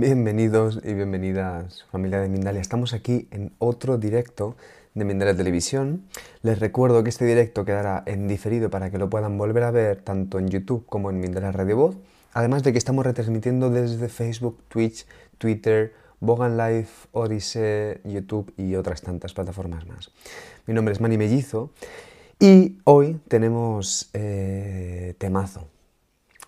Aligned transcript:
Bienvenidos 0.00 0.80
y 0.82 0.94
bienvenidas 0.94 1.84
familia 1.90 2.20
de 2.20 2.30
Mindalia. 2.30 2.62
Estamos 2.62 2.94
aquí 2.94 3.28
en 3.30 3.52
otro 3.58 3.98
directo 3.98 4.56
de 4.94 5.04
Mindalia 5.04 5.36
Televisión. 5.36 6.06
Les 6.40 6.58
recuerdo 6.58 7.04
que 7.04 7.10
este 7.10 7.26
directo 7.26 7.66
quedará 7.66 8.02
en 8.06 8.26
diferido 8.26 8.70
para 8.70 8.90
que 8.90 8.96
lo 8.96 9.10
puedan 9.10 9.36
volver 9.36 9.62
a 9.62 9.70
ver 9.70 10.00
tanto 10.00 10.38
en 10.38 10.48
YouTube 10.48 10.86
como 10.86 11.10
en 11.10 11.20
Mindalia 11.20 11.52
Radio 11.52 11.76
Voz. 11.76 11.96
Además 12.32 12.62
de 12.62 12.72
que 12.72 12.78
estamos 12.78 13.04
retransmitiendo 13.04 13.68
desde 13.68 14.08
Facebook, 14.08 14.56
Twitch, 14.68 15.04
Twitter, 15.36 15.92
Bogan 16.18 16.56
Live, 16.56 16.88
Odyssey, 17.12 17.98
YouTube 18.04 18.54
y 18.56 18.76
otras 18.76 19.02
tantas 19.02 19.34
plataformas 19.34 19.86
más. 19.86 20.12
Mi 20.66 20.72
nombre 20.72 20.94
es 20.94 21.02
Mani 21.02 21.18
Mellizo 21.18 21.72
y 22.38 22.78
hoy 22.84 23.20
tenemos 23.28 24.08
eh, 24.14 25.14
temazo 25.18 25.68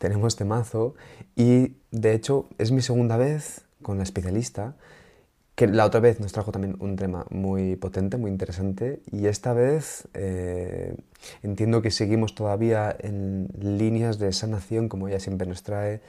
tenemos 0.02 0.34
temazo 0.34 0.96
y 1.36 1.76
de 1.92 2.12
hecho 2.12 2.48
es 2.58 2.72
mi 2.72 2.82
segunda 2.82 3.16
vez 3.16 3.62
con 3.82 3.98
la 3.98 4.02
especialista, 4.02 4.74
que 5.54 5.68
la 5.68 5.86
otra 5.86 6.00
vez 6.00 6.18
nos 6.18 6.32
trajo 6.32 6.50
también 6.50 6.74
un 6.80 6.96
tema 6.96 7.24
muy 7.30 7.76
potente, 7.76 8.16
muy 8.16 8.32
interesante 8.32 9.00
y 9.12 9.26
esta 9.26 9.52
vez 9.52 10.08
eh, 10.14 10.96
entiendo 11.44 11.82
que 11.82 11.92
seguimos 11.92 12.34
todavía 12.34 12.96
en 12.98 13.46
líneas 13.60 14.18
de 14.18 14.32
sanación 14.32 14.88
como 14.88 15.06
ella 15.06 15.20
siempre 15.20 15.46
nos 15.46 15.62
trae, 15.62 16.00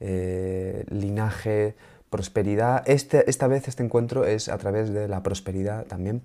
eh, 0.00 0.84
linaje, 0.90 1.74
prosperidad. 2.10 2.82
Este, 2.86 3.30
esta 3.30 3.46
vez 3.46 3.66
este 3.66 3.82
encuentro 3.82 4.26
es 4.26 4.50
a 4.50 4.58
través 4.58 4.92
de 4.92 5.08
la 5.08 5.22
prosperidad 5.22 5.86
también 5.86 6.20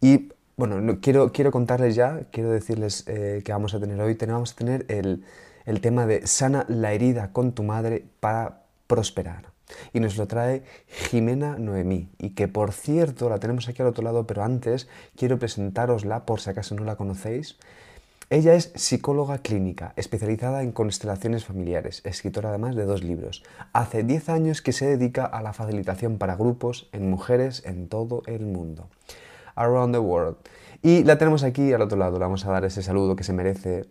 y 0.00 0.32
bueno, 0.56 0.98
quiero, 1.00 1.30
quiero 1.30 1.52
contarles 1.52 1.94
ya, 1.94 2.22
quiero 2.32 2.50
decirles 2.50 3.04
eh, 3.06 3.42
que 3.44 3.52
vamos 3.52 3.74
a 3.74 3.78
tener 3.78 4.00
hoy, 4.00 4.16
tenemos 4.16 4.52
a 4.52 4.56
tener 4.56 4.86
el 4.88 5.22
el 5.64 5.80
tema 5.80 6.06
de 6.06 6.26
sana 6.26 6.64
la 6.68 6.92
herida 6.92 7.32
con 7.32 7.52
tu 7.52 7.62
madre 7.62 8.04
para 8.20 8.62
prosperar. 8.86 9.52
Y 9.92 10.00
nos 10.00 10.16
lo 10.16 10.26
trae 10.26 10.62
Jimena 10.86 11.58
Noemí, 11.58 12.10
y 12.18 12.30
que 12.30 12.48
por 12.48 12.72
cierto 12.72 13.28
la 13.28 13.38
tenemos 13.38 13.68
aquí 13.68 13.82
al 13.82 13.88
otro 13.88 14.04
lado, 14.04 14.26
pero 14.26 14.44
antes 14.44 14.88
quiero 15.16 15.38
presentárosla 15.38 16.26
por 16.26 16.40
si 16.40 16.50
acaso 16.50 16.74
no 16.74 16.84
la 16.84 16.96
conocéis. 16.96 17.58
Ella 18.30 18.54
es 18.54 18.72
psicóloga 18.74 19.38
clínica, 19.38 19.92
especializada 19.96 20.62
en 20.62 20.72
constelaciones 20.72 21.44
familiares, 21.44 22.00
escritora 22.04 22.48
además 22.48 22.74
de 22.74 22.84
dos 22.84 23.04
libros. 23.04 23.44
Hace 23.72 24.02
10 24.02 24.28
años 24.30 24.62
que 24.62 24.72
se 24.72 24.86
dedica 24.86 25.26
a 25.26 25.42
la 25.42 25.52
facilitación 25.52 26.16
para 26.16 26.36
grupos 26.36 26.88
en 26.92 27.10
mujeres 27.10 27.62
en 27.66 27.88
todo 27.88 28.22
el 28.26 28.46
mundo. 28.46 28.88
Around 29.56 29.94
the 29.94 29.98
World. 29.98 30.36
Y 30.82 31.04
la 31.04 31.18
tenemos 31.18 31.44
aquí 31.44 31.72
al 31.72 31.82
otro 31.82 31.98
lado, 31.98 32.18
le 32.18 32.24
vamos 32.24 32.44
a 32.46 32.50
dar 32.50 32.64
ese 32.64 32.82
saludo 32.82 33.14
que 33.14 33.24
se 33.24 33.32
merece 33.32 33.86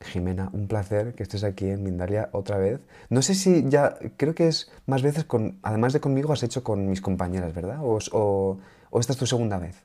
Jimena, 0.00 0.50
un 0.52 0.68
placer 0.68 1.14
que 1.14 1.24
estés 1.24 1.44
aquí 1.44 1.68
en 1.68 1.82
Mindalia 1.82 2.28
otra 2.32 2.58
vez. 2.58 2.80
No 3.10 3.20
sé 3.22 3.34
si 3.34 3.68
ya, 3.68 3.98
creo 4.16 4.34
que 4.34 4.48
es 4.48 4.70
más 4.86 5.02
veces 5.02 5.24
con, 5.24 5.58
además 5.62 5.92
de 5.92 6.00
conmigo, 6.00 6.32
has 6.32 6.42
hecho 6.42 6.62
con 6.62 6.88
mis 6.88 7.00
compañeras, 7.00 7.54
¿verdad? 7.54 7.78
¿O, 7.82 8.58
esta 9.00 9.12
es 9.12 9.18
tu 9.18 9.26
segunda 9.26 9.58
vez? 9.58 9.82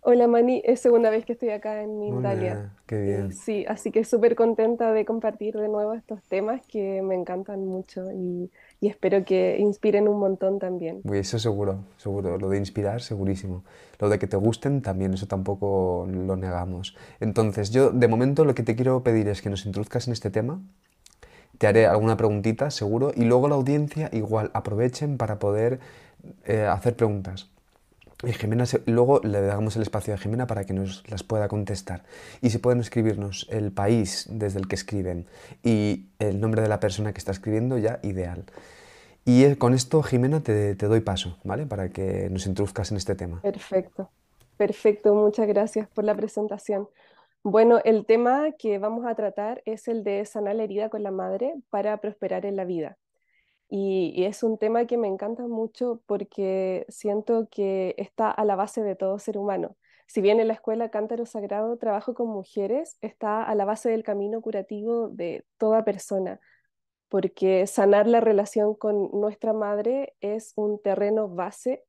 Hola 0.00 0.26
Mani, 0.26 0.62
es 0.64 0.80
segunda 0.80 1.10
vez 1.10 1.24
que 1.24 1.34
estoy 1.34 1.50
acá 1.50 1.80
en 1.82 2.00
Mindalia. 2.00 2.72
qué 2.86 3.00
bien. 3.00 3.32
Sí, 3.32 3.64
así 3.68 3.92
que 3.92 4.02
súper 4.04 4.34
contenta 4.34 4.92
de 4.92 5.04
compartir 5.04 5.56
de 5.56 5.68
nuevo 5.68 5.94
estos 5.94 6.22
temas 6.24 6.66
que 6.66 7.02
me 7.02 7.14
encantan 7.14 7.64
mucho 7.66 8.10
y 8.10 8.50
y 8.82 8.88
espero 8.88 9.24
que 9.24 9.58
inspiren 9.60 10.08
un 10.08 10.18
montón 10.18 10.58
también. 10.58 11.02
Eso 11.12 11.38
seguro, 11.38 11.84
seguro. 11.98 12.36
Lo 12.36 12.48
de 12.48 12.58
inspirar, 12.58 13.00
segurísimo. 13.00 13.62
Lo 14.00 14.08
de 14.08 14.18
que 14.18 14.26
te 14.26 14.36
gusten 14.36 14.82
también, 14.82 15.14
eso 15.14 15.28
tampoco 15.28 16.08
lo 16.10 16.34
negamos. 16.34 16.96
Entonces, 17.20 17.70
yo 17.70 17.92
de 17.92 18.08
momento 18.08 18.44
lo 18.44 18.56
que 18.56 18.64
te 18.64 18.74
quiero 18.74 19.04
pedir 19.04 19.28
es 19.28 19.40
que 19.40 19.50
nos 19.50 19.66
introduzcas 19.66 20.08
en 20.08 20.14
este 20.14 20.30
tema. 20.30 20.60
Te 21.58 21.68
haré 21.68 21.86
alguna 21.86 22.16
preguntita, 22.16 22.72
seguro, 22.72 23.12
y 23.14 23.22
luego 23.22 23.46
la 23.46 23.54
audiencia 23.54 24.10
igual 24.12 24.50
aprovechen 24.52 25.16
para 25.16 25.38
poder 25.38 25.78
eh, 26.44 26.66
hacer 26.66 26.96
preguntas. 26.96 27.51
Y 28.22 28.32
Jimena, 28.32 28.64
luego 28.86 29.20
le 29.24 29.40
damos 29.40 29.74
el 29.76 29.82
espacio 29.82 30.14
a 30.14 30.16
Jimena 30.16 30.46
para 30.46 30.64
que 30.64 30.72
nos 30.72 31.08
las 31.10 31.24
pueda 31.24 31.48
contestar. 31.48 32.04
Y 32.40 32.50
si 32.50 32.58
pueden 32.58 32.80
escribirnos 32.80 33.48
el 33.50 33.72
país 33.72 34.28
desde 34.30 34.60
el 34.60 34.68
que 34.68 34.76
escriben 34.76 35.26
y 35.64 36.06
el 36.20 36.40
nombre 36.40 36.62
de 36.62 36.68
la 36.68 36.78
persona 36.78 37.12
que 37.12 37.18
está 37.18 37.32
escribiendo, 37.32 37.78
ya 37.78 37.98
ideal. 38.02 38.44
Y 39.24 39.44
eh, 39.44 39.58
con 39.58 39.74
esto, 39.74 40.02
Jimena, 40.02 40.40
te, 40.42 40.74
doy 40.74 41.00
paso, 41.00 41.38
¿vale? 41.42 41.66
Para 41.66 41.88
que 41.90 42.28
nos 42.30 42.46
introduzcas 42.46 42.90
en 42.90 42.96
este 42.96 43.14
tema. 43.14 43.40
Perfecto, 43.40 44.10
perfecto. 44.56 45.14
Muchas 45.14 45.48
gracias 45.48 45.88
por 45.88 46.04
la 46.04 46.14
presentación. 46.14 46.88
Bueno, 47.44 47.80
el 47.84 48.06
tema 48.06 48.52
que 48.56 48.78
vamos 48.78 49.04
a 49.04 49.16
tratar 49.16 49.62
es 49.64 49.88
el 49.88 50.04
de 50.04 50.24
sanar 50.26 50.54
la 50.54 50.62
herida 50.62 50.88
con 50.90 51.02
la 51.02 51.10
madre 51.10 51.54
para 51.70 51.96
prosperar 51.96 52.46
en 52.46 52.54
la 52.54 52.64
vida. 52.64 52.98
Y, 53.74 54.24
es 54.24 54.42
un 54.42 54.58
tema 54.58 54.86
que 54.86 54.98
me 54.98 55.08
encanta 55.08 55.46
mucho 55.48 56.02
porque 56.06 56.84
siento 56.88 57.48
que 57.50 57.94
está 57.96 58.30
a 58.30 58.44
la 58.44 58.54
base 58.56 58.82
de 58.82 58.96
todo 58.96 59.18
ser 59.18 59.38
humano. 59.38 59.76
Si 60.06 60.20
bien 60.20 60.40
en 60.40 60.48
la 60.48 60.54
escuela 60.54 60.90
Cántaro 60.90 61.24
Sagrado 61.26 61.78
trabajo 61.78 62.14
con 62.14 62.28
mujeres, 62.28 62.98
está 63.00 63.42
a 63.42 63.54
la 63.54 63.64
base 63.64 63.88
del 63.90 64.02
camino 64.02 64.42
curativo 64.42 65.08
de 65.08 65.46
toda 65.58 65.84
persona 65.84 66.40
porque 67.12 67.66
sanar 67.66 68.06
la 68.06 68.20
relación 68.20 68.74
con 68.74 69.10
nuestra 69.12 69.52
madre 69.52 70.14
es 70.22 70.54
un 70.56 70.80
terreno 70.80 71.28
base 71.28 71.84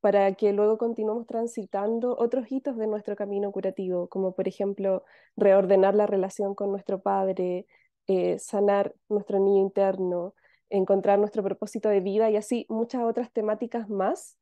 para 0.00 0.32
que 0.32 0.54
luego 0.54 0.78
continuemos 0.78 1.26
transitando 1.26 2.16
otros 2.18 2.50
hitos 2.50 2.78
de 2.78 2.86
nuestro 2.86 3.14
camino 3.14 3.52
curativo, 3.52 4.08
como 4.08 4.34
por 4.34 4.48
ejemplo 4.48 5.04
reordenar 5.36 5.94
la 5.94 6.06
relación 6.06 6.54
con 6.54 6.70
nuestro 6.70 7.02
padre, 7.02 7.66
eh, 8.06 8.38
sanar 8.38 8.94
nuestro 9.10 9.38
niño 9.40 9.60
interno, 9.60 10.34
encontrar 10.72 11.18
nuestro 11.18 11.42
propósito 11.42 11.88
de 11.88 12.00
vida 12.00 12.30
y 12.30 12.36
así 12.36 12.66
muchas 12.68 13.02
otras 13.02 13.32
temáticas 13.32 13.88
más 13.88 14.38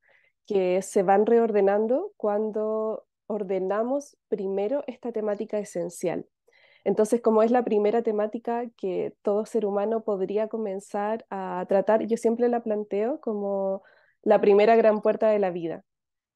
que 0.46 0.80
se 0.82 1.02
van 1.02 1.26
reordenando 1.26 2.12
cuando 2.16 3.04
ordenamos 3.26 4.16
primero 4.28 4.82
esta 4.86 5.12
temática 5.12 5.58
esencial. 5.58 6.26
Entonces, 6.84 7.20
como 7.20 7.42
es 7.42 7.50
la 7.50 7.62
primera 7.64 8.02
temática 8.02 8.64
que 8.76 9.14
todo 9.22 9.44
ser 9.44 9.66
humano 9.66 10.02
podría 10.02 10.48
comenzar 10.48 11.26
a 11.28 11.64
tratar, 11.68 12.06
yo 12.06 12.16
siempre 12.16 12.48
la 12.48 12.62
planteo 12.62 13.20
como 13.20 13.82
la 14.22 14.40
primera 14.40 14.76
gran 14.76 15.02
puerta 15.02 15.28
de 15.28 15.38
la 15.38 15.50
vida. 15.50 15.84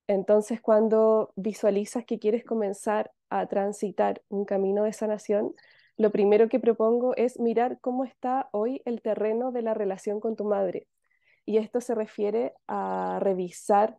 Entonces, 0.07 0.61
cuando 0.61 1.33
visualizas 1.35 2.05
que 2.05 2.19
quieres 2.19 2.45
comenzar 2.45 3.11
a 3.31 3.47
transitar 3.47 4.23
un 4.29 4.45
camino 4.45 4.85
de 4.85 4.93
sanación, 4.93 5.55
lo 5.97 6.11
primero 6.11 6.49
que 6.49 6.61
propongo 6.61 7.15
es 7.17 7.39
mirar 7.39 7.79
cómo 7.81 8.05
está 8.05 8.49
hoy 8.53 8.83
el 8.85 9.03
terreno 9.03 9.53
de 9.53 9.63
la 9.63 9.75
relación 9.75 10.21
con 10.21 10.37
tu 10.37 10.45
madre. 10.45 10.89
Y 11.47 11.59
esto 11.59 11.81
se 11.81 11.95
refiere 11.95 12.55
a 12.67 13.19
revisar 13.21 13.99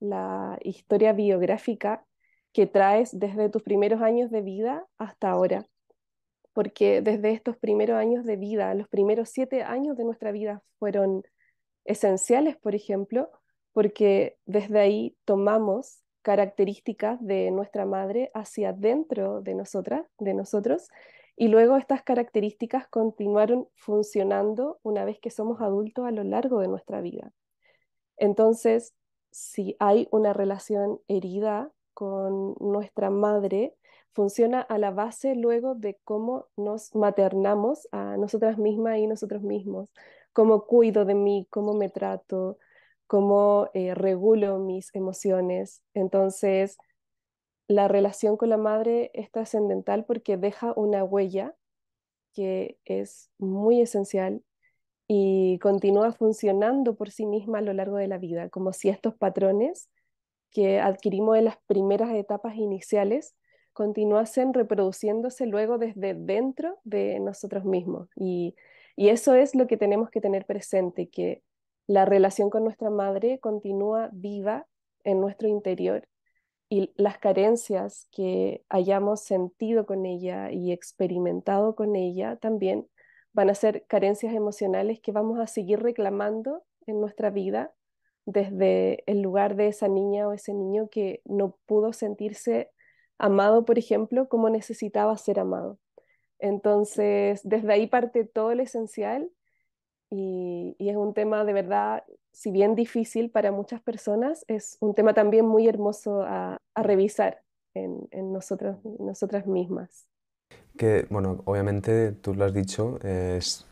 la 0.00 0.58
historia 0.62 1.12
biográfica 1.12 2.04
que 2.52 2.66
traes 2.66 3.18
desde 3.18 3.50
tus 3.50 3.62
primeros 3.62 4.02
años 4.02 4.30
de 4.30 4.42
vida 4.42 4.86
hasta 4.98 5.30
ahora 5.30 5.66
porque 6.56 7.02
desde 7.02 7.32
estos 7.32 7.58
primeros 7.58 7.98
años 7.98 8.24
de 8.24 8.36
vida, 8.36 8.72
los 8.72 8.88
primeros 8.88 9.28
siete 9.28 9.62
años 9.62 9.94
de 9.94 10.04
nuestra 10.04 10.32
vida 10.32 10.62
fueron 10.78 11.22
esenciales, 11.84 12.56
por 12.56 12.74
ejemplo, 12.74 13.30
porque 13.74 14.38
desde 14.46 14.80
ahí 14.80 15.18
tomamos 15.26 16.02
características 16.22 17.22
de 17.22 17.50
nuestra 17.50 17.84
madre 17.84 18.30
hacia 18.32 18.72
dentro 18.72 19.42
de 19.42 19.54
nosotras, 19.54 20.06
de 20.18 20.32
nosotros, 20.32 20.88
Y 21.36 21.48
luego 21.48 21.76
estas 21.76 22.02
características 22.02 22.88
continuaron 22.88 23.68
funcionando 23.74 24.80
una 24.82 25.04
vez 25.04 25.18
que 25.20 25.30
somos 25.30 25.60
adultos 25.60 26.06
a 26.06 26.10
lo 26.10 26.24
largo 26.24 26.60
de 26.60 26.68
nuestra 26.68 27.02
vida. 27.02 27.32
Entonces, 28.16 28.94
si 29.30 29.76
hay 29.78 30.08
una 30.10 30.32
relación 30.32 30.98
herida 31.08 31.70
con 31.92 32.54
nuestra 32.58 33.10
madre, 33.10 33.74
funciona 34.14 34.62
a 34.62 34.78
la 34.78 34.90
base 34.90 35.34
luego 35.34 35.74
de 35.74 35.98
cómo 36.04 36.46
nos 36.56 36.94
maternamos 36.94 37.86
a 37.92 38.16
nosotras 38.16 38.56
mismas 38.56 38.96
y 38.98 39.06
nosotros 39.06 39.42
mismos, 39.42 39.90
cómo 40.32 40.64
cuido 40.66 41.04
de 41.04 41.14
mí, 41.14 41.46
cómo 41.50 41.74
me 41.74 41.90
trato, 41.90 42.56
cómo 43.06 43.68
eh, 43.74 43.94
regulo 43.94 44.58
mis 44.58 44.94
emociones. 44.94 45.82
Entonces, 45.92 46.78
la 47.68 47.88
relación 47.88 48.36
con 48.36 48.50
la 48.50 48.56
madre 48.56 49.10
es 49.14 49.30
trascendental 49.30 50.04
porque 50.04 50.36
deja 50.36 50.72
una 50.76 51.04
huella 51.04 51.54
que 52.32 52.78
es 52.84 53.30
muy 53.38 53.80
esencial 53.80 54.42
y 55.08 55.58
continúa 55.60 56.12
funcionando 56.12 56.96
por 56.96 57.10
sí 57.10 57.26
misma 57.26 57.58
a 57.58 57.62
lo 57.62 57.72
largo 57.72 57.96
de 57.96 58.08
la 58.08 58.18
vida, 58.18 58.48
como 58.50 58.72
si 58.72 58.88
estos 58.88 59.14
patrones 59.14 59.88
que 60.50 60.80
adquirimos 60.80 61.38
en 61.38 61.46
las 61.46 61.58
primeras 61.66 62.10
etapas 62.14 62.56
iniciales 62.56 63.34
continuasen 63.72 64.54
reproduciéndose 64.54 65.46
luego 65.46 65.78
desde 65.78 66.14
dentro 66.14 66.78
de 66.84 67.20
nosotros 67.20 67.64
mismos. 67.64 68.08
Y, 68.16 68.54
y 68.96 69.08
eso 69.08 69.34
es 69.34 69.54
lo 69.54 69.66
que 69.66 69.76
tenemos 69.76 70.10
que 70.10 70.20
tener 70.20 70.46
presente, 70.46 71.08
que 71.08 71.42
la 71.86 72.04
relación 72.04 72.50
con 72.50 72.64
nuestra 72.64 72.90
madre 72.90 73.38
continúa 73.38 74.10
viva 74.12 74.66
en 75.04 75.20
nuestro 75.20 75.48
interior 75.48 76.08
y 76.68 76.92
las 76.96 77.18
carencias 77.18 78.08
que 78.10 78.64
hayamos 78.68 79.22
sentido 79.22 79.86
con 79.86 80.06
ella 80.06 80.50
y 80.50 80.72
experimentado 80.72 81.74
con 81.76 81.94
ella 81.96 82.36
también 82.36 82.88
van 83.32 83.50
a 83.50 83.54
ser 83.54 83.84
carencias 83.86 84.34
emocionales 84.34 85.00
que 85.00 85.12
vamos 85.12 85.38
a 85.38 85.46
seguir 85.46 85.80
reclamando 85.80 86.64
en 86.86 87.00
nuestra 87.00 87.30
vida 87.30 87.72
desde 88.24 89.04
el 89.06 89.22
lugar 89.22 89.54
de 89.56 89.68
esa 89.68 89.88
niña 89.88 90.26
o 90.26 90.32
ese 90.32 90.54
niño 90.54 90.88
que 90.90 91.22
no 91.24 91.56
pudo 91.66 91.92
sentirse 91.92 92.70
amado, 93.18 93.64
por 93.64 93.78
ejemplo, 93.78 94.28
como 94.28 94.50
necesitaba 94.50 95.16
ser 95.16 95.38
amado. 95.38 95.78
Entonces, 96.38 97.40
desde 97.44 97.72
ahí 97.72 97.86
parte 97.86 98.24
todo 98.24 98.54
lo 98.54 98.62
esencial 98.62 99.30
y, 100.10 100.76
es 100.78 100.96
un 100.96 101.14
tema 101.14 101.44
de 101.44 101.52
verdad, 101.52 102.04
si 102.32 102.50
bien 102.50 102.74
difícil 102.74 103.30
para 103.30 103.50
muchas 103.52 103.80
personas, 103.80 104.44
es 104.48 104.76
un 104.80 104.94
tema 104.94 105.14
también 105.14 105.46
muy 105.46 105.66
hermoso 105.68 106.22
a, 106.22 106.58
revisar 106.76 107.42
en, 107.74 108.06
en 108.10 108.32
nosotros, 108.32 108.76
nosotras 108.98 109.46
mismas. 109.46 110.06
Que, 110.76 111.06
bueno, 111.08 111.42
obviamente 111.46 112.12
tú 112.12 112.34
lo 112.34 112.44
has 112.44 112.52
dicho, 112.52 112.98
es 113.02 113.66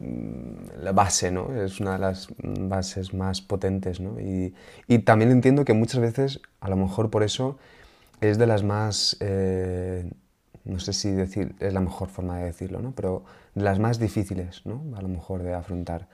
mm, 0.00 0.80
la 0.82 0.92
base, 0.92 1.30
¿no? 1.30 1.54
Es 1.54 1.78
una 1.78 1.92
de 1.92 1.98
las 1.98 2.28
bases 2.38 3.12
más 3.12 3.42
potentes, 3.42 4.00
¿no? 4.00 4.18
Y, 4.18 4.54
y 4.88 5.00
también 5.00 5.30
entiendo 5.30 5.64
que 5.64 5.74
muchas 5.74 6.00
veces, 6.00 6.40
a 6.60 6.70
lo 6.70 6.76
mejor 6.76 7.10
por 7.10 7.22
eso, 7.22 7.58
es 8.20 8.38
de 8.38 8.46
las 8.46 8.62
más, 8.62 9.16
eh, 9.20 10.10
no 10.66 10.78
sé 10.80 10.92
si 10.92 11.10
decir, 11.10 11.54
es 11.60 11.72
la 11.72 11.80
mejor 11.80 12.08
forma 12.08 12.38
de 12.38 12.44
decirlo, 12.44 12.80
¿no? 12.80 12.92
Pero 12.92 13.24
las 13.54 13.78
más 13.78 13.98
difíciles, 13.98 14.62
¿no? 14.64 14.82
A 14.96 15.02
lo 15.02 15.08
mejor 15.08 15.42
de 15.42 15.54
afrontar, 15.54 16.08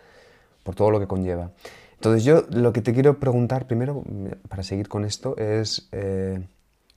por 0.63 0.75
todo 0.75 0.91
lo 0.91 1.01
que 1.01 1.07
conlleva. 1.07 1.51
Entonces 1.95 2.25
yo 2.25 2.45
lo 2.51 2.73
que 2.73 2.83
te 2.83 2.93
quiero 2.93 3.19
preguntar 3.19 3.67
primero, 3.67 4.05
para 4.49 4.63
seguir 4.63 4.89
con 4.89 5.05
esto, 5.05 5.37
es 5.37 5.89
eh, 5.93 6.47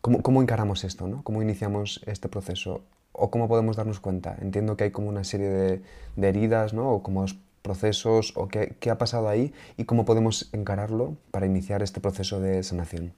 ¿cómo, 0.01 0.21
¿cómo, 0.21 0.41
encaramos 0.41 0.83
esto, 0.83 1.07
¿no? 1.07 1.23
¿Cómo 1.23 1.41
iniciamos 1.41 2.01
este 2.05 2.27
proceso? 2.27 2.81
¿O 3.11 3.31
cómo 3.31 3.47
podemos 3.47 3.75
darnos 3.75 3.99
cuenta? 3.99 4.35
Entiendo 4.41 4.75
que 4.75 4.85
hay 4.85 4.91
como 4.91 5.07
una 5.07 5.23
serie 5.23 5.49
de, 5.49 5.81
de 6.15 6.29
heridas, 6.29 6.73
¿no? 6.73 6.91
O 6.91 7.03
como 7.03 7.25
procesos, 7.61 8.33
o 8.35 8.47
qué, 8.47 8.75
qué 8.79 8.89
ha 8.89 8.97
pasado 8.97 9.29
ahí 9.29 9.53
y 9.77 9.85
cómo 9.85 10.05
podemos 10.05 10.49
encararlo 10.53 11.15
para 11.31 11.45
iniciar 11.45 11.81
este 11.81 12.01
proceso 12.01 12.39
de 12.39 12.61
sanación. 12.63 13.13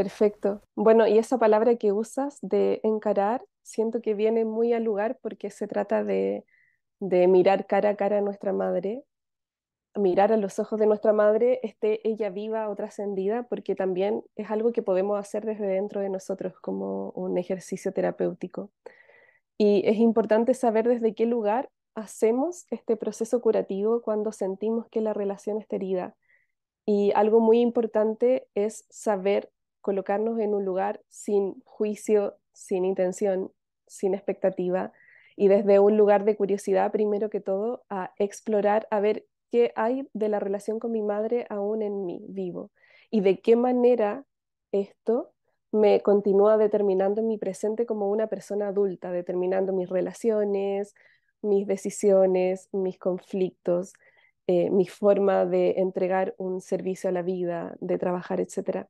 Perfecto. 0.00 0.62
Bueno, 0.76 1.06
y 1.06 1.18
esa 1.18 1.36
palabra 1.36 1.76
que 1.76 1.92
usas 1.92 2.38
de 2.40 2.80
encarar, 2.84 3.44
siento 3.62 4.00
que 4.00 4.14
viene 4.14 4.46
muy 4.46 4.72
al 4.72 4.82
lugar 4.82 5.18
porque 5.20 5.50
se 5.50 5.68
trata 5.68 6.04
de, 6.04 6.46
mirar 7.00 7.66
cara 7.66 7.90
a 7.90 7.96
cara 7.96 8.16
a 8.16 8.20
nuestra 8.22 8.54
madre, 8.54 9.04
mirar 9.94 10.32
a 10.32 10.38
los 10.38 10.58
ojos 10.58 10.80
de 10.80 10.86
nuestra 10.86 11.12
madre, 11.12 11.60
esté 11.62 12.00
ella 12.08 12.30
viva 12.30 12.70
o 12.70 12.76
trascendida, 12.76 13.42
porque 13.42 13.74
también 13.74 14.22
es 14.36 14.50
algo 14.50 14.72
que 14.72 14.80
podemos 14.80 15.18
hacer 15.18 15.44
desde 15.44 15.66
dentro 15.66 16.00
de 16.00 16.08
nosotros 16.08 16.54
como 16.62 17.10
un 17.10 17.36
ejercicio 17.36 17.92
terapéutico. 17.92 18.70
Y 19.58 19.82
es 19.86 19.98
importante 19.98 20.54
saber 20.54 20.88
desde 20.88 21.14
qué 21.14 21.26
lugar 21.26 21.68
hacemos 21.94 22.64
este 22.70 22.96
proceso 22.96 23.42
curativo 23.42 24.00
cuando 24.00 24.32
sentimos 24.32 24.88
que 24.88 25.02
la 25.02 25.12
relación 25.12 25.58
está 25.60 25.76
herida. 25.76 26.16
Y 26.86 27.12
algo 27.14 27.40
muy 27.40 27.60
importante 27.60 28.48
es 28.54 28.86
saber 28.88 29.50
colocarnos 29.80 30.38
en 30.38 30.54
un 30.54 30.64
lugar 30.64 31.00
sin 31.08 31.60
juicio, 31.64 32.36
sin 32.52 32.84
intención, 32.84 33.52
sin 33.86 34.14
expectativa 34.14 34.92
y 35.36 35.48
desde 35.48 35.78
un 35.78 35.96
lugar 35.96 36.24
de 36.24 36.36
curiosidad, 36.36 36.92
primero 36.92 37.30
que 37.30 37.40
todo, 37.40 37.82
a 37.88 38.12
explorar, 38.18 38.86
a 38.90 39.00
ver 39.00 39.24
qué 39.50 39.72
hay 39.74 40.06
de 40.12 40.28
la 40.28 40.38
relación 40.38 40.78
con 40.78 40.92
mi 40.92 41.02
madre 41.02 41.46
aún 41.48 41.82
en 41.82 42.04
mí, 42.04 42.24
vivo, 42.28 42.70
y 43.10 43.22
de 43.22 43.40
qué 43.40 43.56
manera 43.56 44.24
esto 44.70 45.32
me 45.72 46.02
continúa 46.02 46.58
determinando 46.58 47.22
mi 47.22 47.38
presente 47.38 47.86
como 47.86 48.10
una 48.10 48.26
persona 48.26 48.68
adulta, 48.68 49.12
determinando 49.12 49.72
mis 49.72 49.88
relaciones, 49.88 50.94
mis 51.42 51.66
decisiones, 51.66 52.68
mis 52.72 52.98
conflictos, 52.98 53.94
eh, 54.46 54.68
mi 54.68 54.86
forma 54.86 55.46
de 55.46 55.76
entregar 55.78 56.34
un 56.38 56.60
servicio 56.60 57.08
a 57.08 57.12
la 57.12 57.22
vida, 57.22 57.76
de 57.80 57.98
trabajar, 57.98 58.40
etc. 58.40 58.88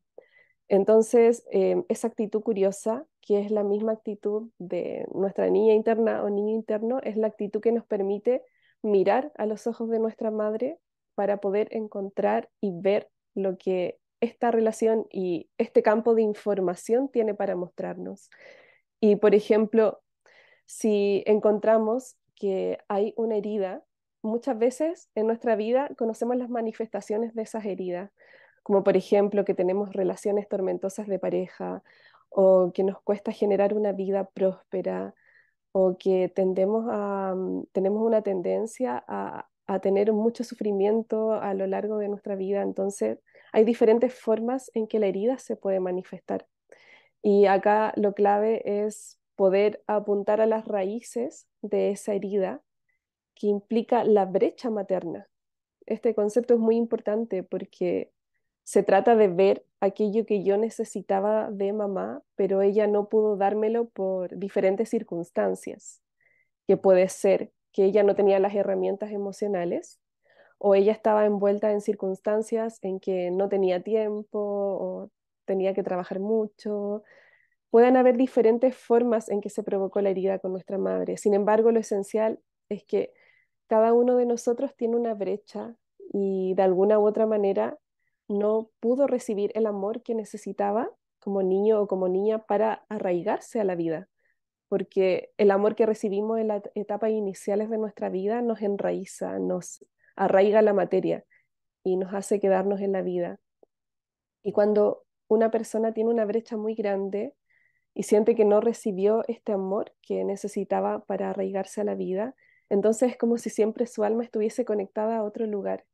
Entonces, 0.71 1.45
em, 1.51 1.85
esa 1.89 2.07
actitud 2.07 2.43
curiosa, 2.43 3.05
que 3.23 3.41
es 3.41 3.51
la 3.51 3.65
misma 3.65 3.91
actitud 3.91 4.51
de 4.59 5.05
nuestra 5.13 5.51
niña 5.51 5.75
interna 5.75 6.23
o 6.23 6.31
niño 6.31 6.55
interno, 6.55 7.01
es 7.03 7.17
la 7.17 7.27
actitud 7.27 7.61
que 7.61 7.73
nos 7.73 7.85
permite 7.85 8.45
mirar 8.81 9.33
a 9.37 9.47
los 9.47 9.67
ojos 9.67 9.91
de 9.91 9.99
nuestra 9.99 10.31
madre 10.31 10.79
para 11.17 11.39
poder 11.39 11.67
encontrar 11.73 12.51
y 12.61 12.71
ver 12.73 13.11
lo 13.35 13.59
que 13.59 13.99
esta 14.21 14.53
relación 14.53 15.09
y 15.11 15.51
este 15.59 15.83
campo 15.83 16.15
de 16.15 16.23
información 16.23 17.09
tiene 17.09 17.35
para 17.35 17.57
mostrarnos. 17.57 18.31
Y, 19.01 19.17
por 19.17 19.35
ejemplo, 19.35 20.01
si 20.67 21.25
encontramos 21.27 22.17
que 22.37 22.79
hay 22.87 23.13
una 23.17 23.37
herida, 23.37 23.83
muchas 24.23 24.57
veces 24.57 25.11
en 25.17 25.27
nuestra 25.27 25.57
vida 25.57 25.91
conocemos 25.99 26.37
las 26.37 26.49
manifestaciones 26.49 27.35
de 27.35 27.43
esas 27.43 27.65
heridas 27.65 28.13
como 28.63 28.85
por 28.85 28.97
ejemplo 28.97 29.45
que 29.45 29.55
tenemos 29.55 29.93
relaciones 29.93 30.49
tormentosas 30.49 31.07
de 31.07 31.19
pareja 31.19 31.83
o 32.29 32.73
que 32.73 32.85
nos 32.85 33.01
cuesta 33.03 33.33
generar 33.33 33.75
una 33.75 33.93
vida 33.93 34.29
próspera 34.31 35.15
o 35.73 35.97
que 35.99 36.29
tendemos 36.29 36.87
a, 36.91 37.35
mm, 37.37 37.67
tenemos 37.73 38.03
una 38.03 38.23
tendencia 38.23 39.03
a, 39.09 39.49
a 39.67 39.79
tener 39.81 40.13
mucho 40.13 40.45
sufrimiento 40.45 41.33
a 41.35 41.55
lo 41.55 41.67
largo 41.67 41.99
de 41.99 42.09
nuestra 42.09 42.35
vida. 42.35 42.63
Entonces, 42.63 43.19
hay 43.53 43.65
diferentes 43.65 44.15
formas 44.15 44.71
en 44.75 44.87
que 44.89 44.99
la 44.99 45.07
herida 45.07 45.39
se 45.39 45.57
puede 45.57 45.81
manifestar. 45.81 46.47
Y 47.23 47.47
acá 47.47 47.93
lo 47.97 48.15
clave 48.15 48.63
es 48.85 49.21
poder 49.37 49.83
apuntar 49.87 50.41
a 50.41 50.47
las 50.47 50.67
raíces 50.67 51.47
de 51.63 51.91
esa 51.91 52.15
herida 52.15 52.63
que 53.35 53.47
implica 53.47 54.05
la 54.05 54.27
brecha 54.27 54.71
materna. 54.71 55.29
Este 55.87 56.15
concepto 56.15 56.55
es 56.55 56.61
muy 56.61 56.77
importante 56.77 57.43
porque 57.43 58.13
se 58.71 58.85
trata 58.85 59.17
de 59.17 59.27
ver 59.27 59.67
aquello 59.81 60.25
que 60.25 60.45
yo 60.45 60.57
necesitaba 60.57 61.51
de 61.51 61.73
mamá, 61.73 62.23
pero 62.37 62.63
ella 62.63 62.87
no 62.87 63.09
pudo 63.09 63.37
dármelo 63.37 63.89
por 63.89 64.39
diferentes 64.39 64.89
circunstancias, 64.89 66.01
que 66.69 66.77
puede 66.77 67.09
ser 67.09 67.51
que 67.73 67.85
ella 67.85 68.05
no 68.05 68.15
tenía 68.15 68.39
las 68.39 68.55
herramientas 68.55 69.11
emocionales 69.11 69.99
o 70.59 70.77
ella 70.77 70.93
estaba 70.93 71.27
envuelta 71.27 71.73
en 71.73 71.81
circunstancias 71.81 72.79
en 72.83 73.01
que 73.01 73.33
no 73.33 73.49
tenía 73.49 73.83
tiempo 73.83 74.39
o 74.39 75.11
tenía 75.47 75.75
que 75.75 75.83
trabajar 75.83 76.21
mucho. 76.21 77.03
Pueden 77.71 77.97
haber 77.97 78.17
diferentes 78.17 78.77
formas 78.77 79.31
en 79.31 79.41
que 79.41 79.51
se 79.51 79.65
provocó 79.65 80.01
la 80.01 80.11
herida 80.11 80.39
con 80.39 80.53
nuestra 80.53 80.79
madre. 80.79 81.17
Sin 81.17 81.35
embargo, 81.35 81.73
lo 81.73 81.81
esencial 81.81 82.39
es 82.69 82.85
que 82.85 83.13
cada 83.67 83.93
uno 83.95 84.15
de 84.15 84.27
nosotros 84.27 84.77
tiene 84.77 84.95
una 84.95 85.15
brecha 85.15 85.75
y 86.13 86.55
de 86.55 86.63
alguna 86.63 87.01
u 87.01 87.09
otra 87.09 87.27
manera 87.27 87.77
no 88.31 88.71
pudo 88.81 89.07
recibir 89.07 89.53
el 89.55 89.67
amor 89.67 90.03
que 90.03 90.15
necesitaba 90.15 90.91
como 91.19 91.43
niño 91.43 91.81
o 91.83 91.87
como 91.87 92.09
niña 92.09 92.47
para 92.47 92.87
arraigarse 92.89 93.61
a 93.61 93.65
la 93.65 93.75
vida, 93.75 94.09
porque 94.69 95.33
el 95.37 95.51
amor 95.51 95.75
que 95.75 95.85
recibimos 95.85 96.39
en 96.39 96.49
las 96.49 96.63
etapas 96.75 97.11
iniciales 97.11 97.69
de 97.69 97.79
nuestra 97.79 98.09
vida 98.09 98.41
nos 98.41 98.63
enraiza, 98.63 99.39
nos 99.39 99.85
arraiga 100.17 100.63
la 100.63 100.73
materia 100.73 101.25
y 101.85 101.97
nos 101.97 102.15
hace 102.15 102.41
quedarnos 102.41 102.81
en 102.81 102.93
la 102.93 103.03
vida. 103.03 103.41
Y 104.43 104.53
cuando 104.53 105.05
una 105.29 105.51
persona 105.51 105.93
tiene 105.93 106.11
una 106.11 106.25
brecha 106.25 106.57
muy 106.57 106.75
grande, 106.75 107.35
y 107.95 108.05
siente 108.05 108.35
que 108.35 108.45
no 108.45 108.61
recibió 108.61 109.25
este 109.29 109.53
amor 109.53 109.93
que 110.03 110.25
necesitaba 110.25 111.05
para 111.05 111.31
arraigarse 111.31 111.81
a 111.81 111.85
la 111.85 111.95
vida. 111.95 112.35
Entonces 112.69 113.11
es 113.11 113.19
como 113.19 113.37
si 113.39 113.51
siempre 113.51 113.87
su 113.87 114.05
alma 114.05 114.23
estuviese 114.23 114.65
conectada 114.65 115.17
a 115.17 115.25
otro 115.25 115.47
lugar, 115.47 115.85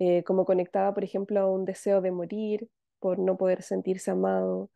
eh, 0.00 0.24
como 0.24 0.46
conectada, 0.46 0.94
por 0.94 1.04
ejemplo, 1.04 1.40
a 1.40 1.50
un 1.50 1.66
deseo 1.66 2.00
de 2.00 2.10
morir 2.10 2.70
por 3.00 3.18
no 3.18 3.36
poder 3.36 3.62
sentirse 3.62 4.10
amado, 4.10 4.70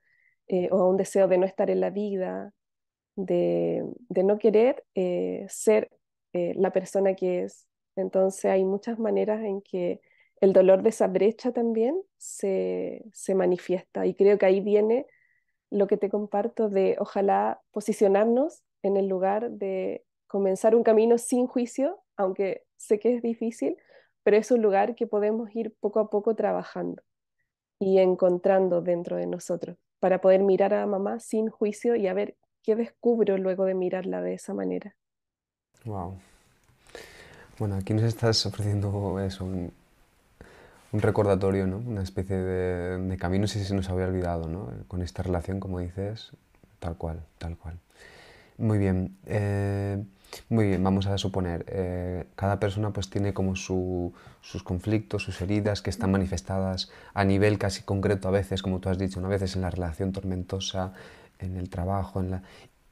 eh, 0.48 0.68
o 0.70 0.76
a 0.82 0.88
un 0.90 0.98
deseo 0.98 1.28
de 1.28 1.38
no 1.38 1.46
estar 1.46 1.70
en 1.70 1.80
la 1.80 1.88
vida, 1.88 2.52
de, 3.16 3.84
no 4.10 4.38
querer 4.38 4.84
eh, 4.94 5.46
ser 5.48 5.90
la 6.32 6.72
persona 6.72 7.14
que 7.14 7.44
es. 7.44 7.68
Entonces 7.96 8.46
hay 8.46 8.64
muchas 8.64 8.98
maneras 8.98 9.42
en 9.44 9.62
que 9.62 10.00
el 10.42 10.52
dolor 10.52 10.82
de 10.82 10.90
esa 10.90 11.06
brecha 11.06 11.52
también 11.52 11.96
se, 12.18 13.04
se 13.12 13.34
manifiesta 13.34 14.04
y 14.04 14.14
creo 14.14 14.36
que 14.36 14.46
ahí 14.46 14.60
viene 14.60 15.06
lo 15.70 15.86
que 15.86 15.96
te 15.96 16.10
comparto 16.10 16.68
de 16.68 16.96
ojalá 16.98 17.62
posicionarnos 17.70 18.62
en 18.82 18.98
el 18.98 19.08
lugar 19.08 19.50
de 19.52 20.04
comenzar 20.26 20.74
un 20.74 20.82
camino 20.82 21.16
sin 21.16 21.46
juicio, 21.46 22.02
aunque 22.16 22.64
sé 22.76 22.98
que 22.98 23.14
es 23.14 23.22
difícil, 23.22 23.76
pero 24.24 24.36
es 24.36 24.50
un 24.50 24.62
lugar 24.62 24.96
que 24.96 25.06
podemos 25.06 25.54
ir 25.54 25.74
poco 25.78 26.00
a 26.00 26.10
poco 26.10 26.34
trabajando 26.34 27.02
y 27.78 27.98
encontrando 27.98 28.80
dentro 28.80 29.16
de 29.16 29.26
nosotros 29.26 29.76
para 30.00 30.20
poder 30.20 30.42
mirar 30.42 30.74
a 30.74 30.86
mamá 30.86 31.20
sin 31.20 31.48
juicio 31.48 31.94
y 31.94 32.08
a 32.08 32.14
ver 32.14 32.36
qué 32.62 32.74
descubro 32.74 33.38
luego 33.38 33.64
de 33.64 33.74
mirarla 33.74 34.20
de 34.20 34.34
esa 34.34 34.54
manera. 34.54 34.96
Wow. 35.84 36.16
Bueno, 37.58 37.76
aquí 37.76 37.94
nos 37.94 38.04
estás 38.04 38.44
ofreciendo 38.46 39.20
eso, 39.20 39.44
un, 39.44 39.72
un 40.92 41.00
recordatorio, 41.00 41.66
¿no? 41.66 41.78
Una 41.78 42.02
especie 42.02 42.36
de, 42.36 43.16
camino 43.16 43.46
si 43.46 43.64
se 43.64 43.74
nos 43.74 43.90
había 43.90 44.06
olvidado, 44.06 44.48
¿no? 44.48 44.70
Con 44.88 45.02
esta 45.02 45.22
relación, 45.22 45.60
como 45.60 45.80
dices, 45.80 46.30
tal 46.78 46.96
cual, 46.96 47.20
tal 47.38 47.56
cual. 47.56 47.78
Muy 48.58 48.78
bien. 48.78 49.16
Eh, 49.26 50.02
muy 50.48 50.68
bien, 50.68 50.82
vamos 50.82 51.06
a 51.06 51.18
suponer, 51.18 51.64
eh, 51.68 52.24
cada 52.36 52.58
persona 52.60 52.92
pues 52.92 53.10
tiene 53.10 53.34
como 53.34 53.56
su, 53.56 54.12
sus 54.40 54.62
conflictos, 54.62 55.22
sus 55.22 55.40
heridas 55.40 55.82
que 55.82 55.90
están 55.90 56.10
manifestadas 56.10 56.90
a 57.12 57.24
nivel 57.24 57.58
casi 57.58 57.82
concreto 57.82 58.28
a 58.28 58.30
veces, 58.30 58.62
como 58.62 58.80
tú 58.80 58.88
has 58.88 58.98
dicho, 58.98 59.20
¿no? 59.20 59.26
a 59.26 59.30
veces 59.30 59.56
en 59.56 59.62
la 59.62 59.70
relación 59.70 60.12
tormentosa, 60.12 60.92
en 61.38 61.56
el 61.56 61.68
trabajo, 61.68 62.20
en 62.20 62.30
la... 62.30 62.42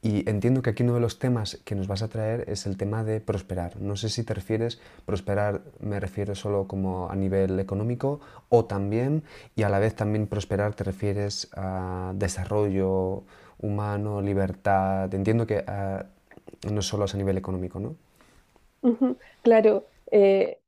Y 0.05 0.29
entiendo 0.29 0.63
que 0.63 0.71
aquí 0.71 0.83
uno 0.83 0.95
de 0.95 1.01
los 1.01 1.21
temas 1.21 1.61
que 1.65 1.77
nos 1.77 1.87
vas 1.87 2.03
a 2.03 2.09
traer 2.09 2.45
es 2.49 2.67
el 2.67 2.77
tema 2.77 3.05
de 3.05 3.21
prosperar. 3.21 3.81
No 3.81 3.95
sé 3.95 4.09
si 4.09 4.25
te 4.25 4.35
refieres, 4.35 4.81
prosperar 5.07 5.63
me 5.79 6.01
refiero 6.01 6.35
solo 6.35 6.67
como 6.67 7.09
a 7.09 7.15
nivel 7.15 7.61
económico 7.61 8.19
o 8.49 8.65
también, 8.65 9.23
y 9.55 9.63
a 9.63 9.69
la 9.69 9.79
vez 9.79 9.95
también 9.95 10.27
prosperar 10.27 10.75
te 10.75 10.83
refieres 10.83 11.49
a 11.55 12.15
desarrollo 12.17 13.23
humano, 13.61 14.21
libertad. 14.21 15.15
Entiendo 15.15 15.47
que 15.47 15.65
uh, 15.69 16.05
no 16.71 16.83
solo 16.83 17.05
es 17.05 17.15
a 17.15 17.19
nivel 17.19 17.39
económico, 17.39 17.81
¿no? 17.81 17.97
Claro, 19.43 19.87
eh, 20.11 20.59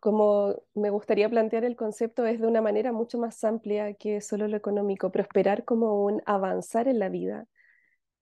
como 0.00 0.54
me 0.74 0.90
gustaría 0.90 1.28
plantear 1.28 1.64
el 1.64 1.76
concepto 1.76 2.24
es 2.24 2.40
de 2.40 2.46
una 2.46 2.62
manera 2.62 2.92
mucho 2.92 3.18
más 3.18 3.42
amplia 3.44 3.94
que 3.94 4.20
solo 4.20 4.46
lo 4.48 4.56
económico, 4.56 5.10
prosperar 5.10 5.64
como 5.64 6.04
un 6.04 6.22
avanzar 6.24 6.88
en 6.88 6.98
la 6.98 7.08
vida. 7.08 7.46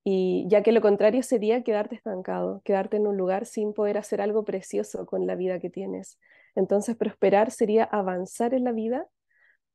Y 0.05 0.47
ya 0.49 0.63
que 0.63 0.73
lo 0.73 0.81
contrario 0.81 1.23
sería 1.23 1.63
quedarte 1.65 1.97
estancado, 1.97 2.63
quedarte 2.65 2.97
en 2.97 3.07
un 3.07 3.17
lugar 3.17 3.45
sin 3.45 3.75
poder 3.75 3.99
hacer 3.99 4.21
algo 4.21 4.45
precioso 4.45 5.05
con 5.05 5.27
la 5.27 5.35
vida 5.35 5.59
que 5.59 5.69
tienes. 5.69 6.19
Entonces, 6.55 6.97
prosperar 6.97 7.51
sería 7.51 7.85
avanzar 7.85 8.55
en 8.55 8.65
la 8.65 8.73
vida, 8.73 9.07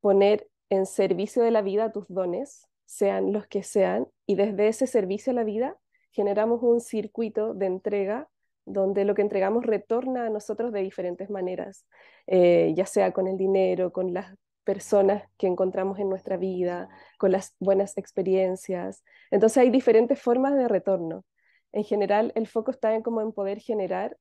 poner 0.00 0.48
en 0.70 0.86
servicio 0.86 1.42
de 1.42 1.50
la 1.50 1.60
vida 1.60 1.92
tus 1.92 2.08
dones, 2.08 2.66
sean 2.86 3.32
los 3.32 3.46
que 3.46 3.62
sean, 3.62 4.08
y 4.26 4.34
desde 4.34 4.68
ese 4.68 4.86
servicio 4.86 5.32
a 5.32 5.34
la 5.34 5.44
vida 5.44 5.76
generamos 6.12 6.62
un 6.62 6.80
circuito 6.80 7.54
de 7.54 7.66
entrega 7.66 8.28
donde 8.64 9.04
lo 9.04 9.14
que 9.14 9.22
entregamos 9.22 9.66
retorna 9.66 10.26
a 10.26 10.30
nosotros 10.30 10.72
de 10.72 10.82
diferentes 10.82 11.30
maneras, 11.30 11.86
eh, 12.26 12.72
ya 12.76 12.86
sea 12.86 13.12
con 13.12 13.26
el 13.26 13.36
dinero, 13.36 13.92
con 13.92 14.14
las 14.14 14.34
personas 14.64 15.24
que 15.36 15.48
encontramos 15.48 15.98
en 15.98 16.08
nuestra 16.08 16.36
vida, 16.36 16.88
con 17.18 17.32
las 17.32 17.54
buenas 17.58 17.98
experiencias. 17.98 19.02
Entonces 19.30 19.58
hay 19.58 19.70
diferentes 19.70 20.20
formas 20.20 20.54
de 20.54 20.68
retorno. 20.68 21.24
En 21.72 21.84
general, 21.84 22.32
el 22.36 22.46
foco 22.46 22.70
está 22.70 22.94
en 22.94 23.02
como 23.02 23.20
en 23.20 23.32
poder 23.32 23.58
generar, 23.58 24.16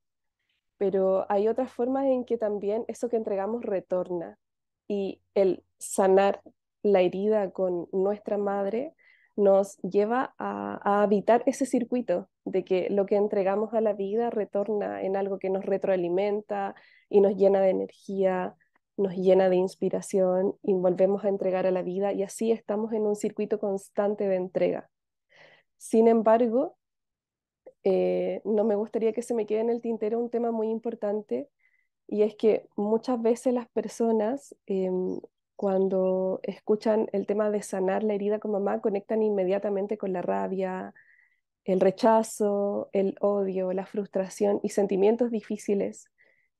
pero 0.77 1.25
hay 1.29 1.47
otras 1.47 1.71
formas 1.71 2.05
en 2.05 2.25
que 2.25 2.37
también 2.37 2.85
eso 2.87 3.09
que 3.09 3.17
entregamos 3.17 3.63
retorna. 3.63 4.39
Y 4.87 5.21
el 5.35 5.63
sanar 5.77 6.41
la 6.81 7.01
herida 7.01 7.51
con 7.51 7.87
nuestra 7.91 8.37
madre 8.37 8.95
nos 9.35 9.77
lleva 9.77 10.33
a, 10.37 10.79
a, 10.83 11.03
habitar 11.03 11.43
ese 11.45 11.65
circuito 11.65 12.29
de 12.45 12.63
que 12.63 12.89
lo 12.89 13.05
que 13.05 13.15
entregamos 13.15 13.73
a 13.73 13.81
la 13.81 13.93
vida 13.93 14.29
retorna 14.29 15.01
en 15.01 15.15
algo 15.15 15.39
que 15.39 15.49
nos 15.49 15.65
retroalimenta 15.65 16.75
y 17.09 17.21
nos 17.21 17.35
llena 17.35 17.61
de 17.61 17.69
energía, 17.69 18.55
nos 18.97 19.15
llena 19.15 19.49
de 19.49 19.55
inspiración 19.57 20.55
y 20.63 20.73
volvemos 20.73 21.25
a 21.25 21.29
entregar 21.29 21.65
a 21.65 21.71
la 21.71 21.81
vida 21.81 22.13
y 22.13 22.23
así 22.23 22.51
estamos 22.51 22.93
en 22.93 23.03
un 23.03 23.15
circuito 23.15 23.59
constante 23.59 24.27
de 24.27 24.35
entrega. 24.35 24.89
Sin 25.77 26.07
embargo, 26.07 26.77
eh, 27.83 28.41
no 28.45 28.63
me 28.63 28.75
gustaría 28.75 29.13
que 29.13 29.23
se 29.23 29.33
me 29.33 29.45
quede 29.45 29.61
en 29.61 29.69
el 29.69 29.81
tintero 29.81 30.19
un 30.19 30.29
tema 30.29 30.51
muy 30.51 30.69
importante 30.69 31.49
y 32.07 32.23
es 32.23 32.35
que 32.35 32.67
muchas 32.75 33.21
veces 33.21 33.53
las 33.53 33.67
personas 33.69 34.55
eh, 34.67 34.91
cuando 35.61 36.39
escuchan 36.41 37.07
el 37.13 37.27
tema 37.27 37.51
de 37.51 37.61
sanar 37.61 38.03
la 38.03 38.15
herida 38.15 38.39
con 38.39 38.49
mamá 38.51 38.81
conectan 38.81 39.21
inmediatamente 39.21 39.95
con 39.95 40.11
la 40.11 40.23
rabia, 40.23 40.95
el 41.65 41.79
rechazo, 41.79 42.89
el 42.93 43.15
odio, 43.21 43.71
la 43.71 43.85
frustración 43.85 44.59
y 44.63 44.69
sentimientos 44.69 45.29
difíciles 45.29 46.09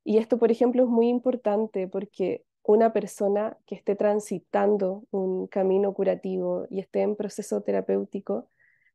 y 0.03 0.17
esto, 0.17 0.37
por 0.37 0.51
ejemplo, 0.51 0.83
es 0.83 0.89
muy 0.89 1.09
importante 1.09 1.87
porque 1.87 2.45
una 2.63 2.93
persona 2.93 3.57
que 3.65 3.75
esté 3.75 3.95
transitando 3.95 5.03
un 5.11 5.47
camino 5.47 5.93
curativo 5.93 6.67
y 6.69 6.79
esté 6.79 7.01
en 7.01 7.15
proceso 7.15 7.61
terapéutico, 7.61 8.47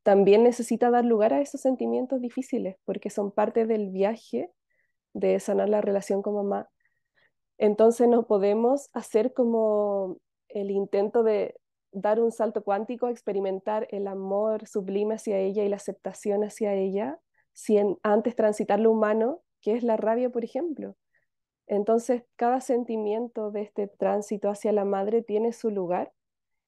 también 0.05 0.45
necesita 0.45 0.91
dar 0.91 1.05
lugar 1.05 1.35
a 1.35 1.41
esos 1.41 1.61
sentimientos 1.61 2.21
difíciles 2.21 2.77
porque 2.85 3.11
son 3.11 3.33
parte 3.33 3.67
del 3.67 3.91
viaje 3.91 4.51
de 5.15 5.41
sanar 5.41 5.69
la 5.69 5.81
relación 5.81 6.23
con 6.23 6.35
mamá. 6.35 6.69
Entonces 7.59 8.09
no 8.09 8.27
podemos 8.27 8.91
hacer 8.93 9.33
como 9.33 10.19
el 10.49 10.71
intento 10.71 11.23
de 11.23 11.55
dar 11.93 12.21
un 12.21 12.31
salto 12.31 12.63
cuántico, 12.63 13.09
experimentar 13.09 13.89
el 13.91 14.07
amor 14.07 14.67
sublime 14.67 15.15
hacia 15.15 15.39
ella 15.39 15.65
y 15.65 15.69
la 15.69 15.77
aceptación 15.77 16.45
hacia 16.45 16.75
ella, 16.75 17.19
sin 17.53 17.99
antes 18.03 18.37
transitar 18.37 18.81
lo 18.81 18.91
humano 18.91 19.41
que 19.63 19.73
es 19.73 19.83
la 19.83 19.97
rabia, 19.97 20.31
por 20.31 20.45
ejemplo. 20.45 20.95
Entonces, 21.67 22.23
cada 22.37 22.61
sentimiento 22.61 23.51
de 23.51 23.63
este 23.63 23.89
tránsito 23.89 24.49
hacia 24.49 24.73
la 24.73 24.85
madre 24.85 25.23
tiene 25.23 25.53
su 25.53 25.71
lugar. 25.71 26.13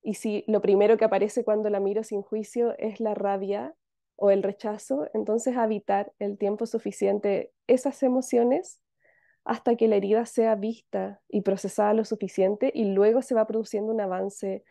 Y 0.02 0.14
si 0.14 0.44
lo 0.48 0.60
primero 0.60 0.96
que 0.96 1.04
aparece 1.04 1.44
cuando 1.44 1.70
la 1.70 1.80
miro 1.80 2.02
sin 2.02 2.22
juicio 2.22 2.76
es 2.78 2.98
la 2.98 3.14
rabia 3.14 3.74
o 4.16 4.30
el 4.30 4.42
rechazo, 4.42 5.06
entonces 5.14 5.56
habitar 5.56 6.12
el 6.18 6.38
tiempo 6.38 6.66
suficiente 6.66 7.52
esas 7.68 8.02
emociones 8.02 8.80
hasta 9.44 9.76
que 9.76 9.88
la 9.88 9.96
herida 9.96 10.26
sea 10.26 10.54
vista 10.54 11.20
y 11.28 11.42
procesada 11.42 11.94
lo 11.94 12.04
suficiente 12.04 12.70
y 12.74 12.92
luego 12.92 13.22
se 13.22 13.34
va 13.34 13.46
produciendo 13.46 13.92
un 13.92 14.00
avance 14.00 14.64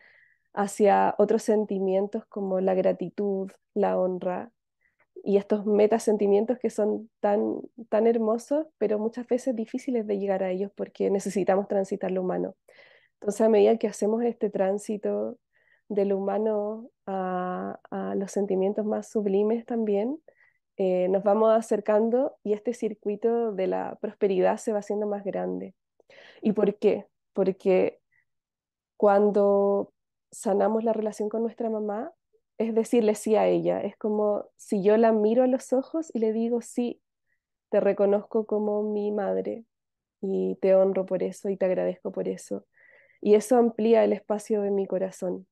hacia 0.52 1.14
otros 1.18 1.42
sentimientos 1.42 2.24
como 2.26 2.60
la 2.60 2.74
gratitud, 2.74 3.50
la 3.74 3.98
honra, 3.98 4.52
y 5.24 5.36
estos 5.36 5.66
metasentimientos 5.66 6.58
que 6.58 6.70
son 6.70 7.10
tan, 7.20 7.60
tan 7.88 8.06
hermosos, 8.06 8.66
pero 8.78 8.98
muchas 8.98 9.26
veces 9.26 9.54
difíciles 9.54 10.06
de 10.06 10.18
llegar 10.18 10.42
a 10.42 10.50
ellos 10.50 10.70
porque 10.74 11.10
necesitamos 11.10 11.68
transitar 11.68 12.10
lo 12.10 12.22
humano. 12.22 12.54
Entonces, 13.20 13.40
a 13.42 13.48
medida 13.48 13.76
que 13.78 13.88
hacemos 13.88 14.22
este 14.22 14.50
tránsito 14.50 15.38
de 15.88 16.04
lo 16.04 16.18
humano 16.18 16.90
a, 17.06 17.78
a 17.90 18.14
los 18.14 18.30
sentimientos 18.32 18.84
más 18.84 19.10
sublimes 19.10 19.66
también, 19.66 20.18
eh, 20.78 21.08
nos 21.08 21.24
vamos 21.24 21.52
acercando 21.52 22.36
y 22.44 22.52
este 22.52 22.72
circuito 22.72 23.52
de 23.52 23.66
la 23.66 23.98
prosperidad 24.00 24.58
se 24.58 24.72
va 24.72 24.78
haciendo 24.78 25.06
más 25.06 25.24
grande. 25.24 25.74
¿Y 26.40 26.52
por 26.52 26.78
qué? 26.78 27.06
Porque 27.32 28.00
cuando 28.96 29.92
sanamos 30.30 30.84
la 30.84 30.92
relación 30.92 31.28
con 31.28 31.42
nuestra 31.42 31.68
mamá, 31.68 32.12
es 32.58 32.74
decirle 32.74 33.14
sí 33.16 33.36
a 33.36 33.46
ella. 33.46 33.80
Es 33.80 33.96
como 33.96 34.46
si 34.56 34.82
yo 34.82 34.96
la 34.96 35.12
miro 35.12 35.42
a 35.42 35.48
los 35.48 35.72
ojos 35.72 36.10
y 36.14 36.20
le 36.20 36.32
digo, 36.32 36.60
sí, 36.62 37.00
te 37.70 37.80
reconozco 37.80 38.46
como 38.46 38.82
mi 38.82 39.12
madre 39.12 39.64
y 40.20 40.56
te 40.60 40.74
honro 40.74 41.06
por 41.06 41.22
eso 41.22 41.48
y 41.48 41.56
te 41.56 41.66
agradezco 41.66 42.12
por 42.12 42.28
eso. 42.28 42.66
Y 43.20 43.34
eso 43.34 43.56
amplía 43.56 44.04
el 44.04 44.12
espacio 44.12 44.62
de 44.62 44.70
mi 44.70 44.86
corazón. 44.86 45.46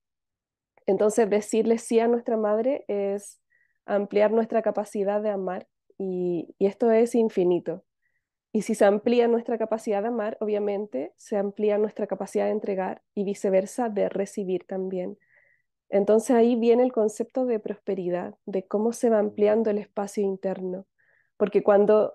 Entonces, 0.87 1.29
decirle 1.29 1.79
sí 1.79 2.01
a 2.01 2.09
nuestra 2.09 2.37
madre 2.37 2.85
es 2.89 3.41
ampliar 3.87 4.33
nuestra 4.33 4.63
capacidad 4.63 5.23
de 5.23 5.31
amar 5.31 5.67
y, 5.99 6.55
y 6.59 6.67
esto 6.67 6.91
es 6.91 7.15
infinito. 7.15 7.85
Y 8.53 8.63
si 8.63 8.75
se 8.75 8.85
amplía 8.85 9.29
nuestra 9.29 9.59
capacidad 9.59 10.03
de 10.03 10.09
amar, 10.09 10.39
obviamente 10.41 11.13
se 11.17 11.37
amplía 11.37 11.79
nuestra 11.79 12.07
capacidad 12.07 12.47
de 12.47 12.53
entregar 12.53 13.03
y 13.15 13.25
viceversa 13.25 13.89
de 13.89 14.09
recibir 14.09 14.65
también. 14.67 15.19
Entonces 15.89 16.31
ahí 16.35 16.57
viene 16.57 16.83
el 16.83 16.93
concepto 16.93 17.47
de 17.47 17.61
prosperidad, 17.61 18.35
de 18.47 18.67
cómo 18.67 18.93
se 18.93 19.11
va 19.11 19.19
ampliando 19.19 19.71
el 19.71 19.79
espacio 19.79 20.23
interno, 20.23 20.87
porque 21.37 21.63
cuando 21.63 22.15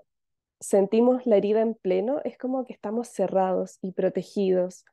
sentimos 0.59 1.25
la 1.25 1.37
herida 1.37 1.61
en 1.61 1.75
pleno 1.75 2.21
es 2.23 2.37
como 2.37 2.65
que 2.65 2.73
estamos 2.73 3.07
cerrados 3.07 3.77
y 3.81 3.93
protegidos 3.93 4.85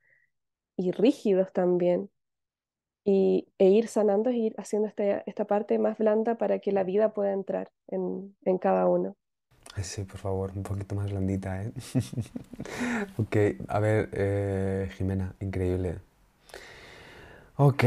y 0.77 0.93
rígidos 0.93 1.53
también. 1.53 2.11
Y, 3.05 3.49
e 3.59 3.71
ir 3.71 3.89
sanando, 3.89 4.31
e 4.31 4.37
ir 4.37 4.55
haciendo 4.59 4.89
esta, 4.89 5.21
esta 5.27 5.47
parte 5.47 5.79
más 5.79 5.99
blanda 5.99 6.37
para 6.37 6.59
que 6.59 6.73
la 6.73 6.85
vida 6.85 7.15
pueda 7.15 7.33
entrar 7.33 7.71
en, 7.89 8.37
en 8.45 8.59
cada 8.59 8.87
uno. 8.87 9.17
Sí, 9.83 10.05
por 10.05 10.19
favor, 10.19 10.53
un 10.57 10.63
poquito 10.63 10.95
más 10.95 11.11
blandita, 11.11 11.63
¿eh? 11.63 11.73
ok, 13.19 13.37
a 13.69 13.79
ver, 13.81 14.09
eh, 14.13 14.91
Jimena, 14.97 15.35
increíble. 15.41 16.01
Ok, 17.57 17.85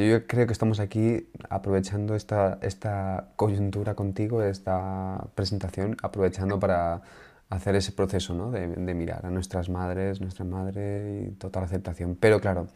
yo 0.00 0.26
creo 0.26 0.46
que 0.46 0.52
estamos 0.52 0.80
aquí 0.80 1.28
aprovechando 1.48 2.14
esta, 2.14 2.58
esta 2.60 3.30
coyuntura 3.36 3.94
contigo, 3.94 4.42
esta 4.42 5.28
presentación, 5.34 5.96
aprovechando 6.02 6.60
para 6.60 7.02
hacer 7.48 7.74
ese 7.76 7.92
proceso 7.92 8.34
¿no? 8.34 8.50
de, 8.50 8.66
de 8.68 8.94
mirar 8.94 9.24
a 9.24 9.30
nuestras 9.30 9.70
madres, 9.70 10.20
nuestra 10.20 10.44
madre 10.44 11.28
y 11.28 11.30
total 11.32 11.64
aceptación. 11.64 12.16
Pero 12.20 12.40
claro, 12.40 12.68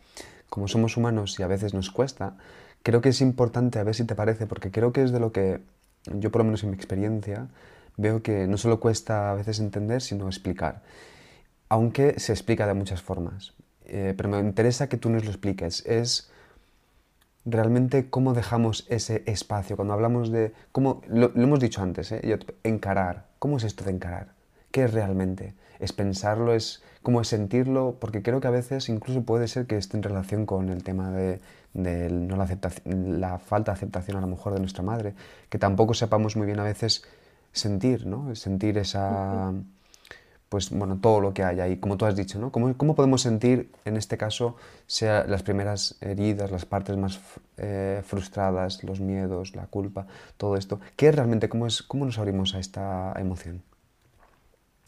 como 0.52 0.68
somos 0.68 0.99
humanos 0.99 1.40
y 1.40 1.42
a 1.42 1.47
veces 1.47 1.73
nos 1.73 1.90
cuesta, 1.90 2.37
creo 2.82 3.00
que 3.00 3.09
es 3.09 3.23
importante, 3.23 3.78
a 3.78 3.85
ver 3.85 3.94
si 3.94 4.04
te 4.04 4.14
parece, 4.14 4.47
porque 4.47 4.71
creo 4.71 4.92
que 4.92 5.02
es 5.02 5.11
de 5.11 5.18
lo 5.18 5.32
que 5.32 5.62
yo 6.04 6.30
por 6.30 6.40
lo 6.40 6.44
menos 6.44 6.62
en 6.62 6.68
mi 6.68 6.76
experiencia 6.76 7.49
veo 7.97 8.23
que 8.23 8.47
no 8.47 8.59
solo 8.59 8.78
cuesta 8.78 9.30
a 9.30 9.35
veces 9.35 9.61
entender, 9.61 10.02
sino 10.02 10.26
explicar. 10.26 10.82
Aunque 11.71 12.21
se 12.21 12.32
explica 12.35 12.66
de 12.66 12.75
muchas 12.75 13.00
formas. 13.00 13.54
Eh, 13.87 14.12
pero 14.14 14.28
me 14.28 14.40
interesa 14.40 14.90
que 14.90 14.99
tú 14.99 15.09
nos 15.09 15.25
lo 15.25 15.30
expliques. 15.30 15.87
Es 15.87 16.30
realmente 17.47 18.11
cómo 18.11 18.35
dejamos 18.35 18.87
ese 18.90 19.23
espacio. 19.25 19.76
Cuando 19.76 19.94
hablamos 19.94 20.30
de... 20.30 20.52
Cómo, 20.71 21.00
lo, 21.09 21.32
hemos 21.35 21.61
dicho 21.61 21.80
antes, 21.80 22.12
¿eh? 22.12 22.38
encarar. 22.62 23.28
¿Cómo 23.38 23.56
es 23.56 23.64
esto 23.64 23.85
de 23.85 23.92
encarar? 23.92 24.35
¿Qué 24.71 24.85
es 24.85 24.92
realmente? 24.92 25.54
¿Es 25.78 25.94
pensarlo? 25.94 26.52
¿Es 26.52 26.82
cómo 27.02 27.21
es 27.21 27.28
sentirlo? 27.28 27.97
Porque 28.00 28.23
creo 28.23 28.40
que 28.40 28.49
a 28.49 28.50
veces 28.50 28.88
incluso 28.88 29.23
puede 29.23 29.49
ser 29.49 29.66
que 29.66 29.76
esté 29.76 29.97
en 29.97 30.02
relación 30.02 30.47
con 30.47 30.68
el 30.68 30.82
tema 30.82 31.11
de, 31.11 31.40
no 31.75 32.37
la, 32.37 32.49
la 32.85 33.38
falta 33.38 33.73
de 33.73 33.76
aceptación 33.76 34.16
a 34.16 34.21
lo 34.21 34.26
mejor 34.26 34.54
de 34.54 34.61
nuestra 34.61 34.82
madre, 34.82 35.14
que 35.49 35.59
tampoco 35.59 35.94
sepamos 35.94 36.37
muy 36.37 36.47
bien 36.47 36.61
a 36.61 36.64
veces 36.64 37.04
sentir, 37.52 38.06
¿no? 38.06 38.35
Sentir 38.35 38.78
esa, 38.78 39.52
pues 40.49 40.71
bueno, 40.71 40.99
todo 41.00 41.21
lo 41.21 41.32
que 41.32 41.44
hay 41.44 41.61
ahí, 41.61 41.76
como 41.78 41.97
tú 41.97 42.04
has 42.04 42.14
dicho, 42.14 42.38
¿no? 42.38 42.52
¿Cómo, 42.52 42.76
cómo 42.76 42.94
podemos 42.94 43.23
sentir, 43.23 43.73
en 43.85 43.97
este 43.97 44.18
caso, 44.18 44.56
sea 44.87 45.25
las 45.25 45.42
primeras 45.42 45.97
heridas, 46.02 46.50
las 46.50 46.66
partes 46.66 46.97
más 46.97 47.21
eh, 47.56 48.02
frustradas, 48.04 48.85
los 48.85 49.00
miedos, 49.00 49.56
la 49.56 49.66
culpa, 49.66 50.06
todo 50.37 50.56
esto? 50.56 50.78
¿Qué 50.97 51.11
realmente, 51.11 51.49
cómo, 51.49 51.66
es, 51.66 51.82
cómo 51.82 52.04
nos 52.04 52.18
abrimos 52.18 52.54
a 52.54 52.59
esta 52.59 53.14
emoción? 53.18 53.62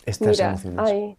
Estas 0.04 0.38
emociones. 0.38 1.16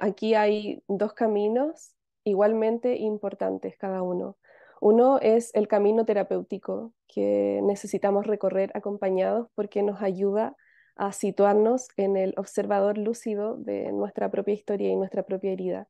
Aquí 0.00 0.34
hay 0.34 0.82
dos 0.88 1.12
caminos 1.14 1.94
igualmente 2.24 2.96
importantes 2.96 3.76
cada 3.76 4.02
uno. 4.02 4.36
Uno 4.80 5.18
es 5.18 5.54
el 5.54 5.68
camino 5.68 6.04
terapéutico 6.04 6.94
que 7.06 7.60
necesitamos 7.62 8.26
recorrer 8.26 8.70
acompañados 8.74 9.48
porque 9.54 9.82
nos 9.82 10.00
ayuda 10.00 10.56
a 10.96 11.12
situarnos 11.12 11.88
en 11.96 12.16
el 12.16 12.34
observador 12.36 12.98
lúcido 12.98 13.56
de 13.56 13.92
nuestra 13.92 14.30
propia 14.30 14.54
historia 14.54 14.90
y 14.90 14.96
nuestra 14.96 15.22
propia 15.22 15.52
herida. 15.52 15.88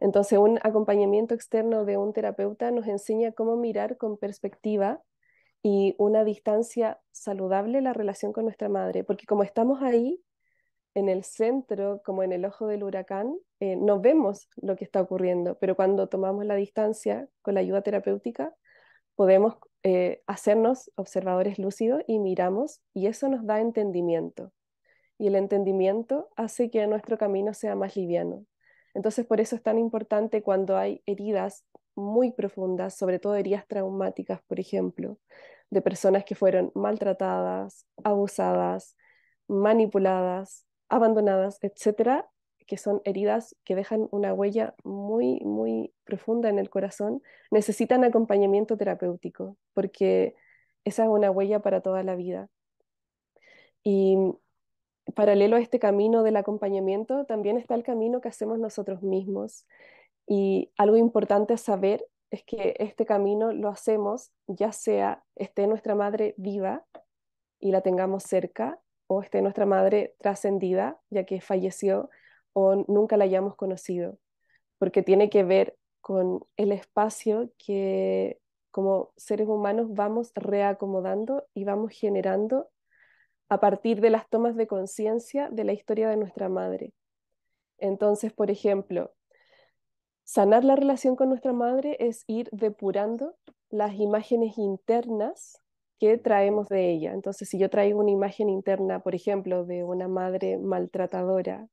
Entonces, 0.00 0.38
un 0.38 0.58
acompañamiento 0.62 1.34
externo 1.34 1.84
de 1.84 1.96
un 1.96 2.12
terapeuta 2.12 2.70
nos 2.72 2.88
enseña 2.88 3.32
cómo 3.32 3.56
mirar 3.56 3.96
con 3.96 4.18
perspectiva 4.18 5.00
y 5.62 5.94
una 5.98 6.24
distancia 6.24 7.00
saludable 7.12 7.80
la 7.80 7.92
relación 7.92 8.32
con 8.32 8.44
nuestra 8.44 8.68
madre, 8.68 9.04
porque 9.04 9.26
como 9.26 9.44
estamos 9.44 9.80
ahí, 9.82 10.20
en 10.94 11.08
el 11.08 11.24
centro, 11.24 12.02
como 12.04 12.22
en 12.22 12.32
el 12.32 12.44
ojo 12.44 12.66
del 12.66 12.84
huracán, 12.84 13.36
eh, 13.60 13.76
no 13.76 14.00
vemos 14.00 14.48
lo 14.56 14.76
que 14.76 14.84
está 14.84 15.00
ocurriendo, 15.00 15.58
pero 15.58 15.76
cuando 15.76 16.08
tomamos 16.08 16.44
la 16.44 16.54
distancia 16.54 17.28
con 17.42 17.54
la 17.54 17.60
ayuda 17.60 17.82
terapéutica, 17.82 18.54
podemos 19.14 19.56
eh, 19.82 20.22
hacernos 20.26 20.90
observadores 20.96 21.58
lúcidos 21.58 22.02
y 22.06 22.18
miramos, 22.18 22.82
y 22.92 23.06
eso 23.06 23.28
nos 23.28 23.46
da 23.46 23.60
entendimiento. 23.60 24.52
Y 25.18 25.28
el 25.28 25.36
entendimiento 25.36 26.28
hace 26.36 26.70
que 26.70 26.86
nuestro 26.86 27.18
camino 27.18 27.54
sea 27.54 27.74
más 27.74 27.96
liviano. 27.96 28.44
Entonces, 28.94 29.26
por 29.26 29.40
eso 29.40 29.56
es 29.56 29.62
tan 29.62 29.78
importante 29.78 30.42
cuando 30.42 30.76
hay 30.76 31.02
heridas 31.06 31.64
muy 31.94 32.32
profundas, 32.32 32.96
sobre 32.96 33.18
todo 33.18 33.36
heridas 33.36 33.66
traumáticas, 33.66 34.42
por 34.42 34.60
ejemplo, 34.60 35.18
de 35.70 35.82
personas 35.82 36.24
que 36.24 36.34
fueron 36.34 36.72
maltratadas, 36.74 37.86
abusadas, 38.04 38.96
manipuladas, 39.48 40.66
abandonadas, 40.92 41.58
etcétera, 41.62 42.28
que 42.66 42.76
son 42.76 43.00
heridas 43.04 43.56
que 43.64 43.74
dejan 43.74 44.08
una 44.10 44.34
huella 44.34 44.74
muy, 44.84 45.40
muy 45.40 45.94
profunda 46.04 46.50
en 46.50 46.58
el 46.58 46.68
corazón, 46.68 47.22
necesitan 47.50 48.04
acompañamiento 48.04 48.76
terapéutico, 48.76 49.56
porque 49.72 50.36
esa 50.84 51.04
es 51.04 51.08
una 51.08 51.30
huella 51.30 51.60
para 51.60 51.80
toda 51.80 52.02
la 52.02 52.14
vida. 52.14 52.50
Y 53.82 54.16
paralelo 55.14 55.56
a 55.56 55.60
este 55.60 55.78
camino 55.78 56.22
del 56.22 56.36
acompañamiento, 56.36 57.24
también 57.24 57.56
está 57.56 57.74
el 57.74 57.84
camino 57.84 58.20
que 58.20 58.28
hacemos 58.28 58.58
nosotros 58.58 59.02
mismos. 59.02 59.66
Y 60.26 60.72
algo 60.76 60.96
importante 60.98 61.54
a 61.54 61.58
saber 61.58 62.06
es 62.30 62.44
que 62.44 62.76
este 62.78 63.06
camino 63.06 63.52
lo 63.52 63.68
hacemos 63.68 64.30
ya 64.46 64.72
sea 64.72 65.24
esté 65.36 65.66
nuestra 65.66 65.94
madre 65.94 66.34
viva 66.36 66.84
y 67.58 67.72
la 67.72 67.80
tengamos 67.80 68.24
cerca, 68.24 68.78
o 69.14 69.22
esté 69.22 69.42
nuestra 69.42 69.66
madre 69.66 70.14
trascendida, 70.18 70.98
ya 71.10 71.24
que 71.24 71.40
falleció, 71.40 72.10
o 72.52 72.84
nunca 72.88 73.16
la 73.16 73.24
hayamos 73.24 73.56
conocido, 73.56 74.18
porque 74.78 75.02
tiene 75.02 75.30
que 75.30 75.44
ver 75.44 75.76
con 76.00 76.44
el 76.56 76.72
espacio 76.72 77.50
que 77.58 78.40
como 78.70 79.12
seres 79.16 79.48
humanos 79.48 79.88
vamos 79.90 80.32
reacomodando 80.34 81.46
y 81.54 81.64
vamos 81.64 81.92
generando 81.92 82.70
a 83.48 83.60
partir 83.60 84.00
de 84.00 84.10
las 84.10 84.28
tomas 84.28 84.56
de 84.56 84.66
conciencia 84.66 85.50
de 85.50 85.64
la 85.64 85.74
historia 85.74 86.08
de 86.08 86.16
nuestra 86.16 86.48
madre. 86.48 86.92
Entonces, 87.78 88.32
por 88.32 88.50
ejemplo, 88.50 89.12
sanar 90.24 90.64
la 90.64 90.74
relación 90.74 91.16
con 91.16 91.28
nuestra 91.28 91.52
madre 91.52 91.96
es 92.00 92.24
ir 92.26 92.48
depurando 92.50 93.36
las 93.68 93.94
imágenes 93.94 94.56
internas 94.56 95.61
que 96.02 96.18
traemos 96.18 96.68
de 96.68 96.90
ella. 96.90 97.12
Entonces, 97.12 97.48
si 97.48 97.60
yo 97.60 97.70
traigo 97.70 98.00
una 98.00 98.10
imagen 98.10 98.48
interna, 98.48 98.98
por 99.04 99.14
ejemplo, 99.14 99.64
de 99.64 99.84
una 99.84 100.08
madre 100.08 100.58
maltratadora, 100.58 101.68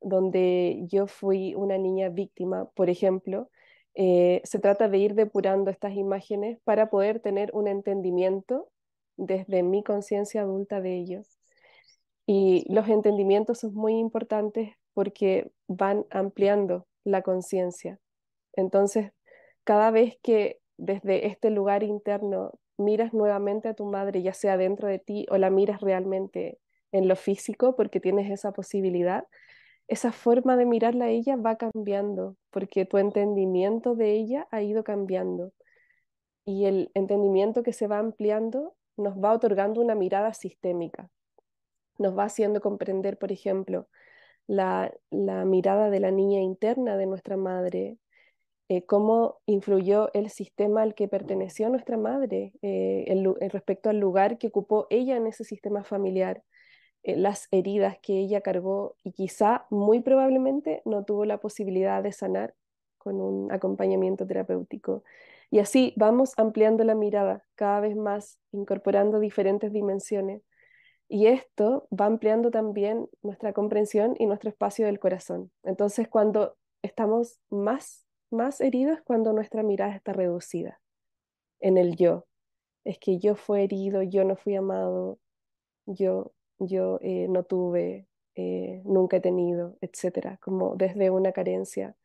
donde 0.00 0.86
yo 0.86 1.06
fui 1.06 1.54
una 1.54 1.76
niña 1.76 2.08
víctima, 2.08 2.70
por 2.74 2.88
ejemplo, 2.88 3.50
eh, 3.94 4.40
se 4.44 4.60
trata 4.60 4.88
de 4.88 4.96
ir 4.96 5.14
depurando 5.14 5.70
estas 5.70 5.92
imágenes 5.92 6.58
para 6.64 6.88
poder 6.88 7.20
tener 7.20 7.50
un 7.52 7.68
entendimiento 7.68 8.70
desde 9.18 9.62
mi 9.62 9.82
conciencia 9.84 10.40
adulta 10.40 10.80
de 10.80 10.96
ellos. 10.96 11.38
Y 12.24 12.64
los 12.72 12.88
entendimientos 12.88 13.58
son 13.58 13.74
muy 13.74 13.98
importantes 13.98 14.70
porque 14.94 15.52
van 15.68 16.06
ampliando 16.08 16.86
la 17.04 17.20
conciencia. 17.20 17.98
Entonces, 18.54 19.12
cada 19.64 19.90
vez 19.90 20.16
que 20.22 20.60
desde 20.78 21.26
este 21.26 21.50
lugar 21.50 21.82
interno 21.82 22.52
miras 22.80 23.12
nuevamente 23.14 23.68
a 23.68 23.74
tu 23.74 23.84
madre, 23.84 24.22
ya 24.22 24.34
sea 24.34 24.56
dentro 24.56 24.88
de 24.88 24.98
ti 24.98 25.26
o 25.30 25.38
la 25.38 25.50
miras 25.50 25.80
realmente 25.80 26.58
en 26.92 27.08
lo 27.08 27.16
físico, 27.16 27.76
porque 27.76 28.00
tienes 28.00 28.30
esa 28.30 28.52
posibilidad, 28.52 29.24
esa 29.88 30.12
forma 30.12 30.56
de 30.56 30.66
mirarla 30.66 31.06
a 31.06 31.08
ella 31.08 31.36
va 31.36 31.56
cambiando, 31.56 32.36
porque 32.50 32.84
tu 32.84 32.98
entendimiento 32.98 33.94
de 33.94 34.12
ella 34.12 34.48
ha 34.50 34.62
ido 34.62 34.84
cambiando. 34.84 35.52
Y 36.44 36.66
el 36.66 36.90
entendimiento 36.94 37.62
que 37.62 37.72
se 37.72 37.86
va 37.86 37.98
ampliando 37.98 38.76
nos 38.96 39.16
va 39.16 39.32
otorgando 39.32 39.80
una 39.80 39.94
mirada 39.94 40.34
sistémica. 40.34 41.10
Nos 41.98 42.16
va 42.16 42.24
haciendo 42.24 42.60
comprender, 42.60 43.18
por 43.18 43.32
ejemplo, 43.32 43.88
la, 44.46 44.92
la 45.10 45.44
mirada 45.44 45.90
de 45.90 46.00
la 46.00 46.10
niña 46.10 46.40
interna 46.40 46.96
de 46.96 47.06
nuestra 47.06 47.36
madre, 47.36 47.98
eh, 48.70 48.86
cómo 48.86 49.40
influyó 49.46 50.10
el 50.14 50.30
sistema 50.30 50.82
al 50.82 50.94
que 50.94 51.08
perteneció 51.08 51.68
nuestra 51.70 51.96
madre 51.96 52.52
eh, 52.62 53.04
respecto 53.50 53.90
al 53.90 53.98
lugar 53.98 54.38
que 54.38 54.46
ocupó 54.46 54.86
ella 54.90 55.16
en 55.16 55.26
ese 55.26 55.42
sistema 55.42 55.82
familiar, 55.82 56.44
eh, 57.02 57.16
las 57.16 57.48
heridas 57.50 57.98
que 58.00 58.20
ella 58.20 58.42
cargó 58.42 58.94
y 59.02 59.10
quizá 59.10 59.66
muy 59.70 59.98
probablemente 60.02 60.82
no 60.84 61.04
tuvo 61.04 61.24
la 61.24 61.38
posibilidad 61.38 62.00
de 62.00 62.12
sanar 62.12 62.54
con 62.96 63.20
un 63.20 63.50
acompañamiento 63.50 64.24
terapéutico. 64.24 65.02
Y 65.50 65.58
así 65.58 65.92
vamos 65.96 66.34
ampliando 66.36 66.84
la 66.84 66.94
mirada 66.94 67.44
cada 67.56 67.80
vez 67.80 67.96
más, 67.96 68.38
incorporando 68.52 69.18
diferentes 69.18 69.72
dimensiones. 69.72 70.42
Y 71.08 71.26
esto 71.26 71.88
va 71.90 72.06
ampliando 72.06 72.52
también 72.52 73.08
nuestra 73.22 73.52
comprensión 73.52 74.14
y 74.16 74.26
nuestro 74.26 74.48
espacio 74.48 74.86
del 74.86 75.00
corazón. 75.00 75.50
Entonces, 75.64 76.06
cuando 76.06 76.56
estamos 76.82 77.40
más 77.50 78.06
más 78.30 78.60
heridos 78.60 79.00
cuando 79.04 79.32
nuestra 79.32 79.62
mirada 79.62 79.94
está 79.94 80.12
reducida. 80.12 80.80
en 81.60 81.78
el 81.78 81.96
yo. 81.96 82.26
Es 82.84 82.98
que 82.98 83.18
yo 83.18 83.36
fui 83.36 83.62
herido, 83.62 84.02
yo 84.02 84.24
no 84.24 84.36
fui 84.36 84.56
amado, 84.56 85.18
yo, 85.86 86.32
yo 86.58 86.98
eh, 87.02 87.28
no 87.28 87.44
tuve, 87.44 88.08
eh, 88.36 88.82
nunca 88.84 89.18
he 89.18 89.20
tenido, 89.20 89.76
etcétera, 89.82 90.38
como 90.42 90.76
desde 90.76 91.10
una 91.10 91.32
carencia. 91.32 91.96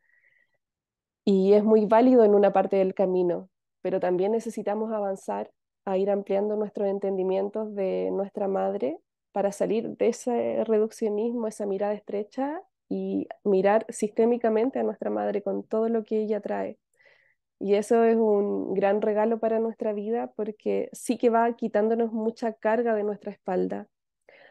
Y 1.24 1.54
es 1.54 1.64
muy 1.64 1.86
válido 1.86 2.24
en 2.24 2.34
una 2.34 2.52
parte 2.52 2.76
del 2.76 2.94
camino, 2.94 3.50
pero 3.82 4.00
también 4.00 4.32
necesitamos 4.32 4.92
avanzar 4.92 5.52
a 5.84 5.98
ir 5.98 6.10
ampliando 6.10 6.56
nuestros 6.56 6.88
entendimientos 6.88 7.74
de 7.74 8.10
nuestra 8.12 8.48
madre 8.48 8.98
para 9.32 9.52
salir 9.52 9.96
de 9.96 10.08
ese 10.08 10.64
reduccionismo, 10.64 11.46
esa 11.48 11.66
mirada 11.66 11.94
estrecha 11.94 12.62
y 12.88 13.28
mirar 13.44 13.86
sistémicamente 13.88 14.78
a 14.78 14.82
nuestra 14.82 15.10
madre 15.10 15.42
con 15.42 15.64
todo 15.64 15.88
lo 15.88 16.04
que 16.04 16.22
ella 16.22 16.40
trae. 16.40 16.78
Y 17.58 17.74
eso 17.74 18.04
es 18.04 18.16
un 18.16 18.74
gran 18.74 19.00
regalo 19.02 19.38
para 19.38 19.58
nuestra 19.60 19.92
vida 19.92 20.32
porque 20.36 20.90
sí 20.92 21.16
que 21.18 21.30
va 21.30 21.56
quitándonos 21.56 22.12
mucha 22.12 22.52
carga 22.52 22.94
de 22.94 23.02
nuestra 23.02 23.32
espalda. 23.32 23.88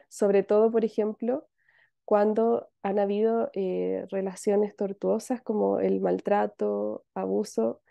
Sobre 0.10 0.43
todo, 0.43 0.71
por 0.71 0.86
ejemplo, 0.86 1.48
cuando 2.06 2.69
han 2.84 3.00
habido 3.00 3.50
eh, 3.54 4.06
relaciones 4.10 4.76
tortuosas 4.76 5.41
como 5.41 5.80
el 5.80 6.02
maltrato, 6.02 7.06
abuso, 7.13 7.82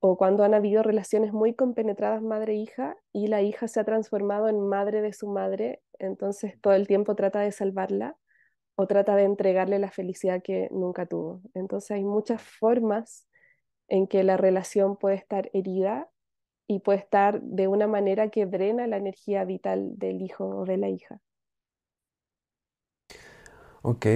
o 0.00 0.16
cuando 0.16 0.42
han 0.44 0.54
habido 0.54 0.82
relaciones 0.82 1.32
muy 1.32 1.54
compenetradas 1.54 2.22
madre-hija 2.22 2.96
y 3.12 3.28
la 3.28 3.42
hija 3.42 3.68
se 3.68 3.78
ha 3.80 3.84
transformado 3.84 4.48
en 4.48 4.60
madre 4.60 5.00
de 5.00 5.12
su 5.12 5.28
madre, 5.28 5.80
entonces 6.00 6.60
todo 6.60 6.74
el 6.74 6.88
tiempo 6.88 7.14
trata 7.14 7.40
de 7.40 7.52
salvarla 7.52 8.16
o 8.74 8.86
trata 8.86 9.16
de 9.16 9.24
entregarle 9.24 9.78
la 9.78 9.90
felicidad 9.90 10.42
que 10.42 10.68
nunca 10.70 11.06
tuvo. 11.06 11.42
Entonces 11.54 11.90
hay 11.92 12.04
muchas 12.04 12.42
formas 12.42 13.26
en 13.88 14.06
que 14.06 14.22
la 14.24 14.36
relación 14.36 14.96
puede 14.96 15.16
estar 15.16 15.50
herida 15.52 16.08
y 16.66 16.78
puede 16.80 16.98
estar 16.98 17.42
de 17.42 17.68
una 17.68 17.86
manera 17.86 18.30
que 18.30 18.46
drena 18.46 18.86
la 18.86 18.96
energía 18.96 19.44
vital 19.44 19.98
del 19.98 20.22
hijo 20.22 20.46
o 20.46 20.64
de 20.64 20.76
la 20.78 20.88
hija. 20.88 21.20
Ok, 23.82 24.06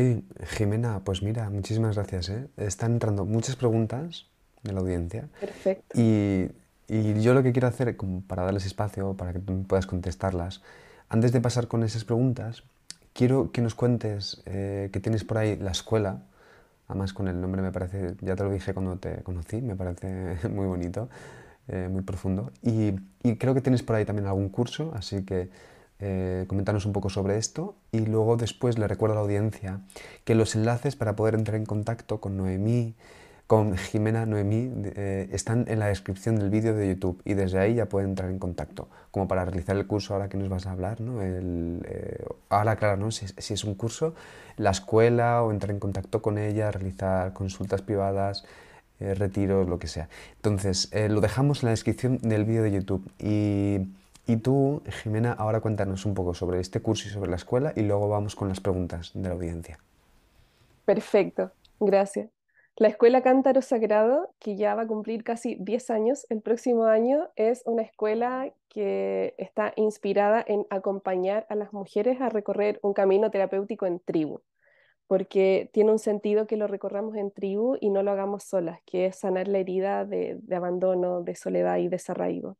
Jimena, 0.44 1.02
pues 1.04 1.22
mira, 1.22 1.50
muchísimas 1.50 1.96
gracias. 1.96 2.28
¿eh? 2.28 2.48
Están 2.56 2.92
entrando 2.92 3.24
muchas 3.24 3.56
preguntas 3.56 4.30
de 4.62 4.72
la 4.72 4.80
audiencia. 4.80 5.28
Perfecto. 5.40 6.00
Y, 6.00 6.52
y 6.88 7.20
yo 7.20 7.34
lo 7.34 7.42
que 7.42 7.52
quiero 7.52 7.66
hacer, 7.66 7.96
como 7.96 8.22
para 8.22 8.44
darles 8.44 8.64
espacio, 8.64 9.14
para 9.14 9.32
que 9.32 9.40
tú 9.40 9.64
puedas 9.64 9.86
contestarlas, 9.86 10.62
antes 11.08 11.32
de 11.32 11.40
pasar 11.40 11.66
con 11.66 11.82
esas 11.82 12.04
preguntas, 12.04 12.62
quiero 13.16 13.50
que 13.50 13.62
nos 13.62 13.74
cuentes 13.74 14.42
eh, 14.44 14.90
que 14.92 15.00
tienes 15.00 15.24
por 15.24 15.38
ahí 15.38 15.56
la 15.56 15.70
escuela. 15.70 16.22
Además, 16.86 17.14
con 17.14 17.28
el 17.28 17.40
nombre 17.40 17.62
me 17.62 17.72
parece, 17.72 18.14
ya 18.20 18.36
te 18.36 18.44
lo 18.44 18.50
dije 18.50 18.74
cuando 18.74 18.96
te 18.98 19.22
conocí, 19.22 19.60
me 19.62 19.74
parece 19.74 20.48
muy 20.50 20.66
bonito, 20.66 21.08
eh, 21.68 21.88
muy 21.90 22.02
profundo. 22.02 22.52
Y, 22.62 22.92
creo 23.38 23.54
que 23.54 23.60
tienes 23.60 23.82
por 23.82 23.96
ahí 23.96 24.04
también 24.04 24.28
algún 24.28 24.50
curso, 24.50 24.92
así 24.94 25.24
que 25.24 25.48
eh, 25.98 26.44
comentarnos 26.46 26.84
un 26.86 26.92
poco 26.92 27.08
sobre 27.08 27.38
esto 27.38 27.74
y 27.90 28.00
luego 28.00 28.36
después 28.36 28.78
le 28.78 28.86
recuerdo 28.86 29.14
a 29.14 29.16
la 29.16 29.22
audiencia 29.22 29.80
que 30.24 30.34
los 30.34 30.54
enlaces 30.54 30.94
para 30.94 31.16
poder 31.16 31.34
entrar 31.34 31.56
en 31.56 31.64
contacto 31.64 32.20
con 32.20 32.36
Noemí, 32.36 32.94
con 33.46 33.76
Jimena 33.76 34.26
Noemí, 34.26 34.72
eh, 34.84 35.28
están 35.32 35.66
en 35.68 35.78
la 35.78 35.86
descripción 35.86 36.36
del 36.36 36.50
vídeo 36.50 36.74
de 36.74 36.88
YouTube 36.88 37.20
y 37.24 37.34
desde 37.34 37.58
ahí 37.58 37.74
ya 37.74 37.86
pueden 37.86 38.10
entrar 38.10 38.30
en 38.30 38.38
contacto, 38.38 38.88
como 39.10 39.28
para 39.28 39.44
realizar 39.44 39.76
el 39.76 39.86
curso 39.86 40.14
ahora 40.14 40.28
que 40.28 40.36
nos 40.36 40.48
vas 40.48 40.66
a 40.66 40.72
hablar, 40.72 41.00
¿no? 41.00 41.20
Eh, 41.22 42.24
ahora 42.48 42.76
claro, 42.76 42.96
¿no? 42.96 43.10
Si, 43.10 43.26
si, 43.38 43.54
es 43.54 43.64
un 43.64 43.74
curso, 43.74 44.14
la 44.56 44.70
escuela 44.70 45.42
o 45.42 45.52
entrar 45.52 45.70
en 45.70 45.78
contacto 45.78 46.22
con 46.22 46.38
ella, 46.38 46.72
realizar 46.72 47.32
consultas 47.32 47.82
privadas, 47.82 48.44
eh, 48.98 49.14
retiros, 49.14 49.68
lo 49.68 49.78
que 49.78 49.86
sea. 49.86 50.08
Entonces, 50.36 50.90
lo 51.08 51.20
dejamos 51.20 51.62
en 51.62 51.66
la 51.66 51.70
descripción 51.70 52.18
del 52.18 52.44
vídeo 52.44 52.62
de 52.62 52.72
YouTube 52.72 53.08
y 53.18 53.86
y 54.26 54.38
tú, 54.38 54.82
Jimena, 55.02 55.32
ahora 55.32 55.60
cuéntanos 55.60 56.04
un 56.04 56.14
poco 56.14 56.34
sobre 56.34 56.58
este 56.58 56.80
curso 56.80 57.06
y 57.06 57.12
sobre 57.12 57.30
la 57.30 57.36
escuela 57.36 57.72
y 57.76 57.82
luego 57.82 58.08
vamos 58.08 58.34
con 58.34 58.48
las 58.48 58.58
preguntas 58.58 59.12
de 59.14 59.28
la 59.28 59.34
audiencia. 59.34 59.78
Perfecto, 60.84 61.52
gracias. 61.78 62.35
La 62.78 62.88
Escuela 62.88 63.22
Cántaro 63.22 63.62
Sagrado, 63.62 64.34
que 64.38 64.54
ya 64.54 64.74
va 64.74 64.82
a 64.82 64.86
cumplir 64.86 65.24
casi 65.24 65.56
10 65.58 65.88
años 65.88 66.26
el 66.28 66.42
próximo 66.42 66.84
año, 66.84 67.30
es 67.34 67.62
una 67.64 67.80
escuela 67.80 68.52
que 68.68 69.34
está 69.38 69.72
inspirada 69.76 70.44
en 70.46 70.66
acompañar 70.68 71.46
a 71.48 71.54
las 71.54 71.72
mujeres 71.72 72.20
a 72.20 72.28
recorrer 72.28 72.78
un 72.82 72.92
camino 72.92 73.30
terapéutico 73.30 73.86
en 73.86 73.98
tribu, 73.98 74.42
porque 75.06 75.70
tiene 75.72 75.90
un 75.90 75.98
sentido 75.98 76.46
que 76.46 76.58
lo 76.58 76.66
recorramos 76.66 77.16
en 77.16 77.30
tribu 77.30 77.78
y 77.80 77.88
no 77.88 78.02
lo 78.02 78.10
hagamos 78.10 78.44
solas, 78.44 78.80
que 78.84 79.06
es 79.06 79.16
sanar 79.16 79.48
la 79.48 79.56
herida 79.56 80.04
de, 80.04 80.36
de 80.42 80.56
abandono, 80.56 81.22
de 81.22 81.34
soledad 81.34 81.78
y 81.78 81.88
desarraigo. 81.88 82.58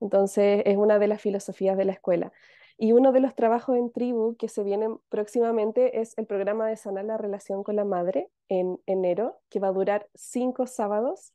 Entonces, 0.00 0.62
es 0.66 0.76
una 0.76 1.00
de 1.00 1.08
las 1.08 1.20
filosofías 1.20 1.76
de 1.76 1.84
la 1.84 1.92
escuela. 1.94 2.32
Y 2.80 2.92
uno 2.92 3.10
de 3.10 3.18
los 3.18 3.34
trabajos 3.34 3.76
en 3.76 3.90
tribu 3.90 4.36
que 4.36 4.48
se 4.48 4.62
vienen 4.62 4.98
próximamente 5.08 6.00
es 6.00 6.16
el 6.16 6.26
programa 6.26 6.68
de 6.68 6.76
sanar 6.76 7.04
la 7.04 7.18
relación 7.18 7.64
con 7.64 7.74
la 7.74 7.84
madre 7.84 8.30
en 8.48 8.80
enero, 8.86 9.40
que 9.50 9.58
va 9.58 9.68
a 9.68 9.72
durar 9.72 10.08
cinco 10.14 10.68
sábados. 10.68 11.34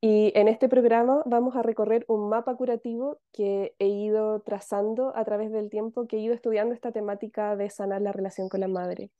Y 0.00 0.30
en 0.36 0.46
este 0.46 0.68
programa 0.68 1.24
vamos 1.26 1.56
a 1.56 1.62
recorrer 1.62 2.04
un 2.06 2.28
mapa 2.28 2.54
curativo 2.54 3.18
que 3.32 3.74
he 3.80 3.88
ido 3.88 4.40
trazando 4.42 5.12
a 5.16 5.24
través 5.24 5.50
del 5.50 5.70
tiempo 5.70 6.06
que 6.06 6.18
he 6.18 6.20
ido 6.20 6.34
estudiando 6.34 6.72
esta 6.72 6.92
temática 6.92 7.56
de 7.56 7.68
sanar 7.68 8.00
la 8.02 8.12
relación 8.12 8.48
con 8.48 8.60
la 8.60 8.68
madre. 8.68 9.10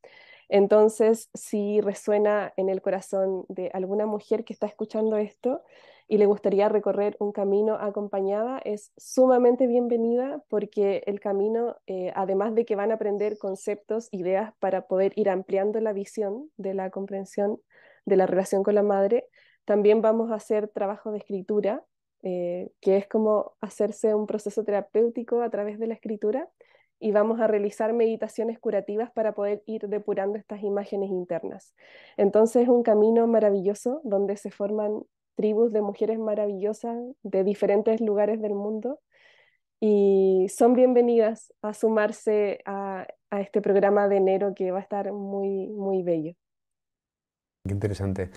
Entonces, 0.49 1.31
si 1.35 1.81
resuena 1.81 2.53
en 2.57 2.69
el 2.69 2.81
corazón 2.81 3.45
de 3.49 3.71
alguna 3.75 4.07
mujer 4.07 4.45
que 4.45 4.53
está 4.53 4.69
escuchando 4.69 5.17
esto, 5.17 5.63
y 6.09 6.19
le 6.19 6.27
gustaría 6.27 6.69
recorrer 6.69 7.17
un 7.19 7.33
camino 7.33 7.75
acompañada, 7.75 8.61
es 8.65 8.93
sumamente 8.97 9.67
bienvenida 9.67 10.43
porque 10.49 11.03
el 11.07 11.19
camino, 11.19 11.77
eh, 11.87 12.13
además 12.15 12.55
de 12.55 12.65
que 12.65 12.77
van 12.77 12.93
a 12.93 12.95
aprender 12.95 13.39
conceptos, 13.39 14.09
ideas 14.13 14.55
para 14.61 14.87
poder 14.87 15.13
ir 15.17 15.29
ampliando 15.29 15.81
la 15.81 15.93
visión 15.93 16.51
de 16.57 16.75
la 16.75 16.91
comprensión 16.91 17.61
de 18.05 18.17
la 18.17 18.27
relación 18.27 18.63
con 18.63 18.77
la 18.77 18.85
madre, 18.85 19.27
también 19.65 20.01
vamos 20.01 20.31
a 20.31 20.37
hacer 20.37 20.69
trabajo 20.69 21.11
de 21.11 21.19
escritura, 21.19 21.85
eh, 22.23 22.71
que 22.81 22.97
es 22.97 23.09
como 23.09 23.57
hacerse 23.61 24.15
un 24.15 24.27
proceso 24.27 24.63
terapéutico 24.63 25.43
a 25.43 25.51
través 25.51 25.79
de 25.81 25.89
la 25.89 25.95
escritura 25.95 26.49
y 27.01 27.11
vamos 27.11 27.41
a 27.41 27.47
realizar 27.47 27.93
meditaciones 27.93 28.59
curativas 28.59 29.11
para 29.11 29.33
poder 29.33 29.63
ir 29.67 29.89
depurando 29.89 30.39
estas 30.39 30.63
imágenes 30.63 31.11
internas. 31.11 31.75
Entonces 32.17 32.63
es 32.63 32.69
un 32.69 32.85
camino 32.85 33.27
maravilloso 33.27 34.01
donde 34.05 34.37
se 34.37 34.51
forman 34.51 35.03
tribus 35.37 35.73
de 35.73 35.83
mujeres 35.83 36.19
maravillosas 36.19 36.97
de 37.23 37.45
diferentes 37.45 38.01
lugares 38.01 38.41
del 38.41 38.55
mundo 38.55 39.01
y 39.81 40.47
son 40.49 40.75
bienvenidas 40.75 41.53
a 41.63 41.75
sumarse 41.75 42.61
a, 42.65 43.07
a, 43.31 43.41
este 43.41 43.61
programa 43.61 44.09
de 44.09 44.17
enero 44.17 44.55
que 44.55 44.71
va 44.71 44.79
a 44.79 44.83
estar 44.83 45.13
muy, 45.13 45.69
muy 45.69 46.03
bello. 46.03 46.33
Qué 47.65 47.73
interesante. 47.73 48.31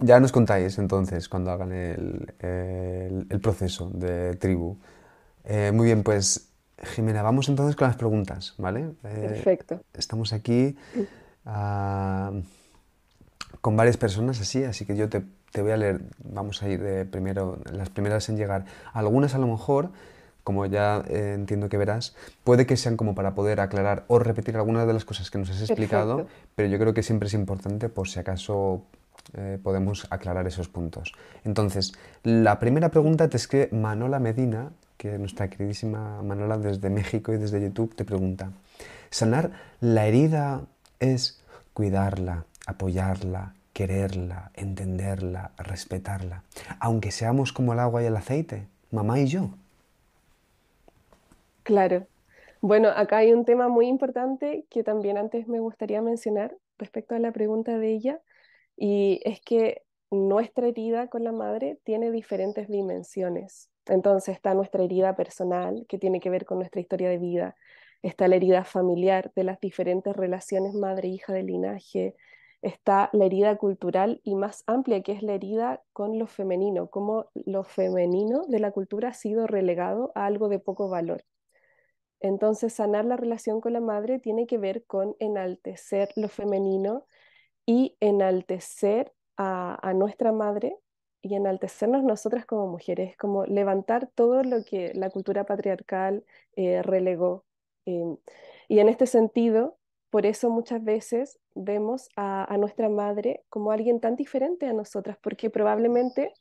Ya 0.00 0.20
nos 0.20 0.30
contáis 0.30 0.78
entonces 0.78 1.28
cuando 1.28 1.50
hagan 1.50 1.72
el, 1.72 2.34
el, 2.38 3.26
el 3.28 3.40
proceso 3.40 3.90
de 3.90 4.36
tribu. 4.36 4.78
Eh, 5.44 5.72
muy 5.72 5.86
bien, 5.86 6.02
pues 6.02 6.52
Jimena, 6.82 7.22
vamos 7.22 7.48
entonces 7.48 7.74
con 7.76 7.88
las 7.88 7.96
preguntas, 7.96 8.54
¿vale? 8.58 8.92
Eh, 9.04 9.26
Perfecto. 9.28 9.80
Estamos 9.94 10.32
aquí 10.32 10.76
uh, 11.46 12.42
con 13.60 13.76
varias 13.76 13.96
personas 13.96 14.40
así, 14.40 14.64
así 14.64 14.84
que 14.84 14.96
yo 14.96 15.08
te 15.08 15.22
te 15.54 15.62
voy 15.62 15.70
a 15.70 15.76
leer, 15.76 16.00
vamos 16.18 16.64
a 16.64 16.68
ir 16.68 16.82
de 16.82 17.04
primero, 17.04 17.60
las 17.70 17.88
primeras 17.88 18.28
en 18.28 18.36
llegar. 18.36 18.64
Algunas 18.92 19.36
a 19.36 19.38
lo 19.38 19.46
mejor, 19.46 19.90
como 20.42 20.66
ya 20.66 21.04
eh, 21.06 21.34
entiendo 21.36 21.68
que 21.68 21.78
verás, 21.78 22.16
puede 22.42 22.66
que 22.66 22.76
sean 22.76 22.96
como 22.96 23.14
para 23.14 23.36
poder 23.36 23.60
aclarar 23.60 24.02
o 24.08 24.18
repetir 24.18 24.56
algunas 24.56 24.84
de 24.84 24.92
las 24.92 25.04
cosas 25.04 25.30
que 25.30 25.38
nos 25.38 25.50
has 25.50 25.60
explicado, 25.60 26.26
pero 26.56 26.68
yo 26.68 26.76
creo 26.80 26.92
que 26.92 27.04
siempre 27.04 27.28
es 27.28 27.34
importante 27.34 27.88
por 27.88 28.08
si 28.08 28.18
acaso 28.18 28.82
eh, 29.34 29.60
podemos 29.62 30.08
aclarar 30.10 30.44
esos 30.48 30.68
puntos. 30.68 31.12
Entonces, 31.44 31.92
la 32.24 32.58
primera 32.58 32.88
pregunta 32.88 33.28
te 33.28 33.36
es 33.36 33.46
que 33.46 33.68
Manola 33.70 34.18
Medina, 34.18 34.72
que 34.96 35.18
nuestra 35.18 35.48
queridísima 35.48 36.20
Manola 36.24 36.58
desde 36.58 36.90
México 36.90 37.32
y 37.32 37.38
desde 37.38 37.62
YouTube, 37.62 37.94
te 37.94 38.04
pregunta, 38.04 38.50
¿sanar 39.08 39.52
la 39.80 40.04
herida 40.08 40.62
es 40.98 41.40
cuidarla, 41.74 42.44
apoyarla, 42.66 43.54
quererla, 43.74 44.50
entenderla, 44.54 45.52
respetarla, 45.58 46.44
aunque 46.80 47.10
seamos 47.10 47.52
como 47.52 47.74
el 47.74 47.80
agua 47.80 48.02
y 48.02 48.06
el 48.06 48.16
aceite, 48.16 48.66
mamá 48.90 49.20
y 49.20 49.26
yo. 49.26 49.50
Claro. 51.64 52.06
Bueno, 52.60 52.88
acá 52.88 53.18
hay 53.18 53.32
un 53.32 53.44
tema 53.44 53.68
muy 53.68 53.88
importante 53.88 54.64
que 54.70 54.84
también 54.84 55.18
antes 55.18 55.48
me 55.48 55.60
gustaría 55.60 56.00
mencionar 56.00 56.56
respecto 56.78 57.14
a 57.14 57.18
la 57.18 57.32
pregunta 57.32 57.76
de 57.76 57.90
ella, 57.90 58.20
y 58.76 59.20
es 59.24 59.40
que 59.40 59.82
nuestra 60.10 60.68
herida 60.68 61.08
con 61.08 61.24
la 61.24 61.32
madre 61.32 61.78
tiene 61.84 62.10
diferentes 62.10 62.68
dimensiones. 62.68 63.70
Entonces 63.86 64.36
está 64.36 64.54
nuestra 64.54 64.82
herida 64.82 65.14
personal, 65.16 65.84
que 65.88 65.98
tiene 65.98 66.20
que 66.20 66.30
ver 66.30 66.46
con 66.46 66.58
nuestra 66.58 66.80
historia 66.80 67.10
de 67.10 67.18
vida, 67.18 67.56
está 68.02 68.28
la 68.28 68.36
herida 68.36 68.64
familiar 68.64 69.32
de 69.34 69.44
las 69.44 69.60
diferentes 69.60 70.14
relaciones 70.14 70.74
madre-hija 70.74 71.32
de 71.32 71.42
linaje, 71.42 72.14
está 72.64 73.10
la 73.12 73.26
herida 73.26 73.56
cultural 73.56 74.20
y 74.24 74.34
más 74.34 74.64
amplia, 74.66 75.02
que 75.02 75.12
es 75.12 75.22
la 75.22 75.34
herida 75.34 75.82
con 75.92 76.18
lo 76.18 76.26
femenino, 76.26 76.88
cómo 76.88 77.26
lo 77.34 77.62
femenino 77.64 78.42
de 78.48 78.58
la 78.58 78.72
cultura 78.72 79.10
ha 79.10 79.14
sido 79.14 79.46
relegado 79.46 80.12
a 80.14 80.26
algo 80.26 80.48
de 80.48 80.58
poco 80.58 80.88
valor. 80.88 81.24
Entonces, 82.20 82.72
sanar 82.72 83.04
la 83.04 83.18
relación 83.18 83.60
con 83.60 83.74
la 83.74 83.80
madre 83.80 84.18
tiene 84.18 84.46
que 84.46 84.56
ver 84.58 84.84
con 84.86 85.14
enaltecer 85.18 86.08
lo 86.16 86.28
femenino 86.28 87.06
y 87.66 87.96
enaltecer 88.00 89.12
a, 89.36 89.92
nuestra 89.94 90.32
madre 90.32 90.78
y 91.20 91.34
enaltecernos 91.34 92.02
nosotras 92.02 92.46
como 92.46 92.66
mujeres, 92.66 93.16
como 93.18 93.44
levantar 93.44 94.08
todo 94.14 94.42
lo 94.42 94.64
que 94.64 94.92
la 94.94 95.10
cultura 95.10 95.44
patriarcal 95.44 96.24
eh, 96.56 96.82
relegó. 96.82 97.44
Em, 97.84 98.16
y 98.68 98.78
en 98.78 98.88
este 98.88 99.06
sentido, 99.06 99.78
por 100.10 100.26
eso 100.26 100.50
muchas 100.50 100.82
veces 100.82 101.40
vemos 101.54 102.08
a, 102.16 102.56
nuestra 102.58 102.88
madre 102.88 103.44
como 103.48 103.72
alguien 103.72 104.00
tan 104.00 104.16
diferente 104.16 104.66
a 104.66 104.72
nosotras, 104.72 105.16
porque 105.22 105.50
probablemente 105.50 106.32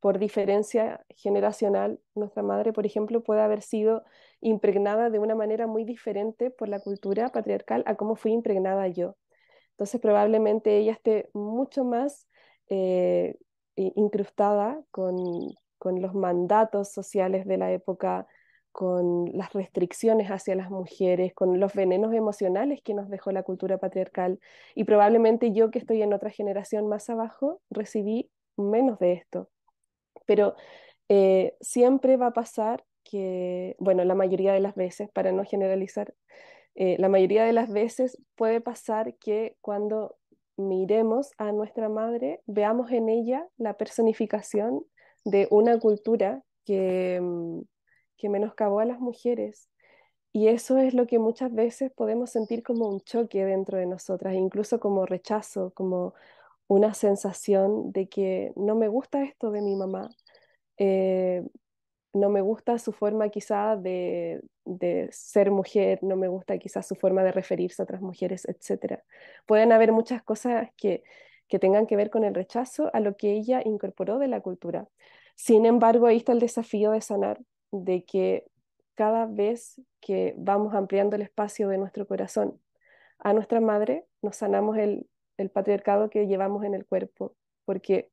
por 0.00 0.18
diferencia 0.18 1.04
generacional, 1.10 2.00
nuestra 2.16 2.42
madre, 2.42 2.72
por 2.72 2.86
ejemplo, 2.86 3.22
puede 3.22 3.40
haber 3.40 3.62
sido 3.62 4.02
impregnada 4.40 5.10
de 5.10 5.20
una 5.20 5.36
manera 5.36 5.68
muy 5.68 5.84
diferente 5.84 6.50
por 6.50 6.68
la 6.68 6.80
cultura 6.80 7.28
patriarcal 7.28 7.84
a 7.86 7.94
cómo 7.94 8.16
fui 8.16 8.32
impregnada 8.32 8.88
yo. 8.88 9.16
Entonces 9.70 10.00
probablemente 10.00 10.76
ella 10.78 10.92
esté 10.92 11.30
mucho 11.34 11.84
más 11.84 12.26
eh, 12.68 13.36
incrustada 13.76 14.82
con, 14.90 15.16
con 15.78 16.02
los 16.02 16.14
mandatos 16.14 16.92
sociales 16.92 17.46
de 17.46 17.58
la 17.58 17.72
época 17.72 18.26
con 18.72 19.30
las 19.36 19.52
restricciones 19.52 20.30
hacia 20.30 20.56
las 20.56 20.70
mujeres, 20.70 21.34
con 21.34 21.60
los 21.60 21.74
venenos 21.74 22.14
emocionales 22.14 22.80
que 22.82 22.94
nos 22.94 23.08
dejó 23.10 23.30
la 23.30 23.42
cultura 23.42 23.78
patriarcal. 23.78 24.40
Y 24.74 24.84
probablemente 24.84 25.52
yo 25.52 25.70
que 25.70 25.78
estoy 25.78 26.02
en 26.02 26.14
otra 26.14 26.30
generación 26.30 26.88
más 26.88 27.08
abajo, 27.10 27.60
recibí 27.70 28.30
menos 28.56 28.98
de 28.98 29.12
esto. 29.12 29.50
Pero 30.26 30.54
eh, 31.08 31.54
siempre 31.60 32.16
va 32.16 32.28
a 32.28 32.32
pasar 32.32 32.84
que, 33.04 33.76
bueno, 33.78 34.04
la 34.04 34.14
mayoría 34.14 34.54
de 34.54 34.60
las 34.60 34.74
veces, 34.74 35.10
para 35.10 35.32
no 35.32 35.44
generalizar, 35.44 36.14
eh, 36.74 36.96
la 36.98 37.10
mayoría 37.10 37.44
de 37.44 37.52
las 37.52 37.70
veces 37.70 38.18
puede 38.36 38.62
pasar 38.62 39.16
que 39.16 39.56
cuando 39.60 40.16
miremos 40.56 41.32
a 41.36 41.52
nuestra 41.52 41.90
madre, 41.90 42.40
veamos 42.46 42.90
en 42.90 43.10
ella 43.10 43.46
la 43.58 43.74
personificación 43.74 44.82
de 45.24 45.46
una 45.50 45.78
cultura 45.78 46.42
que... 46.64 47.20
Mm, 47.20 47.60
que 48.22 48.28
menoscabó 48.28 48.78
a 48.78 48.84
las 48.84 49.00
mujeres. 49.00 49.68
Y 50.32 50.48
eso 50.48 50.78
es 50.78 50.94
lo 50.94 51.06
que 51.08 51.18
muchas 51.18 51.52
veces 51.52 51.92
podemos 51.92 52.30
sentir 52.30 52.62
como 52.62 52.88
un 52.88 53.00
choque 53.00 53.44
dentro 53.44 53.78
de 53.78 53.86
nosotras, 53.86 54.34
incluso 54.34 54.78
como 54.80 55.06
rechazo, 55.06 55.72
como 55.74 56.14
una 56.68 56.94
sensación 56.94 57.92
de 57.92 58.08
que 58.08 58.52
no 58.56 58.76
me 58.76 58.86
gusta 58.88 59.24
esto 59.24 59.50
de 59.50 59.60
mi 59.60 59.74
mamá, 59.76 60.08
eh, 60.78 61.42
no 62.14 62.30
me 62.30 62.42
gusta 62.42 62.78
su 62.78 62.92
forma 62.92 63.28
quizá 63.30 63.76
de, 63.76 64.40
de, 64.64 65.08
ser 65.12 65.50
mujer, 65.50 65.98
no 66.02 66.16
me 66.16 66.28
gusta 66.28 66.58
quizá 66.58 66.82
su 66.82 66.94
forma 66.94 67.24
de 67.24 67.32
referirse 67.32 67.82
a 67.82 67.84
otras 67.84 68.02
mujeres, 68.02 68.46
etc. 68.46 69.02
Pueden 69.46 69.72
haber 69.72 69.92
muchas 69.92 70.22
cosas 70.22 70.70
que, 70.76 71.02
que 71.48 71.58
tengan 71.58 71.86
que 71.86 71.96
ver 71.96 72.10
con 72.10 72.24
el 72.24 72.34
rechazo 72.34 72.90
a 72.94 73.00
lo 73.00 73.16
que 73.16 73.32
ella 73.32 73.62
incorporó 73.64 74.18
de 74.18 74.28
la 74.28 74.40
cultura. 74.40 74.88
Sin 75.34 75.66
embargo, 75.66 76.06
ahí 76.06 76.18
está 76.18 76.32
el 76.32 76.40
desafío 76.40 76.92
de 76.92 77.00
sanar 77.00 77.40
de 77.72 78.04
que 78.04 78.46
cada 78.94 79.26
vez 79.26 79.80
que 80.00 80.34
vamos 80.36 80.74
ampliando 80.74 81.16
el 81.16 81.22
espacio 81.22 81.68
de 81.68 81.78
nuestro 81.78 82.06
corazón 82.06 82.60
a 83.18 83.32
nuestra 83.32 83.60
madre, 83.60 84.06
nos 84.20 84.36
sanamos 84.36 84.76
el, 84.78 85.08
patriarcado 85.52 86.08
que 86.08 86.28
llevamos 86.28 86.62
en 86.62 86.74
el 86.74 86.86
cuerpo, 86.86 87.34
porque 87.64 88.12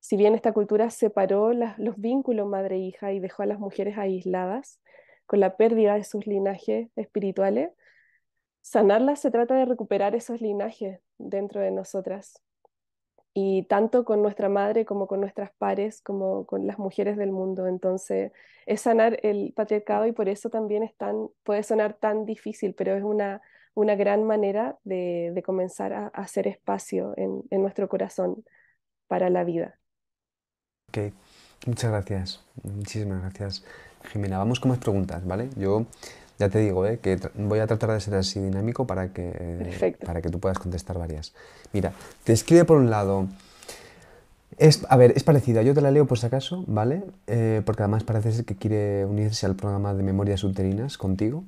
si 0.00 0.16
bien 0.16 0.34
esta 0.34 0.52
cultura 0.52 0.90
separó 0.90 1.52
los 1.52 2.00
vínculos 2.00 2.48
madre-hija 2.48 3.12
y 3.12 3.20
dejó 3.20 3.44
a 3.44 3.46
las 3.46 3.60
mujeres 3.60 3.96
aisladas 3.96 4.80
con 5.26 5.38
la 5.38 5.56
pérdida 5.56 5.94
de 5.94 6.02
sus 6.02 6.26
linajes 6.26 6.88
espirituales, 6.96 7.70
sanarlas 8.60 9.20
se 9.20 9.30
trata 9.30 9.54
de 9.54 9.66
recuperar 9.66 10.16
esos 10.16 10.40
linajes 10.40 10.98
dentro 11.16 11.60
de 11.60 11.70
nosotras 11.70 12.42
y 13.34 13.64
tanto 13.64 14.04
con 14.04 14.22
nuestra 14.22 14.48
madre 14.48 14.84
como 14.84 15.06
con 15.06 15.20
nuestras 15.20 15.50
pares, 15.52 16.02
como 16.02 16.44
con 16.46 16.66
las 16.66 16.78
mujeres 16.78 17.16
del 17.16 17.32
mundo. 17.32 17.66
Entonces, 17.66 18.32
es 18.66 18.82
sanar 18.82 19.18
el 19.22 19.52
patriarcado 19.54 20.06
y 20.06 20.12
por 20.12 20.28
eso 20.28 20.50
también 20.50 20.82
es 20.82 20.94
tan, 20.96 21.28
puede 21.42 21.62
sonar 21.62 21.94
tan 21.94 22.26
difícil, 22.26 22.74
pero 22.74 22.94
es 22.94 23.02
una, 23.02 23.40
una 23.74 23.94
gran 23.94 24.24
manera 24.24 24.78
de, 24.84 25.32
de 25.34 25.42
comenzar 25.42 25.92
a, 25.92 26.06
hacer 26.08 26.46
espacio 26.46 27.14
en, 27.16 27.42
en, 27.50 27.62
nuestro 27.62 27.88
corazón 27.88 28.44
para 29.06 29.30
la 29.30 29.44
vida. 29.44 29.78
Ok, 30.88 31.12
muchas 31.66 31.90
gracias, 31.90 32.44
muchísimas 32.62 33.22
gracias, 33.22 33.64
Jimena. 34.10 34.38
Vamos 34.38 34.60
con 34.60 34.70
más 34.70 34.78
preguntas, 34.78 35.26
¿vale? 35.26 35.48
Yo 35.56 35.86
ya 36.42 36.48
te 36.48 36.58
digo, 36.58 36.84
¿eh? 36.86 36.98
que 36.98 37.20
voy 37.36 37.60
a 37.60 37.68
tratar 37.68 37.92
de 37.92 38.00
ser 38.00 38.14
así 38.16 38.40
dinámico 38.40 38.84
para 38.84 39.12
que, 39.12 39.94
para 40.04 40.20
que 40.20 40.28
tú 40.28 40.40
puedas 40.40 40.58
contestar 40.58 40.98
varias. 40.98 41.32
Mira, 41.72 41.92
te 42.24 42.32
escribe 42.32 42.64
por 42.64 42.78
un 42.78 42.90
lado. 42.90 43.28
Es, 44.58 44.84
a 44.88 44.96
ver, 44.96 45.12
es 45.14 45.22
parecida, 45.22 45.62
yo 45.62 45.72
te 45.72 45.80
la 45.80 45.92
leo 45.92 46.06
por 46.06 46.18
si 46.18 46.26
acaso, 46.26 46.64
¿vale? 46.66 47.04
Eh, 47.28 47.62
porque 47.64 47.84
además 47.84 48.02
parece 48.02 48.32
ser 48.32 48.44
que 48.44 48.56
quiere 48.56 49.04
unirse 49.04 49.46
al 49.46 49.54
programa 49.54 49.94
de 49.94 50.02
memorias 50.02 50.42
uterinas 50.42 50.98
contigo. 50.98 51.44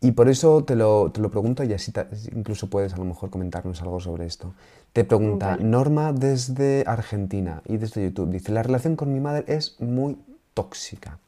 Y 0.00 0.12
por 0.12 0.30
eso 0.30 0.64
te 0.64 0.76
lo, 0.76 1.10
te 1.12 1.20
lo 1.20 1.30
pregunto 1.30 1.62
y 1.62 1.72
así 1.74 1.92
incluso 2.34 2.70
puedes 2.70 2.94
a 2.94 2.96
lo 2.96 3.04
mejor 3.04 3.28
comentarnos 3.28 3.82
algo 3.82 4.00
sobre 4.00 4.24
esto. 4.24 4.54
Te 4.94 5.04
pregunta 5.04 5.58
Norma 5.58 6.14
desde 6.14 6.84
Argentina 6.86 7.62
y 7.66 7.76
desde 7.76 8.02
YouTube. 8.02 8.30
Dice, 8.30 8.52
la 8.52 8.62
relación 8.62 8.96
con 8.96 9.12
mi 9.12 9.20
madre 9.20 9.44
es 9.46 9.76
muy 9.78 10.16
tóxica. 10.54 11.18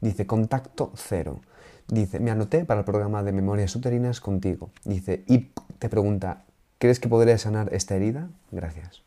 Dice, 0.00 0.26
contacto 0.26 0.92
cero. 0.94 1.40
Dice, 1.90 2.20
me 2.20 2.30
anoté 2.30 2.64
para 2.64 2.80
el 2.80 2.86
programa 2.86 3.24
de 3.24 3.32
memorias 3.32 3.74
uterinas 3.74 4.20
contigo. 4.20 4.70
Dice, 4.84 5.24
y 5.26 5.50
te 5.80 5.88
pregunta, 5.88 6.44
¿crees 6.78 7.00
que 7.00 7.08
podría 7.08 7.36
sanar 7.36 7.74
esta 7.74 7.96
herida? 7.96 8.30
Gracias. 8.52 9.02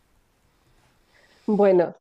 Bueno, 1.47 1.95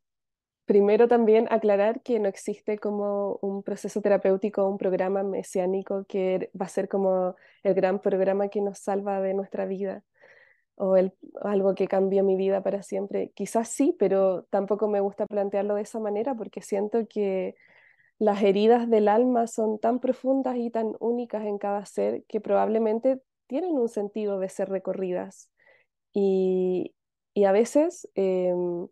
primero 0.66 1.06
también 1.06 1.46
aclarar 1.50 2.00
que 2.02 2.18
no 2.18 2.28
existe 2.28 2.78
como 2.78 3.38
un 3.42 3.62
proceso 3.62 4.00
terapéutico, 4.00 4.68
un 4.68 4.76
programa 4.76 5.22
mesiánico 5.22 6.04
que 6.08 6.50
va 6.60 6.66
a 6.66 6.68
ser 6.68 6.88
como 6.88 7.36
el 7.62 7.74
gran 7.74 8.00
programa 8.00 8.48
que 8.48 8.60
nos 8.60 8.78
salva 8.78 9.20
de 9.20 9.34
nuestra 9.34 9.66
vida 9.66 10.02
o 10.74 10.96
el, 10.96 11.12
algo 11.42 11.76
que 11.76 11.86
cambia 11.86 12.24
mi 12.24 12.34
vida 12.34 12.60
para 12.62 12.82
siempre. 12.82 13.30
Quizás 13.34 13.68
sí, 13.68 13.94
pero 14.00 14.44
tampoco 14.50 14.88
me 14.88 15.00
gusta 15.00 15.26
plantearlo 15.26 15.76
de 15.76 15.82
esa 15.82 16.00
manera 16.00 16.34
porque 16.34 16.60
siento 16.60 17.06
que 17.06 17.54
las 18.22 18.40
heridas 18.44 18.88
del 18.88 19.08
alma 19.08 19.48
son 19.48 19.80
tan 19.80 19.98
profundas 19.98 20.56
y 20.56 20.70
tan 20.70 20.94
únicas 21.00 21.44
en 21.44 21.58
cada 21.58 21.85
ser 21.87 22.22
que 22.28 22.40
probablemente 22.40 23.20
tienen 23.48 23.72
un 23.72 23.88
sentido 23.88 24.38
de 24.38 24.48
ser 24.48 24.68
recorridas. 24.68 25.50
Y, 26.12 26.94
a 27.44 27.50
veces, 27.50 28.08
em, 28.14 28.87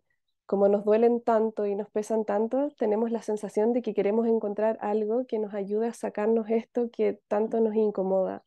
como 0.45 0.67
nos 0.67 0.83
duelen 0.83 1.21
tanto 1.21 1.65
y 1.65 1.75
nos 1.75 1.89
pesan 1.89 2.25
tanto, 2.25 2.71
tenemos 2.77 3.09
la 3.09 3.21
sensación 3.21 3.71
de 3.71 3.81
que 3.81 3.93
queremos 3.93 4.27
encontrar 4.27 4.77
algo 4.81 5.25
que 5.25 5.39
nos 5.39 5.53
ayude 5.53 5.87
a 5.87 5.93
sacarnos 5.93 6.49
esto 6.49 6.89
que 6.91 7.21
tanto 7.29 7.61
nos 7.61 7.75
incomoda. 7.75 8.43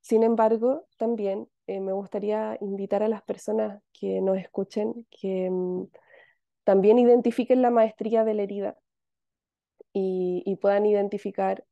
Sin 0.00 0.22
embargo, 0.22 0.86
también 0.96 1.48
eh, 1.66 1.80
me 1.80 1.92
gustaría 1.92 2.56
invitar 2.62 3.02
a 3.02 3.08
las 3.08 3.22
personas 3.22 3.82
que 3.92 4.22
nos 4.22 4.38
escuchen 4.38 5.06
que 5.10 5.46
em, 5.46 5.88
también 6.64 6.98
identifiquen 6.98 7.60
la 7.60 7.70
maestría 7.70 8.24
de 8.24 8.34
la 8.34 8.42
herida 8.44 8.78
y, 9.94 10.56
puedan 10.60 10.86
identificar 10.86 11.64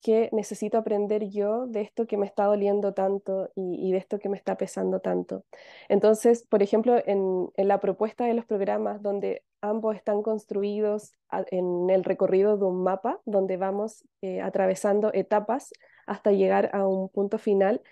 qué 0.00 0.28
necesito 0.32 0.78
aprender 0.78 1.28
yo 1.28 1.66
de 1.66 1.80
esto 1.80 2.06
que 2.06 2.16
me 2.16 2.26
está 2.26 2.44
doliendo 2.44 2.94
tanto 2.94 3.50
y, 3.56 3.90
de 3.92 3.98
esto 3.98 4.18
que 4.18 4.28
me 4.28 4.36
está 4.36 4.56
pesando 4.56 5.00
tanto. 5.00 5.44
Entonces, 5.88 6.46
por 6.48 6.62
ejemplo, 6.62 6.96
en, 7.04 7.50
la 7.56 7.80
propuesta 7.80 8.24
de 8.24 8.34
los 8.34 8.46
programas 8.46 9.02
donde 9.02 9.42
ambos 9.60 9.96
están 9.96 10.22
construidos 10.22 11.12
en 11.50 11.90
el 11.90 12.04
recorrido 12.04 12.56
de 12.56 12.64
un 12.66 12.84
mapa, 12.84 13.20
donde 13.24 13.56
vamos 13.56 14.04
eh, 14.22 14.40
atravesando 14.40 15.12
etapas 15.12 15.72
hasta 16.06 16.30
llegar 16.30 16.70
a 16.72 16.86
un 16.86 17.08
punto 17.08 17.38
final, 17.38 17.82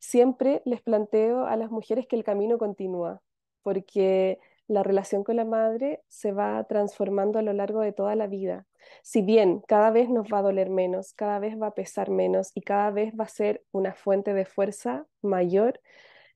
siempre 0.00 0.62
les 0.64 0.82
planteo 0.82 1.46
a 1.46 1.56
las 1.56 1.70
mujeres 1.70 2.08
que 2.08 2.16
el 2.16 2.24
camino 2.24 2.58
continúa, 2.58 3.22
porque 3.62 4.40
la 4.72 4.82
relación 4.82 5.24
con 5.24 5.36
la 5.36 5.44
madre 5.44 6.02
se 6.08 6.32
va 6.32 6.64
transformando 6.64 7.38
a 7.38 7.42
lo 7.42 7.52
largo 7.52 7.80
de 7.80 7.92
toda 7.92 8.16
la 8.16 8.26
vida. 8.26 8.66
Si 9.02 9.22
bien 9.22 9.62
cada 9.68 9.90
vez 9.90 10.08
nos 10.08 10.26
va 10.32 10.38
a 10.38 10.42
doler 10.42 10.70
menos, 10.70 11.12
cada 11.14 11.38
vez 11.38 11.60
va 11.60 11.68
a 11.68 11.74
pesar 11.74 12.10
menos 12.10 12.50
y 12.54 12.62
cada 12.62 12.90
vez 12.90 13.14
va 13.18 13.24
a 13.24 13.28
ser 13.28 13.62
una 13.72 13.94
fuente 13.94 14.34
de 14.34 14.44
fuerza 14.44 15.06
mayor, 15.22 15.80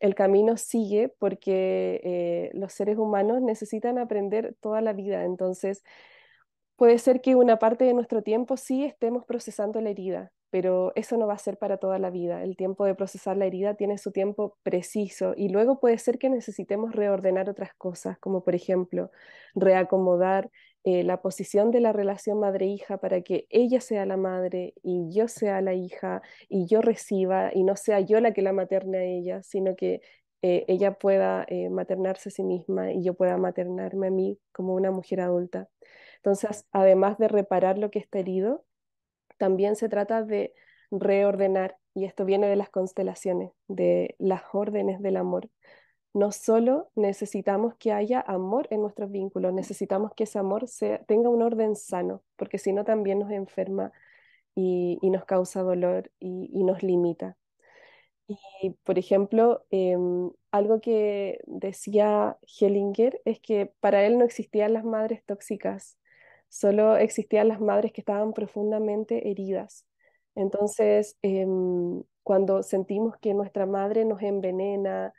el 0.01 0.15
camino 0.15 0.57
sigue 0.57 1.09
porque 1.19 2.01
eh, 2.05 2.51
los 2.55 2.73
seres 2.73 2.99
humanos 2.99 3.41
necesitan 3.41 3.99
aprender 3.99 4.55
toda 4.61 4.81
la 4.81 4.93
vida. 4.93 5.25
Entonces, 5.25 5.83
puede 6.77 6.99
ser 6.99 7.21
que 7.21 7.35
una 7.35 7.59
parte 7.59 7.85
de 7.85 7.95
nuestro 7.95 8.23
tiempo 8.23 8.57
sí 8.57 8.85
estemos 8.85 9.25
procesando 9.25 9.81
la 9.81 9.91
herida, 9.91 10.33
pero 10.51 10.93
eso 10.95 11.17
no 11.17 11.27
va 11.27 11.35
a 11.35 11.39
ser 11.39 11.59
para 11.59 11.79
toda 11.79 11.99
la 11.99 12.11
vida. 12.11 12.43
El 12.43 12.57
tiempo 12.57 12.85
de 12.85 12.95
procesar 12.95 13.37
la 13.37 13.47
herida 13.47 13.75
tiene 13.75 13.99
su 13.99 14.13
tiempo 14.13 14.57
preciso 14.63 15.35
y 15.37 15.49
luego 15.49 15.81
puede 15.81 15.99
ser 15.99 16.19
que 16.19 16.31
necesitemos 16.31 16.95
reordenar 16.95 17.51
otras 17.51 17.75
cosas, 17.75 18.19
como 18.19 18.45
por 18.45 18.55
ejemplo 18.55 19.11
reacomodar 19.55 20.51
eh, 20.85 21.03
la 21.03 21.21
posición 21.21 21.73
de 21.73 21.81
la 21.81 21.93
relación 21.93 22.39
madre-hija 22.39 22.99
para 22.99 23.21
que 23.23 23.47
ella 23.51 23.81
sea 23.81 24.07
la 24.07 24.17
madre 24.17 24.75
y 24.85 25.11
yo 25.13 25.27
sea 25.27 25.61
la 25.61 25.75
hija 25.75 26.23
y 26.49 26.67
yo 26.67 26.81
reciba 26.81 27.51
y 27.53 27.65
no 27.65 27.75
sea 27.75 28.01
yo 28.01 28.21
la 28.21 28.33
que 28.33 28.43
la 28.43 28.53
materne 28.53 28.99
a 28.99 29.05
ella, 29.05 29.43
sino 29.43 29.75
que 29.75 30.01
eh, 30.43 30.65
ella 30.69 30.93
pueda 30.93 31.45
eh, 31.49 31.71
maternarse 31.71 32.29
a 32.29 32.33
sí 32.33 32.45
misma 32.45 32.93
y 32.93 33.03
yo 33.03 33.15
pueda 33.15 33.37
maternarme 33.37 34.09
a 34.09 34.11
mí 34.11 34.39
como 34.53 34.75
una 34.75 34.93
mujer 34.93 35.21
adulta. 35.21 35.69
Entonces, 36.19 36.67
además 36.71 37.19
de 37.19 37.29
reparar 37.29 37.79
lo 37.79 37.91
que 37.91 37.99
está 37.99 38.21
herido, 38.21 38.65
también 39.39 39.77
se 39.77 39.89
trata 39.89 40.23
de 40.23 40.55
reordenar, 40.91 41.77
y 41.95 42.05
esto 42.05 42.25
viene 42.25 42.49
de 42.49 42.57
las 42.57 42.71
constelaciones, 42.71 43.53
de 43.69 44.15
las 44.19 44.43
órdenes 44.53 45.01
del 45.01 45.17
amor. 45.17 45.49
No 46.13 46.33
solo 46.33 46.91
necesitamos 46.95 47.75
que 47.77 47.93
haya 47.93 48.21
amor 48.21 48.69
en 48.71 48.81
nuestros 48.83 49.11
vínculos, 49.11 49.53
necesitamos 49.53 50.13
que 50.15 50.25
ese 50.25 50.39
amor 50.39 50.67
tenga 51.07 51.29
un 51.29 51.43
orden 51.43 51.77
sano, 51.77 52.23
porque 52.37 52.59
si 52.59 52.73
no 52.73 52.85
también 52.85 53.19
nos 53.19 53.31
enferma 53.31 53.93
y, 54.55 54.99
nos 55.03 55.25
causa 55.27 55.63
dolor 55.63 56.11
y, 56.19 56.65
nos 56.65 56.83
limita. 56.83 57.37
Y, 58.29 58.71
por 58.85 58.99
ejemplo, 58.99 59.65
em, 59.71 60.31
algo 60.51 60.81
que 60.81 61.39
decía 61.47 62.39
Hellinger 62.43 63.21
es 63.25 63.41
que 63.41 63.73
para 63.81 64.05
él 64.05 64.19
no 64.19 64.25
existían 64.25 64.73
las 64.73 64.85
madres 64.85 65.23
tóxicas, 65.25 65.99
solo 66.49 66.97
existían 66.97 67.49
las 67.49 67.61
madres 67.61 67.93
que 67.93 68.01
estaban 68.01 68.33
profundamente 68.33 69.31
heridas. 69.31 69.87
Entonces, 70.35 71.17
em, 71.23 72.03
cuando 72.23 72.63
sentimos 72.63 73.17
que 73.19 73.35
nuestra 73.35 73.67
madre 73.67 74.05
nos 74.05 74.23
envenena, 74.23 75.13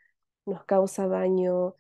nos 0.45 0.63
causa 0.65 1.07
daño, 1.07 1.75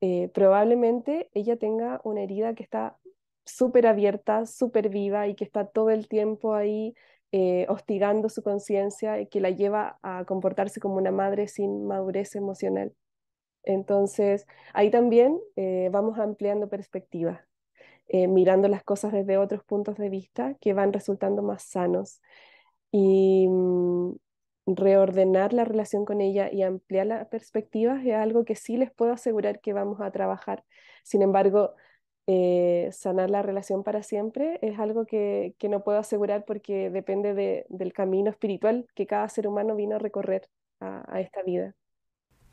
eh, 0.00 0.30
probablemente 0.34 1.30
ella 1.34 1.56
tenga 1.56 2.00
una 2.04 2.22
herida 2.22 2.54
que 2.54 2.62
está 2.62 2.98
súper 3.44 3.86
abierta, 3.86 4.46
súper 4.46 4.88
viva 4.88 5.28
y 5.28 5.34
que 5.34 5.44
está 5.44 5.66
todo 5.66 5.90
el 5.90 6.08
tiempo 6.08 6.54
ahí 6.54 6.94
eh, 7.32 7.66
hostigando 7.68 8.28
su 8.28 8.42
conciencia 8.42 9.20
y 9.20 9.26
que 9.28 9.40
la 9.40 9.50
lleva 9.50 9.98
a 10.02 10.24
comportarse 10.24 10.80
como 10.80 10.96
una 10.96 11.12
madre 11.12 11.48
sin 11.48 11.86
madurez 11.86 12.34
emocional. 12.34 12.92
Entonces, 13.62 14.46
ahí 14.74 14.90
también 14.90 15.38
eh, 15.56 15.90
vamos 15.92 16.18
ampliando 16.18 16.68
perspectivas. 16.68 17.49
Eh, 18.12 18.26
mirando 18.26 18.66
las 18.66 18.82
cosas 18.82 19.12
desde 19.12 19.38
otros 19.38 19.62
puntos 19.62 19.96
de 19.96 20.08
vista 20.08 20.54
que 20.60 20.72
van 20.72 20.92
resultando 20.92 21.42
más 21.42 21.62
sanos. 21.62 22.20
Y 22.90 23.46
mm, 23.48 24.14
reordenar 24.66 25.52
la 25.52 25.64
relación 25.64 26.04
con 26.04 26.20
ella 26.20 26.50
y 26.52 26.62
ampliar 26.62 27.06
las 27.06 27.28
perspectivas 27.28 28.04
es 28.04 28.14
algo 28.14 28.44
que 28.44 28.56
sí 28.56 28.76
les 28.76 28.90
puedo 28.90 29.12
asegurar 29.12 29.60
que 29.60 29.72
vamos 29.72 30.00
a 30.00 30.10
trabajar. 30.10 30.64
Sin 31.04 31.22
embargo, 31.22 31.74
eh, 32.26 32.88
sanar 32.90 33.30
la 33.30 33.42
relación 33.42 33.84
para 33.84 34.02
siempre 34.02 34.58
es 34.60 34.80
algo 34.80 35.06
que, 35.06 35.54
que 35.58 35.68
no 35.68 35.84
puedo 35.84 35.98
asegurar 35.98 36.44
porque 36.44 36.90
depende 36.90 37.32
de, 37.32 37.64
del 37.68 37.92
camino 37.92 38.30
espiritual 38.30 38.88
que 38.96 39.06
cada 39.06 39.28
ser 39.28 39.46
humano 39.46 39.76
vino 39.76 39.94
a 39.94 39.98
recorrer 40.00 40.48
a, 40.80 41.04
a 41.06 41.20
esta 41.20 41.44
vida. 41.44 41.76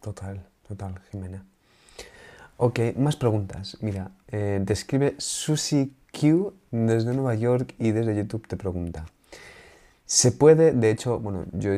Total, 0.01 0.47
total, 0.61 0.99
Jimena. 1.09 1.47
Ok, 2.59 2.79
más 2.97 3.15
preguntas. 3.15 3.77
Mira, 3.81 4.09
eh, 4.29 4.59
describe 4.63 5.13
Susie 5.19 5.91
Q 6.11 6.55
desde 6.71 7.13
Nueva 7.13 7.35
York 7.35 7.75
y 7.77 7.91
desde 7.91 8.15
YouTube 8.15 8.47
te 8.47 8.57
pregunta. 8.57 9.05
Se 10.07 10.31
puede, 10.31 10.71
de 10.71 10.89
hecho, 10.89 11.19
bueno, 11.19 11.45
yo 11.51 11.69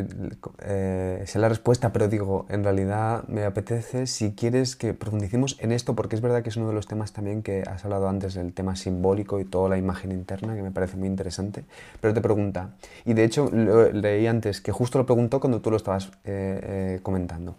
eh, 0.62 1.24
sé 1.26 1.39
la 1.39 1.50
respuesta, 1.50 1.92
pero 1.92 2.08
digo, 2.08 2.46
en 2.48 2.63
realidad 2.63 3.28
me 3.28 3.44
apetece 3.44 4.08
si 4.08 4.34
quieres 4.34 4.76
que 4.78 4.94
profundicemos 4.94 5.58
en 5.60 5.72
esto, 5.74 5.96
porque 5.96 6.15
es 6.15 6.22
verdad 6.22 6.44
que 6.44 6.50
es 6.50 6.56
uno 6.56 6.70
de 6.70 6.76
los 6.76 6.88
temas 6.88 7.12
también 7.12 7.42
que 7.42 7.63
has 7.63 7.84
hablado 7.84 8.08
antes 8.08 8.36
del 8.36 8.54
tema 8.54 8.76
simbólico 8.76 9.39
y 9.39 9.46
toda 9.46 9.68
la 9.68 9.78
imagen 9.80 10.12
interna, 10.12 10.56
que 10.56 10.62
me 10.62 10.72
parece 10.72 10.96
muy 10.96 11.08
interesante. 11.08 11.65
Pero 12.00 12.13
te 12.13 12.22
pregunta, 12.22 12.76
y 13.04 13.13
de 13.15 13.24
hecho 13.26 13.50
leí 13.52 14.28
antes 14.28 14.62
que 14.62 14.72
justo 14.72 15.00
lo 15.00 15.06
preguntó 15.06 15.42
cuando 15.42 15.60
tú 15.60 15.72
lo 15.72 15.78
estabas 15.78 16.06
eh, 16.24 16.62
eh, 16.63 17.00
comentando. 17.02 17.56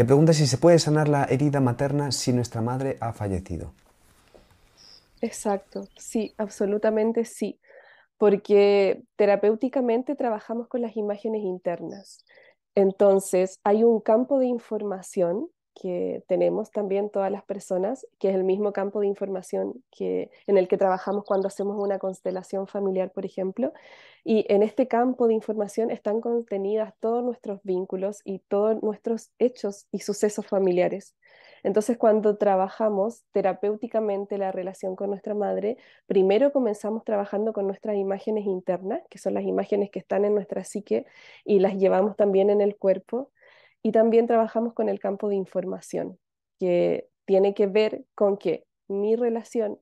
Te 0.00 0.06
pregunta 0.06 0.32
si 0.32 0.46
se 0.46 0.56
puede 0.56 0.78
sanar 0.78 1.10
la 1.10 1.24
herida 1.24 1.60
materna 1.60 2.10
si 2.10 2.32
nuestra 2.32 2.62
madre 2.62 2.96
ha 3.00 3.12
fallecido. 3.12 3.74
Exacto, 5.20 5.84
sí, 5.98 6.32
absolutamente 6.38 7.26
sí, 7.26 7.60
porque 8.16 9.02
terapéuticamente 9.16 10.16
trabajamos 10.16 10.68
con 10.68 10.80
las 10.80 10.96
imágenes 10.96 11.42
internas. 11.42 12.24
Entonces, 12.74 13.60
hay 13.62 13.84
un 13.84 14.00
campo 14.00 14.38
de 14.38 14.46
información 14.46 15.50
que 15.74 16.24
tenemos 16.26 16.70
también 16.70 17.10
todas 17.10 17.30
las 17.30 17.44
personas, 17.44 18.06
que 18.18 18.30
es 18.30 18.34
el 18.34 18.44
mismo 18.44 18.72
campo 18.72 19.00
de 19.00 19.06
información 19.06 19.82
que, 19.90 20.30
en 20.46 20.58
el 20.58 20.68
que 20.68 20.76
trabajamos 20.76 21.24
cuando 21.24 21.48
hacemos 21.48 21.76
una 21.78 21.98
constelación 21.98 22.66
familiar, 22.66 23.10
por 23.12 23.24
ejemplo. 23.24 23.72
Y 24.24 24.44
en 24.52 24.62
este 24.62 24.88
campo 24.88 25.26
de 25.26 25.34
información 25.34 25.90
están 25.90 26.20
contenidas 26.20 26.94
todos 27.00 27.24
nuestros 27.24 27.62
vínculos 27.62 28.20
y 28.24 28.40
todos 28.40 28.82
nuestros 28.82 29.30
hechos 29.38 29.86
y 29.90 30.00
sucesos 30.00 30.46
familiares. 30.46 31.14
Entonces, 31.62 31.98
cuando 31.98 32.36
trabajamos 32.36 33.24
terapéuticamente 33.32 34.38
la 34.38 34.52
relación 34.52 34.96
con 34.96 35.10
nuestra 35.10 35.34
madre, 35.34 35.76
primero 36.06 36.52
comenzamos 36.52 37.04
trabajando 37.04 37.52
con 37.52 37.66
nuestras 37.66 37.96
imágenes 37.96 38.46
internas, 38.46 39.02
que 39.10 39.18
son 39.18 39.34
las 39.34 39.44
imágenes 39.44 39.90
que 39.90 39.98
están 39.98 40.24
en 40.24 40.34
nuestra 40.34 40.64
psique 40.64 41.06
y 41.44 41.58
las 41.60 41.76
llevamos 41.76 42.16
también 42.16 42.50
en 42.50 42.60
el 42.60 42.76
cuerpo 42.76 43.30
y 43.82 43.92
también 43.92 44.26
trabajamos 44.26 44.74
con 44.74 44.88
el 44.88 45.00
campo 45.00 45.28
de 45.28 45.36
información, 45.36 46.18
que 46.58 47.08
tiene 47.24 47.54
que 47.54 47.66
ver 47.66 48.04
con 48.14 48.36
que 48.36 48.66
mi 48.88 49.16
relación 49.16 49.78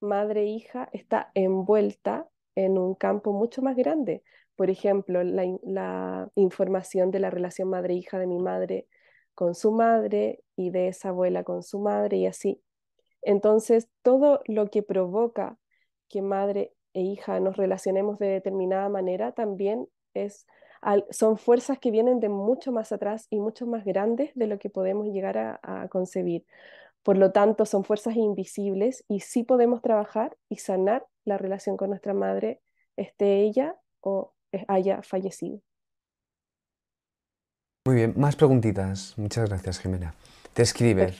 madre-hija 0.00 0.88
está 0.92 1.30
envuelta 1.34 2.28
en 2.54 2.78
un 2.78 2.94
campo 2.94 3.32
mucho 3.32 3.62
más 3.62 3.76
grande. 3.76 4.22
Por 4.56 4.70
ejemplo, 4.70 5.22
la, 5.22 6.30
información 6.34 7.10
de 7.10 7.20
la 7.20 7.30
relación 7.30 7.68
madre-hija 7.68 8.18
de 8.18 8.26
mi 8.26 8.38
madre 8.38 8.86
con 9.34 9.54
su 9.54 9.72
madre 9.72 10.42
y 10.56 10.70
de 10.70 10.88
esa 10.88 11.10
abuela 11.10 11.44
con 11.44 11.62
su 11.62 11.78
madre 11.78 12.16
y 12.16 12.26
así. 12.26 12.62
Entonces, 13.20 13.88
todo 14.02 14.40
lo 14.46 14.70
que 14.70 14.82
provoca 14.82 15.58
que 16.08 16.22
madre 16.22 16.72
e 16.94 17.02
hija 17.02 17.40
nos 17.40 17.56
relacionemos 17.56 18.18
de 18.18 18.28
determinada 18.28 18.88
manera 18.88 19.32
también 19.32 19.88
es 20.14 20.46
son 21.10 21.36
fuerzas 21.38 21.78
que 21.78 21.90
vienen 21.90 22.20
de 22.20 22.28
mucho 22.28 22.72
más 22.72 22.92
atrás 22.92 23.26
y 23.30 23.40
mucho 23.40 23.66
más 23.66 23.84
grandes 23.84 24.30
de 24.34 24.46
lo 24.46 24.58
que 24.58 24.70
podemos 24.70 25.06
llegar 25.08 25.38
a, 25.38 25.88
concebir. 25.88 26.44
Por 27.02 27.16
lo 27.16 27.32
tanto, 27.32 27.66
son 27.66 27.84
fuerzas 27.84 28.16
invisibles 28.16 29.04
y 29.08 29.20
sí 29.20 29.42
podemos 29.42 29.82
trabajar 29.82 30.36
y 30.48 30.56
sanar 30.56 31.06
la 31.24 31.38
relación 31.38 31.76
con 31.76 31.90
nuestra 31.90 32.14
madre, 32.14 32.60
esté 32.96 33.42
ella 33.42 33.76
o 34.00 34.32
haya 34.68 35.02
fallecido. 35.02 35.60
Muy 37.86 37.96
bien, 37.96 38.14
más 38.16 38.34
preguntitas. 38.34 39.14
Muchas 39.16 39.48
gracias, 39.48 39.78
Jimena. 39.78 40.14
Te 40.52 40.62
escribe 40.62 41.14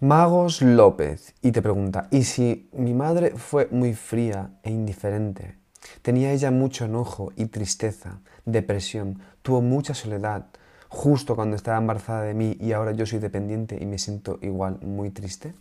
Magos 0.00 0.60
López 0.60 1.34
y 1.40 1.52
te 1.52 1.62
pregunta, 1.62 2.08
¿y 2.10 2.24
si 2.24 2.68
mi 2.72 2.92
madre 2.92 3.30
fue 3.30 3.66
muy 3.70 3.94
fría 3.94 4.58
e 4.62 4.70
indiferente? 4.70 5.65
Tenía 6.02 6.32
ella 6.32 6.50
mucho 6.50 6.84
enojo 6.84 7.32
y 7.36 7.46
tristeza, 7.46 8.20
depresión, 8.44 9.20
tuvo 9.42 9.60
mucha 9.60 9.94
soledad, 9.94 10.46
justo 10.88 11.36
cuando 11.36 11.56
estaba 11.56 11.78
embarazada 11.78 12.22
de 12.22 12.34
mí 12.34 12.56
y 12.60 12.72
ahora 12.72 12.92
yo 12.92 13.06
soy 13.06 13.18
dependiente 13.18 13.78
y 13.80 13.86
me 13.86 13.98
siento 13.98 14.38
igual 14.42 14.78
muy 14.82 15.10
triste? 15.10 15.54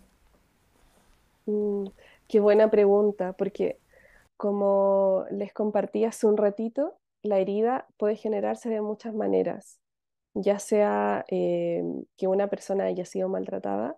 Mm, 1.45 1.88
qué 2.27 2.39
buena 2.39 2.69
pregunta, 2.69 3.33
porque 3.33 3.79
como 4.38 5.25
les 5.31 5.53
compartí 5.53 6.05
hace 6.05 6.27
un 6.27 6.38
ratito, 6.38 6.97
la 7.23 7.39
herida 7.39 7.88
puede 7.97 8.15
generarse 8.15 8.69
de 8.69 8.81
muchas 8.81 9.13
maneras, 9.13 9.79
ya 10.33 10.59
sea 10.59 11.25
eh, 11.29 11.83
que 12.17 12.27
una 12.27 12.47
persona 12.47 12.85
haya 12.85 13.05
sido 13.05 13.29
maltratada 13.29 13.97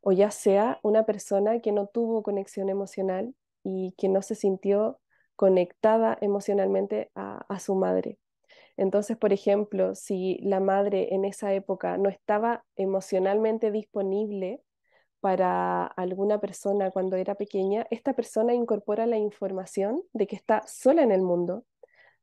o 0.00 0.12
ya 0.12 0.30
sea 0.30 0.78
una 0.82 1.04
persona 1.04 1.60
que 1.60 1.72
no 1.72 1.86
tuvo 1.86 2.22
conexión 2.22 2.68
emocional 2.68 3.34
y 3.62 3.94
que 3.96 4.08
no 4.08 4.22
se 4.22 4.34
sintió 4.34 4.98
conectada 5.36 6.16
emocionalmente 6.20 7.10
a, 7.14 7.58
su 7.58 7.74
madre. 7.74 8.18
Entonces, 8.76 9.16
por 9.16 9.32
ejemplo, 9.32 9.94
si 9.94 10.38
la 10.42 10.60
madre 10.60 11.14
en 11.14 11.24
esa 11.24 11.52
época 11.54 11.96
no 11.98 12.08
estaba 12.08 12.64
emocionalmente 12.76 13.70
disponible 13.70 14.62
para 15.20 15.86
alguna 15.86 16.40
persona 16.40 16.90
cuando 16.90 17.16
era 17.16 17.34
pequeña, 17.36 17.86
esta 17.90 18.14
persona 18.14 18.52
incorpora 18.52 19.06
la 19.06 19.16
información 19.16 20.02
de 20.12 20.26
que 20.26 20.36
está 20.36 20.62
sola 20.66 21.02
en 21.02 21.12
el 21.12 21.22
mundo, 21.22 21.64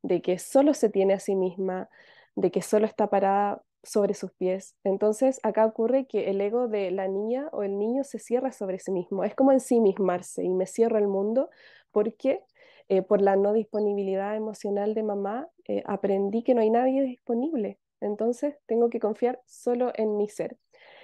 de 0.02 0.22
que 0.22 0.38
solo 0.38 0.74
se 0.74 0.88
tiene 0.88 1.14
a 1.14 1.20
sí 1.20 1.34
misma, 1.34 1.88
de 2.34 2.50
que 2.50 2.62
solo 2.62 2.86
está 2.86 3.08
parada 3.08 3.62
sobre 3.82 4.14
sus 4.14 4.32
pies. 4.32 4.76
Entonces, 4.84 5.40
acá 5.42 5.66
ocurre 5.66 6.06
que 6.06 6.30
el 6.30 6.40
ego 6.40 6.68
de 6.68 6.90
la 6.90 7.08
niña 7.08 7.48
o 7.52 7.62
el 7.62 7.78
niño 7.78 8.04
se 8.04 8.18
cierra 8.18 8.52
sobre 8.52 8.78
sí 8.78 8.92
mismo. 8.92 9.24
Es 9.24 9.34
como 9.34 9.52
en 9.52 9.60
sí 9.60 9.80
mismarse 9.80 10.44
y 10.44 10.50
me 10.50 10.66
cierro 10.66 10.98
el 10.98 11.08
mundo 11.08 11.50
porque 11.90 12.42
eh, 12.88 13.02
por 13.02 13.20
la 13.22 13.36
no 13.36 13.52
disponibilidad 13.52 14.36
emocional 14.36 14.94
de 14.94 15.02
mamá, 15.02 15.48
eh, 15.66 15.82
aprendí 15.86 16.42
que 16.42 16.54
no 16.54 16.60
hay 16.60 16.70
nadie 16.70 17.02
disponible. 17.02 17.78
Entonces 18.00 18.56
tengo 18.66 18.90
que 18.90 19.00
confiar 19.00 19.40
solo 19.46 19.92
en 19.94 20.16
mi 20.16 20.28
ser. 20.28 20.58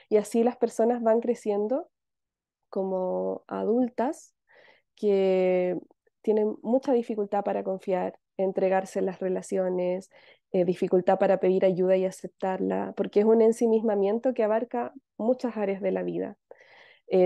Y 0.09 0.16
así 0.16 0.43
las 0.43 0.57
personas 0.57 1.03
van 1.03 1.20
creciendo 1.20 1.89
como 2.70 3.45
adultas 3.47 4.35
que 4.97 5.79
tienen 6.22 6.57
mucha 6.62 6.93
dificultad 6.93 7.45
para 7.45 7.62
confiar, 7.62 8.18
entregarse 8.37 8.99
en 8.99 9.07
las 9.07 9.20
relaciones, 9.20 10.11
eh, 10.53 10.64
dificultad 10.64 11.18
para 11.18 11.41
pedir 11.41 11.64
ayuda 11.64 11.97
y 11.97 12.05
aceptarla, 12.05 12.95
porque 12.97 13.20
es 13.20 13.26
un 13.26 13.43
ensimismamiento 13.43 14.35
que 14.35 14.43
abarca 14.43 14.93
muchas 15.16 15.57
áreas 15.57 15.81
de 15.81 15.93
la 15.93 16.03
vida. 16.03 16.37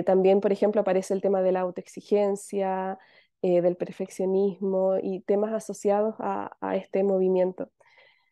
También, 0.07 0.41
por 0.41 0.53
ejemplo, 0.53 0.81
aparece 0.81 1.13
el 1.13 1.21
tema 1.21 1.43
de 1.43 1.51
la 1.51 1.59
autoexigencia, 1.59 3.01
eh, 3.43 3.61
del 3.61 3.76
perfeccionismo 3.76 4.97
y 5.03 5.20
temas 5.20 5.53
asociados 5.53 6.14
a, 6.18 6.57
a 6.61 6.76
este 6.76 7.05
movimiento. 7.05 7.70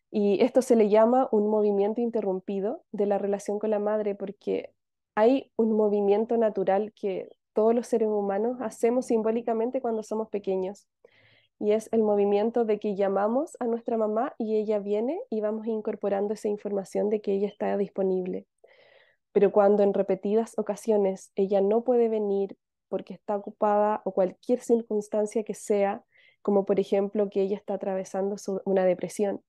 Y 0.09 0.41
esto 0.43 0.61
se 0.61 0.75
le 0.75 0.89
llama 0.89 1.29
un 1.31 1.47
movimiento 1.49 2.01
interrumpido 2.01 2.83
de 2.91 3.05
la 3.05 3.17
relación 3.17 3.59
con 3.59 3.69
la 3.69 3.79
madre 3.79 4.15
porque 4.15 4.73
hay 5.15 5.51
un 5.55 5.73
movimiento 5.73 6.37
natural 6.37 6.93
que 6.93 7.29
todos 7.53 7.75
los 7.75 7.87
seres 7.87 8.09
humanos 8.09 8.57
hacemos 8.61 9.07
simbólicamente 9.07 9.81
cuando 9.81 10.03
somos 10.03 10.29
pequeños. 10.29 10.87
Y 11.59 11.73
es 11.73 11.89
el 11.91 12.01
movimiento 12.01 12.65
de 12.65 12.79
que 12.79 12.95
llamamos 12.95 13.55
a 13.59 13.67
nuestra 13.67 13.97
mamá 13.97 14.33
y 14.39 14.55
ella 14.55 14.79
viene 14.79 15.21
y 15.29 15.41
vamos 15.41 15.67
incorporando 15.67 16.33
esa 16.33 16.47
información 16.47 17.09
de 17.09 17.21
que 17.21 17.33
ella 17.33 17.47
está 17.47 17.77
disponible. 17.77 18.47
Pero 19.31 19.51
cuando 19.51 19.83
en 19.83 19.93
repetidas 19.93 20.57
ocasiones 20.57 21.31
ella 21.35 21.61
no 21.61 21.83
puede 21.83 22.09
venir 22.09 22.57
porque 22.91 23.13
está 23.15 23.37
ocupada 23.37 24.01
o 24.05 24.13
cualquier 24.13 24.59
circunstancia 24.61 25.43
que 25.43 25.55
sea, 25.55 26.03
como 26.41 26.65
por 26.65 26.79
ejemplo 26.79 27.29
que 27.29 27.41
ella 27.41 27.57
está 27.57 27.75
atravesando 27.75 28.35
una 28.65 28.85
depresión 28.85 29.41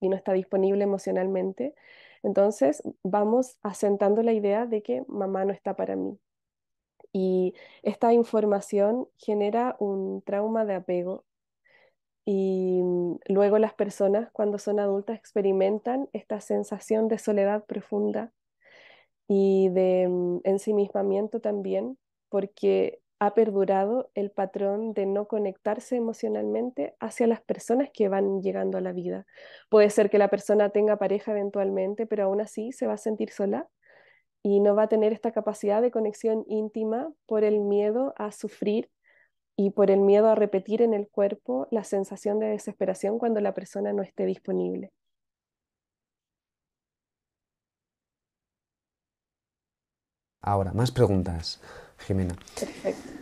y 0.00 0.08
no 0.08 0.16
está 0.16 0.32
disponible 0.32 0.84
emocionalmente, 0.84 1.74
entonces 2.22 2.82
vamos 3.02 3.58
asentando 3.62 4.22
la 4.22 4.32
idea 4.32 4.66
de 4.66 4.82
que 4.82 5.04
mamá 5.08 5.44
no 5.44 5.52
está 5.52 5.76
para 5.76 5.96
mí. 5.96 6.18
Y 7.12 7.54
esta 7.82 8.12
información 8.12 9.08
genera 9.18 9.76
un 9.80 10.22
trauma 10.22 10.64
de 10.64 10.74
apego 10.74 11.24
y 12.24 12.80
mm, 12.82 13.16
luego 13.28 13.58
las 13.58 13.74
personas 13.74 14.30
cuando 14.32 14.58
son 14.58 14.80
adultas 14.80 15.18
experimentan 15.18 16.08
esta 16.12 16.40
sensación 16.40 17.08
de 17.08 17.18
soledad 17.18 17.64
profunda 17.66 18.32
y 19.28 19.68
de 19.70 20.08
mm, 20.08 20.40
ensimismamiento 20.44 21.40
también, 21.40 21.98
porque 22.34 22.98
ha 23.20 23.32
perdurado 23.32 24.10
el 24.16 24.32
patrón 24.32 24.92
de 24.92 25.06
no 25.06 25.28
conectarse 25.28 25.94
emocionalmente 25.94 26.96
hacia 26.98 27.28
las 27.28 27.40
personas 27.40 27.90
que 27.94 28.08
van 28.08 28.42
llegando 28.42 28.76
a 28.76 28.80
la 28.80 28.90
vida. 28.90 29.24
Puede 29.68 29.88
ser 29.88 30.10
que 30.10 30.18
la 30.18 30.26
persona 30.26 30.70
tenga 30.70 30.96
pareja 30.96 31.30
eventualmente, 31.30 32.08
pero 32.08 32.24
aún 32.24 32.40
así 32.40 32.72
se 32.72 32.88
va 32.88 32.94
a 32.94 32.96
sentir 32.96 33.30
sola 33.30 33.68
y 34.42 34.58
no 34.58 34.74
va 34.74 34.82
a 34.82 34.88
tener 34.88 35.12
esta 35.12 35.30
capacidad 35.30 35.80
de 35.80 35.92
conexión 35.92 36.44
íntima 36.48 37.12
por 37.26 37.44
el 37.44 37.60
miedo 37.60 38.14
a 38.16 38.32
sufrir 38.32 38.90
y 39.54 39.70
por 39.70 39.92
el 39.92 40.00
miedo 40.00 40.28
a 40.28 40.34
repetir 40.34 40.82
en 40.82 40.92
el 40.92 41.06
cuerpo 41.06 41.68
la 41.70 41.84
sensación 41.84 42.40
de 42.40 42.48
desesperación 42.48 43.20
cuando 43.20 43.40
la 43.40 43.54
persona 43.54 43.92
no 43.92 44.02
esté 44.02 44.26
disponible. 44.26 44.90
Ahora, 50.42 50.72
más 50.72 50.90
preguntas, 50.90 51.60
Jimena. 52.06 52.36
Perfecto. 52.54 53.12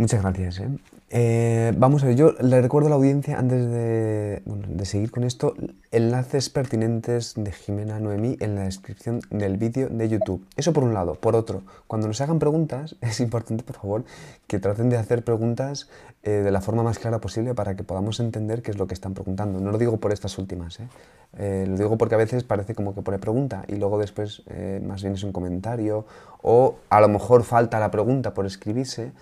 Muchas 0.00 0.22
gracias. 0.22 0.60
¿eh? 0.60 0.68
Eh, 1.10 1.74
vamos 1.76 2.02
a 2.02 2.06
ver, 2.06 2.16
yo 2.16 2.32
le 2.40 2.62
recuerdo 2.62 2.86
a 2.86 2.90
la 2.90 2.96
audiencia, 2.96 3.38
antes 3.38 3.70
de, 3.70 4.40
seguir 4.84 5.10
con 5.10 5.24
esto, 5.24 5.54
enlaces 5.90 6.48
pertinentes 6.48 7.34
de 7.36 7.52
Jimena 7.52 8.00
Noemí 8.00 8.38
en 8.40 8.54
la 8.54 8.62
descripción 8.62 9.20
del 9.28 9.58
vídeo 9.58 9.90
de 9.90 10.08
YouTube. 10.08 10.42
Eso 10.56 10.72
por 10.72 10.84
un 10.84 10.94
lado. 10.94 11.16
Por 11.16 11.36
otro, 11.36 11.64
cuando 11.86 12.06
nos 12.08 12.18
hagan 12.22 12.38
preguntas, 12.38 12.96
es 13.02 13.20
importante, 13.20 13.62
por 13.62 13.76
favor, 13.76 14.04
que 14.46 14.58
traten 14.58 14.88
de 14.88 14.96
hacer 14.96 15.22
preguntas 15.22 15.90
eh, 16.22 16.30
de 16.30 16.50
la 16.50 16.62
forma 16.62 16.82
más 16.82 16.98
clara 16.98 17.20
posible 17.20 17.52
para 17.52 17.76
que 17.76 17.84
podamos 17.84 18.20
entender 18.20 18.62
qué 18.62 18.70
es 18.70 18.78
lo 18.78 18.86
que 18.86 18.94
están 18.94 19.12
preguntando. 19.12 19.60
No 19.60 19.70
lo 19.70 19.76
digo 19.76 19.98
por 19.98 20.14
estas 20.14 20.38
últimas, 20.38 20.80
¿eh? 20.80 21.66
lo 21.68 21.76
digo 21.76 21.98
porque 21.98 22.14
a 22.14 22.18
veces 22.18 22.42
parece 22.42 22.74
como 22.74 22.94
que 22.94 23.02
pone 23.02 23.18
pregunta 23.18 23.64
y 23.68 23.76
luego 23.76 23.98
después 23.98 24.42
más 24.82 25.02
bien 25.02 25.14
es 25.14 25.22
un 25.22 25.30
comentario 25.30 26.04
o 26.42 26.74
a 26.88 27.00
lo 27.00 27.08
mejor 27.08 27.44
falta 27.44 27.78
la 27.78 27.90
pregunta 27.90 28.34
por 28.34 28.46
escribirse. 28.46 29.12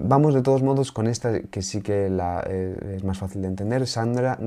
Vamos 0.00 0.32
de 0.32 0.42
todos 0.42 0.62
modos 0.62 0.92
con 0.92 1.08
esta 1.08 1.40
que 1.40 1.60
sí 1.60 1.82
que 1.82 2.08
la, 2.08 2.44
eh, 2.48 2.94
es 2.94 3.02
más 3.02 3.18
fácil 3.18 3.42
de 3.42 3.48
entender. 3.48 3.84
Sandra, 3.88 4.38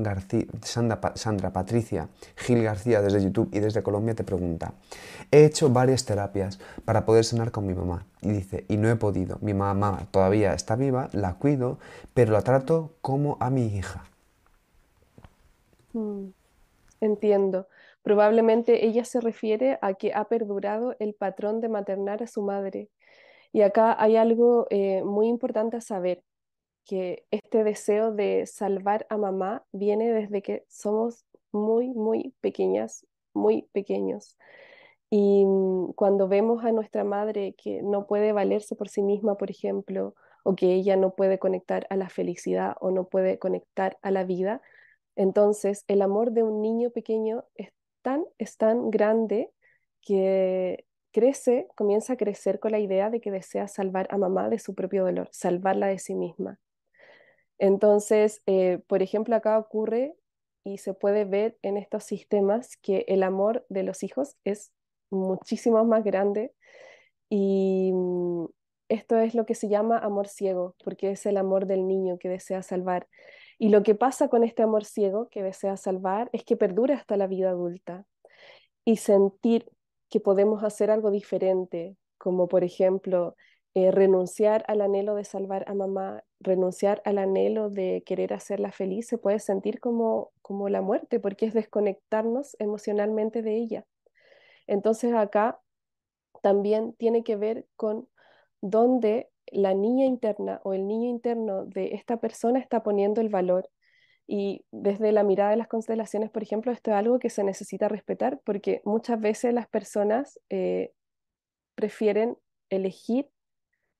Sandra, 0.62 1.52
Patricia 1.52 2.08
Gil 2.36 2.62
García 2.62 3.02
desde 3.02 3.22
YouTube 3.22 3.50
y 3.52 3.60
desde 3.60 3.82
Colombia 3.82 4.14
te 4.14 4.24
pregunta, 4.24 4.72
he 5.30 5.44
hecho 5.44 5.68
varias 5.68 6.06
terapias 6.06 6.58
para 6.86 7.04
poder 7.04 7.24
sanar 7.24 7.50
con 7.50 7.66
mi 7.66 7.74
mamá 7.74 8.06
y 8.22 8.30
dice, 8.30 8.64
y 8.66 8.78
no 8.78 8.88
he 8.88 8.96
podido. 8.96 9.36
Mi 9.42 9.52
mamá 9.52 10.06
todavía 10.10 10.54
está 10.54 10.74
viva, 10.74 11.10
la 11.12 11.34
cuido, 11.34 11.78
pero 12.14 12.32
la 12.32 12.40
trato 12.40 12.94
como 13.02 13.36
a 13.38 13.50
mi 13.50 13.66
hija. 13.66 14.04
Mm, 15.92 16.28
entiendo. 17.02 17.66
Probablemente 18.02 18.86
ella 18.86 19.04
se 19.04 19.20
refiere 19.20 19.78
a 19.82 19.92
que 19.92 20.14
ha 20.14 20.24
perdurado 20.24 20.96
el 20.98 21.12
patrón 21.12 21.60
de 21.60 21.68
maternar 21.68 22.22
a 22.22 22.26
su 22.26 22.40
madre 22.40 22.88
y 23.52 23.62
acá 23.62 23.94
hay 24.02 24.16
algo 24.16 24.66
eh, 24.70 25.02
muy 25.04 25.28
importante 25.28 25.76
a 25.76 25.80
saber, 25.80 26.22
que 26.84 27.24
este 27.30 27.64
deseo 27.64 28.12
de 28.12 28.46
salvar 28.46 29.06
a 29.08 29.16
mamá 29.16 29.64
viene 29.72 30.12
desde 30.12 30.42
que 30.42 30.64
somos 30.68 31.24
muy, 31.52 31.90
muy 31.90 32.34
pequeñas, 32.40 33.06
muy 33.34 33.68
pequeños. 33.72 34.36
Y 35.10 35.44
mm, 35.44 35.92
cuando 35.94 36.28
vemos 36.28 36.64
a 36.64 36.72
nuestra 36.72 37.04
madre 37.04 37.54
que 37.56 37.82
no 37.82 38.06
puede 38.06 38.32
valerse 38.32 38.74
por 38.76 38.88
sí 38.88 39.02
misma, 39.02 39.36
por 39.36 39.50
ejemplo, 39.50 40.14
o 40.44 40.56
que 40.56 40.74
ella 40.74 40.96
no 40.96 41.14
puede 41.14 41.38
conectar 41.38 41.86
a 41.90 41.96
la 41.96 42.08
felicidad 42.08 42.76
o 42.80 42.90
no 42.90 43.04
puede 43.08 43.38
conectar 43.38 43.98
a 44.02 44.10
la 44.10 44.24
vida, 44.24 44.60
entonces 45.16 45.84
el 45.88 46.02
amor 46.02 46.32
de 46.32 46.42
un 46.42 46.62
niño 46.62 46.90
pequeño 46.90 47.44
es 47.56 47.70
tan, 48.02 48.24
es 48.38 48.56
tan 48.56 48.90
grande 48.90 49.50
que 50.00 50.84
crece, 51.12 51.68
comienza 51.76 52.14
a 52.14 52.16
crecer 52.16 52.58
con 52.58 52.72
la 52.72 52.78
idea 52.80 53.10
de 53.10 53.20
que 53.20 53.30
desea 53.30 53.68
salvar 53.68 54.08
a 54.10 54.18
mamá 54.18 54.48
de 54.48 54.58
su 54.58 54.74
propio 54.74 55.04
dolor, 55.04 55.28
salvarla 55.32 55.86
de 55.86 55.98
sí 55.98 56.14
misma. 56.14 56.58
Entonces, 57.58 58.42
eh, 58.46 58.80
por 58.88 59.02
ejemplo, 59.02 59.36
acá 59.36 59.58
ocurre 59.58 60.16
y 60.64 60.78
se 60.78 60.94
puede 60.94 61.24
ver 61.24 61.58
en 61.62 61.76
estos 61.76 62.04
sistemas 62.04 62.76
que 62.78 63.04
el 63.08 63.22
amor 63.22 63.64
de 63.68 63.82
los 63.82 64.02
hijos 64.02 64.36
es 64.44 64.72
muchísimo 65.10 65.84
más 65.84 66.02
grande 66.02 66.52
y 67.28 67.92
mm, 67.92 68.46
esto 68.88 69.16
es 69.18 69.34
lo 69.34 69.46
que 69.46 69.54
se 69.54 69.68
llama 69.68 69.98
amor 69.98 70.28
ciego, 70.28 70.76
porque 70.84 71.12
es 71.12 71.24
el 71.24 71.38
amor 71.38 71.66
del 71.66 71.86
niño 71.86 72.18
que 72.18 72.28
desea 72.28 72.62
salvar. 72.62 73.08
Y 73.58 73.70
lo 73.70 73.82
que 73.82 73.94
pasa 73.94 74.28
con 74.28 74.44
este 74.44 74.62
amor 74.62 74.84
ciego 74.84 75.28
que 75.30 75.42
desea 75.42 75.76
salvar 75.76 76.28
es 76.32 76.44
que 76.44 76.56
perdura 76.56 76.96
hasta 76.96 77.16
la 77.16 77.26
vida 77.26 77.50
adulta. 77.50 78.04
Y 78.84 78.96
sentir 78.96 79.70
que 80.12 80.20
podemos 80.20 80.62
hacer 80.62 80.90
algo 80.90 81.10
diferente, 81.10 81.96
como 82.18 82.46
por 82.46 82.64
ejemplo 82.64 83.34
eh, 83.72 83.90
renunciar 83.90 84.62
al 84.68 84.82
anhelo 84.82 85.14
de 85.14 85.24
salvar 85.24 85.64
a 85.68 85.72
mamá, 85.72 86.22
renunciar 86.38 87.00
al 87.06 87.16
anhelo 87.16 87.70
de 87.70 88.02
querer 88.04 88.34
hacerla 88.34 88.72
feliz, 88.72 89.06
se 89.08 89.16
puede 89.16 89.38
sentir 89.38 89.80
como, 89.80 90.30
como 90.42 90.68
la 90.68 90.82
muerte, 90.82 91.18
porque 91.18 91.46
es 91.46 91.54
desconectarnos 91.54 92.56
emocionalmente 92.58 93.40
de 93.40 93.56
ella. 93.56 93.86
Entonces 94.66 95.14
acá 95.14 95.58
también 96.42 96.92
tiene 96.92 97.24
que 97.24 97.36
ver 97.36 97.66
con 97.76 98.06
dónde 98.60 99.30
la 99.46 99.72
niña 99.72 100.04
interna 100.04 100.60
o 100.62 100.74
el 100.74 100.86
niño 100.86 101.08
interno 101.08 101.64
de 101.64 101.94
esta 101.94 102.18
persona 102.18 102.58
está 102.58 102.82
poniendo 102.82 103.22
el 103.22 103.30
valor 103.30 103.70
y 104.26 104.64
desde 104.70 105.12
la 105.12 105.24
mirada 105.24 105.50
de 105.50 105.56
las 105.56 105.68
constelaciones, 105.68 106.30
por 106.30 106.42
ejemplo, 106.42 106.72
esto 106.72 106.90
es 106.90 106.96
algo 106.96 107.18
que 107.18 107.30
se 107.30 107.44
necesita 107.44 107.88
respetar 107.88 108.40
porque 108.44 108.80
muchas 108.84 109.20
veces 109.20 109.52
las 109.52 109.68
personas 109.68 110.40
eh, 110.48 110.92
prefieren 111.74 112.38
elegir 112.70 113.28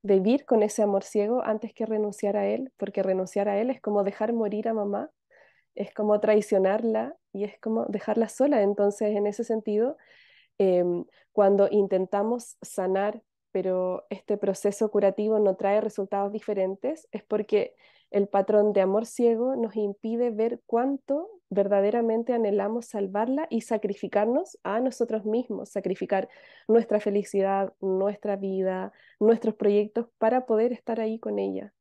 vivir 0.03 0.45
con 0.45 0.63
ese 0.63 0.83
amor 0.83 1.05
ciego 1.05 1.43
antes 1.45 1.73
que 1.73 1.87
renunciar 1.87 2.37
a 2.37 2.47
él, 2.47 2.73
porque 2.77 3.03
renunciar 3.03 3.49
a 3.49 3.59
él 3.61 3.71
es 3.71 3.81
como 3.81 4.05
dejar 4.05 4.33
morir 4.33 4.69
a 4.69 4.75
mamá, 4.75 5.11
es 5.75 5.95
como 5.95 6.21
traicionarla 6.21 7.17
y 7.33 7.45
es 7.45 7.59
como 7.61 7.87
dejarla 7.87 8.29
sola. 8.29 8.63
Entonces, 8.63 9.17
en 9.17 9.27
ese 9.27 9.45
sentido, 9.45 9.97
em, 10.59 11.05
cuando 11.33 11.69
intentamos 11.71 12.57
sanar, 12.63 13.23
pero 13.53 14.07
este 14.11 14.37
proceso 14.37 14.91
curativo 14.91 15.39
no 15.39 15.57
trae 15.57 15.81
resultados 15.81 16.33
diferentes, 16.33 17.09
es 17.13 17.23
porque 17.25 17.75
el 18.13 18.29
patrón 18.29 18.75
de 18.75 18.83
amor 18.83 19.07
ciego 19.07 19.57
nos 19.57 19.75
impide 19.75 20.31
ver 20.31 20.61
cuánto 20.67 21.31
verdaderamente 21.49 22.35
anhelamos 22.35 22.87
salvarla 22.87 23.47
y 23.49 23.63
sacrificarnos 23.63 24.59
a 24.63 24.81
nosotros 24.81 25.25
mismos, 25.25 25.71
sacrificar 25.71 26.29
nuestra 26.69 27.01
felicidad, 27.01 27.73
nuestra 27.81 28.37
vida, 28.37 28.93
nuestros 29.19 29.55
proyectos 29.55 30.09
para 30.19 30.45
poder 30.45 30.73
estar 30.73 31.01
ahí 31.01 31.19
con 31.19 31.39
ella. 31.39 31.73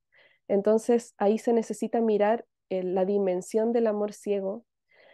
Entonces 0.47 1.13
ahí 1.17 1.37
se 1.37 1.51
necesita 1.51 1.99
mirar 1.99 2.45
eh, 2.69 2.83
la 2.83 3.03
dimensión 3.03 3.73
del 3.73 3.87
amor 3.87 4.13
ciego 4.13 4.65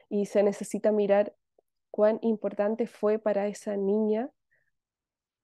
y 0.10 0.28
se 0.28 0.44
necesita 0.44 0.92
mirar 0.92 1.34
cuán 1.90 2.20
importante 2.22 2.86
fue 2.86 3.18
para 3.18 3.48
esa 3.48 3.76
niña 3.76 4.30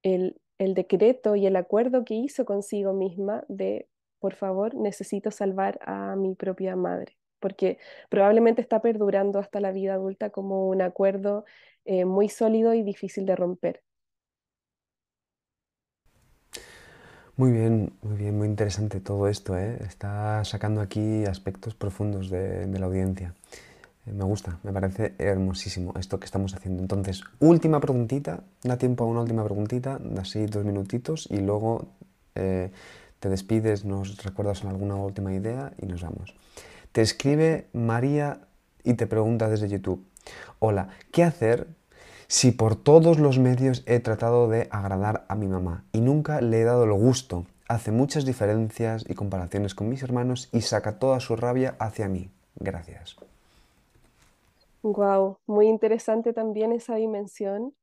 el, 0.03 0.39
el 0.59 0.75
decreto 0.75 1.35
y 1.35 1.47
el 1.47 1.55
acuerdo 1.55 2.05
que 2.05 2.13
hizo 2.13 2.45
consigo 2.45 2.93
misma 2.93 3.43
de, 3.47 3.87
por 4.23 4.35
favor, 4.35 4.73
necesito 4.73 5.31
salvar 5.31 5.79
a 5.85 6.15
mi 6.15 6.33
propia 6.33 6.77
madre, 6.77 7.17
porque 7.41 7.77
probablemente 8.09 8.61
está 8.61 8.81
perdurando 8.81 9.37
hasta 9.37 9.59
la 9.59 9.73
vida 9.73 9.95
adulta 9.95 10.29
como 10.29 10.69
un 10.69 10.81
acuerdo 10.81 11.43
eh, 11.83 12.05
muy 12.05 12.29
sólido 12.29 12.73
y 12.73 12.83
difícil 12.83 13.25
de 13.25 13.35
romper. 13.35 13.83
Muy 17.35 17.51
bien, 17.51 17.91
muy 18.01 18.15
bien, 18.15 18.37
muy 18.37 18.47
interesante 18.47 19.01
todo 19.01 19.27
esto, 19.27 19.57
¿eh? 19.57 19.77
Está 19.85 20.41
sacando 20.45 20.79
aquí 20.79 21.25
aspectos 21.25 21.75
profundos 21.75 22.29
de, 22.29 22.65
la 22.79 22.85
audiencia. 22.85 23.33
Eh, 24.05 24.13
Me 24.13 24.23
gusta, 24.23 24.57
me 24.63 24.71
parece 24.71 25.15
hermosísimo 25.17 25.93
esto 25.99 26.17
que 26.17 26.25
estamos 26.27 26.55
haciendo. 26.55 26.81
Entonces, 26.81 27.25
última 27.41 27.81
preguntita, 27.81 28.45
da 28.63 28.77
tiempo 28.77 29.03
a 29.03 29.07
una 29.07 29.19
última 29.19 29.43
preguntita, 29.43 29.99
así 30.17 30.45
dos 30.45 30.63
minutitos 30.63 31.27
y 31.29 31.39
luego 31.41 31.87
te 33.23 33.29
despides, 33.29 33.85
nos 33.85 34.21
recuerdas 34.21 34.65
alguna 34.65 34.97
última 34.97 35.33
idea 35.33 35.71
y 35.81 35.85
nos 35.85 36.03
vamos. 36.03 36.35
Te 36.91 37.01
escribe 37.01 37.67
María 37.71 38.41
y 38.83 38.95
te 38.95 39.07
pregunta 39.07 39.47
desde 39.47 39.69
YouTube, 39.69 40.05
hola, 40.59 40.89
¿qué 41.13 41.23
hacer 41.23 41.67
si 42.27 42.51
por 42.51 42.75
todos 42.75 43.19
los 43.19 43.39
medios 43.39 43.83
he 43.85 44.01
tratado 44.01 44.49
de 44.49 44.67
agradar 44.71 45.23
a 45.29 45.35
mi 45.35 45.47
mamá 45.47 45.85
y 45.93 46.01
nunca 46.01 46.41
le 46.41 46.59
he 46.59 46.63
dado 46.65 46.83
el 46.83 46.91
gusto? 46.91 47.45
Hace 47.69 47.93
muchas 47.93 48.25
diferencias 48.25 49.05
y 49.07 49.13
comparaciones 49.13 49.73
con 49.73 49.87
mis 49.87 50.03
hermanos 50.03 50.49
y 50.51 50.59
saca 50.59 50.99
toda 50.99 51.21
su 51.21 51.37
rabia 51.37 51.77
hacia 51.79 52.09
mí. 52.09 52.29
Gracias. 52.57 53.15
Wow, 54.81 55.37
muy 55.47 55.69
interesante 55.69 56.33
también 56.33 56.73
esa 56.73 56.95
dimensión, 56.95 57.73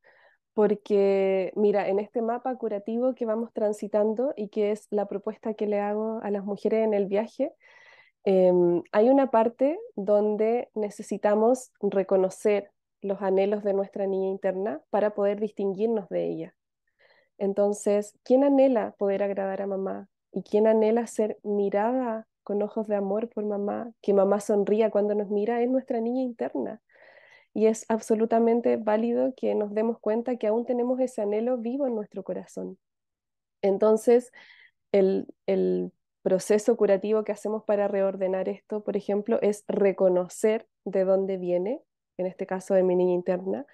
porque 0.55 1.53
mira, 1.57 1.89
en 1.89 1.99
este 1.99 2.23
mapa 2.23 2.55
curativo 2.57 3.15
que 3.15 3.27
vamos 3.27 3.53
transitando 3.53 4.33
y 4.37 4.49
que 4.49 4.73
es 4.73 4.87
la 4.91 5.07
propuesta 5.07 5.55
que 5.55 5.67
le 5.67 5.81
hago 5.81 6.21
a 6.23 6.31
las 6.31 6.45
mujeres 6.45 6.85
en 6.85 6.95
el 6.95 7.07
viaje, 7.07 7.53
em, 8.25 8.83
hay 8.93 9.09
una 9.09 9.31
parte 9.31 9.79
donde 9.97 10.69
necesitamos 10.75 11.73
reconocer 11.81 12.71
los 13.01 13.23
anhelos 13.23 13.65
de 13.65 13.73
nuestra 13.75 14.07
niña 14.07 14.29
interna 14.29 14.83
para 14.91 15.15
poder 15.15 15.41
distinguirnos 15.41 16.09
de 16.09 16.27
ella. 16.27 16.55
Entonces, 17.39 18.19
¿quién 18.23 18.45
anhela 18.45 18.95
poder 18.99 19.23
agradar 19.23 19.63
a 19.63 19.67
mamá? 19.67 20.09
¿Y 20.33 20.43
quién 20.43 20.67
anhela 20.67 21.07
ser 21.07 21.39
mirada 21.43 22.29
con 22.43 22.63
ojos 22.63 22.87
de 22.87 22.97
amor 22.97 23.31
por 23.31 23.47
mamá? 23.47 23.93
Que 24.03 24.13
mamá 24.13 24.41
sonría 24.41 24.91
cuando 24.91 25.15
nos 25.15 25.31
mira, 25.31 25.63
es 25.63 25.71
nuestra 25.71 26.01
niña 26.01 26.23
interna. 26.23 26.83
Y 27.53 27.67
es 27.67 27.85
absolutamente 27.89 28.77
válido 28.77 29.35
que 29.37 29.55
nos 29.55 29.75
demos 29.75 29.99
cuenta 29.99 30.37
que 30.37 30.47
aún 30.47 30.65
tenemos 30.67 31.01
ese 31.01 31.23
anhelo 31.23 31.59
vivo 31.59 31.87
en 31.87 31.95
nuestro 31.95 32.23
corazón. 32.23 32.79
Entonces, 33.63 34.33
el, 34.93 35.27
el 35.47 35.93
proceso 36.23 36.77
curativo 36.77 37.25
que 37.25 37.33
hacemos 37.33 37.65
para 37.65 37.89
reordenar 37.89 38.49
esto, 38.49 38.83
por 38.83 38.97
ejemplo, 38.97 39.39
es 39.43 39.65
reconocer 39.69 40.67
de 40.85 41.05
dónde 41.05 41.39
viene, 41.39 41.83
en 42.19 42.27
este 42.27 42.47
caso 42.47 42.75
de 42.75 42.83
mi 42.83 42.97
niña 42.97 43.15
interna, 43.15 43.67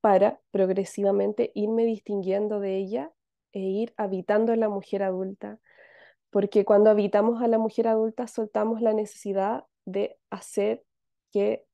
para 0.00 0.40
progresivamente 0.50 1.52
irme 1.54 1.84
distinguiendo 1.84 2.60
de 2.60 2.76
ella 2.76 3.12
e 3.52 3.60
ir 3.60 3.94
habitando 3.96 4.54
la 4.56 4.68
mujer 4.68 5.02
adulta. 5.02 5.58
Porque 6.30 6.64
cuando 6.64 6.90
habitamos 6.90 7.42
a 7.42 7.46
la 7.46 7.58
mujer 7.58 7.86
adulta 7.88 8.26
soltamos 8.26 8.80
la 8.80 8.94
necesidad 8.94 9.64
de 9.84 10.18
hacer 10.30 10.82
que 11.30 11.64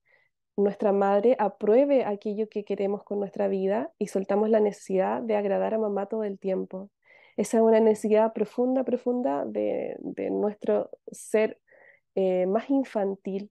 nuestra 0.59 0.93
madre 0.93 1.37
apruebe 1.39 2.05
aquello 2.05 2.49
que 2.49 2.65
queremos 2.65 3.05
con 3.05 3.21
nuestra 3.21 3.49
vida 3.49 3.93
y 3.99 4.09
soltamos 4.09 4.51
la 4.51 4.61
necesidad 4.61 5.23
de 5.23 5.37
agradar 5.37 5.75
a 5.75 5.79
mamá 5.79 6.07
todo 6.07 6.25
el 6.25 6.39
tiempo. 6.39 6.91
Esa 7.37 7.59
es 7.59 7.63
una 7.63 7.81
necesidad 7.81 8.33
profunda, 8.33 8.85
profunda 8.85 9.45
de, 9.47 9.97
nuestro 10.31 10.91
ser 11.13 11.61
eh, 12.17 12.47
más 12.47 12.69
infantil. 12.71 13.51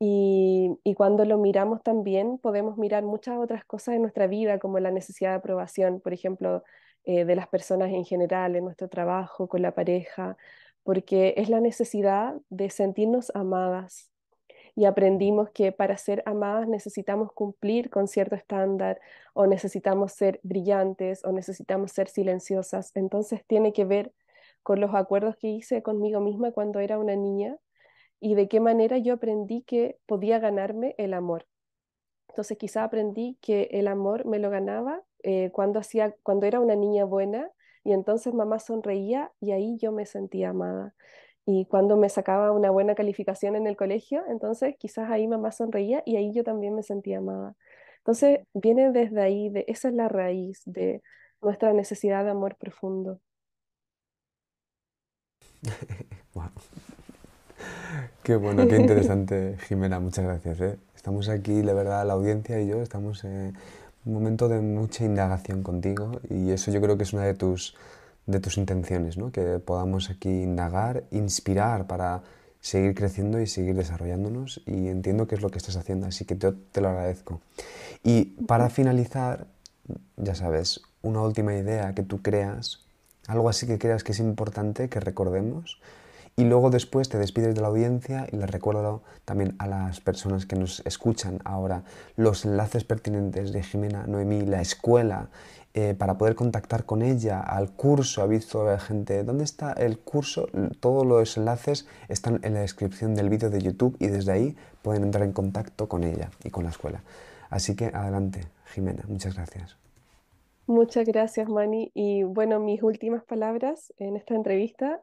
Y, 0.00 0.70
y, 0.84 0.94
cuando 0.94 1.24
lo 1.24 1.38
miramos 1.38 1.82
también 1.82 2.38
podemos 2.38 2.78
mirar 2.78 3.02
muchas 3.02 3.36
otras 3.38 3.64
cosas 3.64 3.96
en 3.96 4.02
nuestra 4.02 4.28
vida, 4.28 4.60
como 4.60 4.78
la 4.78 4.92
necesidad 4.92 5.30
de 5.30 5.36
aprobación, 5.36 6.00
por 6.00 6.12
ejemplo, 6.12 6.62
eh, 7.04 7.24
de 7.24 7.36
las 7.36 7.48
personas 7.48 7.90
en 7.90 8.04
general, 8.04 8.54
en 8.54 8.64
nuestro 8.64 8.88
trabajo, 8.88 9.48
con 9.48 9.62
la 9.62 9.74
pareja, 9.74 10.36
porque 10.82 11.34
es 11.38 11.48
la 11.48 11.60
necesidad 11.60 12.34
de 12.50 12.68
sentirnos 12.68 13.32
amadas, 13.34 14.10
y 14.78 14.84
aprendimos 14.84 15.50
que 15.50 15.72
para 15.72 15.96
ser 15.96 16.22
amadas 16.24 16.68
necesitamos 16.68 17.32
cumplir 17.32 17.90
con 17.90 18.06
cierto 18.06 18.36
estándar 18.36 19.00
o 19.34 19.48
necesitamos 19.48 20.12
ser 20.12 20.38
brillantes 20.44 21.24
o 21.24 21.32
necesitamos 21.32 21.90
ser 21.90 22.06
silenciosas. 22.06 22.92
Entonces 22.94 23.44
tiene 23.44 23.72
que 23.72 23.84
ver 23.84 24.12
con 24.62 24.80
los 24.80 24.94
acuerdos 24.94 25.36
que 25.36 25.48
hice 25.48 25.82
conmigo 25.82 26.20
misma 26.20 26.52
cuando 26.52 26.78
era 26.78 26.96
una 26.96 27.16
niña 27.16 27.56
y 28.20 28.36
de 28.36 28.46
qué 28.46 28.60
manera 28.60 28.98
yo 28.98 29.14
aprendí 29.14 29.62
que 29.62 29.98
podía 30.06 30.38
ganarme 30.38 30.94
el 30.96 31.12
amor. 31.12 31.48
Entonces 32.28 32.56
quizá 32.56 32.84
aprendí 32.84 33.36
que 33.40 33.70
el 33.72 33.88
amor 33.88 34.26
me 34.26 34.38
lo 34.38 34.48
ganaba 34.48 35.02
eh, 35.24 35.50
cuando, 35.52 35.80
hacía, 35.80 36.14
cuando 36.22 36.46
era 36.46 36.60
una 36.60 36.76
niña 36.76 37.04
buena 37.04 37.50
y 37.82 37.94
entonces 37.94 38.32
mamá 38.32 38.60
sonreía 38.60 39.32
y 39.40 39.50
ahí 39.50 39.76
yo 39.76 39.90
me 39.90 40.06
sentía 40.06 40.50
amada. 40.50 40.94
Y 41.50 41.64
cuando 41.64 41.96
me 41.96 42.10
sacaba 42.10 42.52
una 42.52 42.70
buena 42.70 42.94
calificación 42.94 43.56
en 43.56 43.66
el 43.66 43.74
colegio, 43.74 44.22
entonces 44.28 44.74
quizás 44.78 45.10
ahí 45.10 45.26
mamá 45.26 45.50
sonreía 45.50 46.02
y 46.04 46.16
ahí 46.16 46.30
yo 46.34 46.44
también 46.44 46.74
me 46.74 46.82
sentía 46.82 47.18
amada. 47.18 47.54
Entonces 48.00 48.40
viene 48.52 48.92
desde 48.92 49.22
ahí, 49.22 49.48
de, 49.48 49.64
esa 49.66 49.88
es 49.88 49.94
la 49.94 50.10
raíz 50.10 50.60
de 50.66 51.02
nuestra 51.40 51.72
necesidad 51.72 52.22
de 52.24 52.32
amor 52.32 52.56
profundo. 52.56 53.20
Wow. 56.34 56.50
Qué 58.22 58.36
bueno, 58.36 58.68
qué 58.68 58.76
interesante, 58.76 59.56
Jimena, 59.66 59.98
muchas 60.00 60.26
gracias. 60.26 60.60
¿eh? 60.60 60.78
Estamos 60.94 61.30
aquí, 61.30 61.62
la 61.62 61.72
verdad, 61.72 62.06
la 62.06 62.12
audiencia 62.12 62.60
y 62.60 62.68
yo 62.68 62.82
estamos 62.82 63.24
en 63.24 63.56
un 64.04 64.12
momento 64.12 64.48
de 64.48 64.60
mucha 64.60 65.06
indagación 65.06 65.62
contigo 65.62 66.20
y 66.28 66.50
eso 66.50 66.70
yo 66.70 66.82
creo 66.82 66.98
que 66.98 67.04
es 67.04 67.14
una 67.14 67.24
de 67.24 67.34
tus 67.34 67.74
de 68.28 68.40
tus 68.40 68.58
intenciones, 68.58 69.16
¿no? 69.16 69.32
que 69.32 69.58
podamos 69.58 70.10
aquí 70.10 70.28
indagar, 70.28 71.04
inspirar 71.10 71.86
para 71.86 72.22
seguir 72.60 72.94
creciendo 72.94 73.40
y 73.40 73.46
seguir 73.46 73.74
desarrollándonos 73.74 74.60
y 74.66 74.88
entiendo 74.88 75.26
que 75.26 75.34
es 75.34 75.40
lo 75.40 75.50
que 75.50 75.56
estás 75.56 75.76
haciendo, 75.76 76.06
así 76.06 76.26
que 76.26 76.34
te, 76.34 76.52
te 76.52 76.80
lo 76.82 76.90
agradezco. 76.90 77.40
Y 78.04 78.26
para 78.46 78.68
finalizar, 78.68 79.46
ya 80.16 80.34
sabes, 80.34 80.82
una 81.00 81.22
última 81.22 81.54
idea 81.54 81.94
que 81.94 82.02
tú 82.02 82.20
creas, 82.20 82.84
algo 83.26 83.48
así 83.48 83.66
que 83.66 83.78
creas 83.78 84.04
que 84.04 84.12
es 84.12 84.20
importante 84.20 84.90
que 84.90 85.00
recordemos 85.00 85.80
y 86.36 86.44
luego 86.44 86.70
después 86.70 87.08
te 87.08 87.18
despides 87.18 87.54
de 87.54 87.62
la 87.62 87.66
audiencia 87.68 88.26
y 88.30 88.36
les 88.36 88.50
recuerdo 88.50 89.02
también 89.24 89.56
a 89.58 89.66
las 89.66 90.00
personas 90.00 90.46
que 90.46 90.54
nos 90.54 90.80
escuchan 90.86 91.40
ahora 91.44 91.82
los 92.16 92.44
enlaces 92.44 92.84
pertinentes 92.84 93.52
de 93.52 93.62
Jimena 93.62 94.06
Noemí, 94.06 94.42
la 94.42 94.60
escuela 94.60 95.30
eh, 95.74 95.94
para 95.94 96.18
poder 96.18 96.34
contactar 96.34 96.84
con 96.84 97.02
ella, 97.02 97.40
al 97.40 97.70
curso. 97.72 98.22
Ha 98.22 98.26
visto 98.26 98.68
a 98.68 98.78
gente, 98.78 99.22
¿dónde 99.22 99.44
está 99.44 99.72
el 99.72 99.98
curso? 99.98 100.48
Todos 100.80 101.06
los 101.06 101.36
enlaces 101.36 101.86
están 102.08 102.40
en 102.42 102.54
la 102.54 102.60
descripción 102.60 103.14
del 103.14 103.28
vídeo 103.28 103.50
de 103.50 103.60
YouTube 103.60 103.96
y 103.98 104.08
desde 104.08 104.32
ahí 104.32 104.56
pueden 104.82 105.04
entrar 105.04 105.24
en 105.24 105.32
contacto 105.32 105.88
con 105.88 106.04
ella 106.04 106.30
y 106.42 106.50
con 106.50 106.64
la 106.64 106.70
escuela. 106.70 107.02
Así 107.50 107.76
que 107.76 107.86
adelante, 107.86 108.40
Jimena, 108.66 109.04
muchas 109.08 109.34
gracias. 109.34 109.76
Muchas 110.66 111.06
gracias, 111.06 111.48
Mani. 111.48 111.90
Y 111.94 112.24
bueno, 112.24 112.60
mis 112.60 112.82
últimas 112.82 113.24
palabras 113.24 113.92
en 113.96 114.16
esta 114.16 114.34
entrevista, 114.34 115.02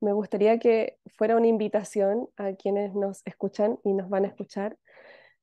me 0.00 0.12
gustaría 0.12 0.58
que 0.58 0.98
fuera 1.16 1.36
una 1.36 1.46
invitación 1.46 2.28
a 2.36 2.52
quienes 2.52 2.94
nos 2.94 3.22
escuchan 3.24 3.78
y 3.82 3.94
nos 3.94 4.10
van 4.10 4.24
a 4.24 4.28
escuchar 4.28 4.76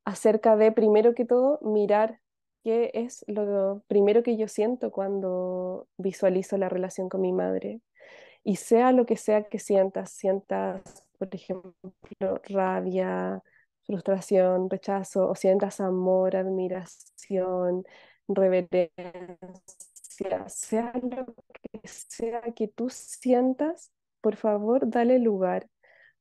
acerca 0.05 0.55
de, 0.55 0.71
primero 0.71 1.15
que 1.15 1.25
todo, 1.25 1.59
mirar 1.63 2.19
qué 2.63 2.91
es 2.93 3.23
lo 3.27 3.83
primero 3.87 4.23
que 4.23 4.37
yo 4.37 4.47
siento 4.47 4.91
cuando 4.91 5.87
visualizo 5.97 6.57
la 6.57 6.69
relación 6.69 7.09
con 7.09 7.21
mi 7.21 7.33
madre. 7.33 7.81
Y 8.43 8.55
sea 8.55 8.91
lo 8.91 9.05
que 9.05 9.17
sea 9.17 9.43
que 9.43 9.59
sientas, 9.59 10.11
sientas, 10.11 10.81
por 11.17 11.33
ejemplo, 11.33 11.73
rabia, 12.45 13.43
frustración, 13.85 14.69
rechazo, 14.69 15.29
o 15.29 15.35
sientas 15.35 15.79
amor, 15.79 16.35
admiración, 16.35 17.83
reverencia, 18.27 18.89
sea 20.47 20.91
lo 21.01 21.25
que 21.71 21.87
sea 21.87 22.41
que 22.55 22.67
tú 22.67 22.89
sientas, 22.89 23.91
por 24.21 24.35
favor, 24.35 24.89
dale 24.89 25.19
lugar, 25.19 25.67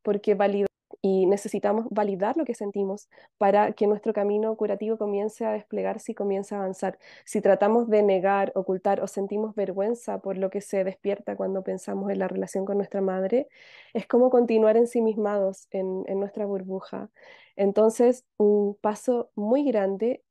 porque 0.02 0.34
validar 0.34 0.69
y 1.02 1.26
necesitamos 1.26 1.86
validar 1.90 2.36
lo 2.36 2.44
que 2.44 2.54
sentimos 2.54 3.08
para 3.38 3.72
que 3.72 3.86
nuestro 3.86 4.12
camino 4.12 4.54
curativo 4.56 4.98
comience 4.98 5.44
a 5.46 5.52
desplegarse 5.52 6.12
y 6.12 6.14
comience 6.14 6.54
a 6.54 6.58
avanzar. 6.58 6.98
Si 7.24 7.40
tratamos 7.40 7.88
de 7.88 8.02
negar, 8.02 8.52
ocultar 8.54 9.00
o 9.00 9.06
sentimos 9.06 9.54
vergüenza 9.54 10.20
por 10.20 10.36
lo 10.36 10.50
que 10.50 10.60
se 10.60 10.84
despierta 10.84 11.36
cuando 11.36 11.62
pensamos 11.62 12.10
en 12.10 12.18
la 12.18 12.28
relación 12.28 12.66
con 12.66 12.76
nuestra 12.76 13.00
madre, 13.00 13.48
es 13.94 14.06
como 14.06 14.30
continuar 14.30 14.76
ensimismados 14.76 15.68
en, 15.70 16.04
nuestra 16.20 16.44
burbuja. 16.44 17.10
Entonces, 17.56 18.26
un 18.36 18.76
paso 18.80 19.30
muy 19.34 19.64
grande 19.64 20.22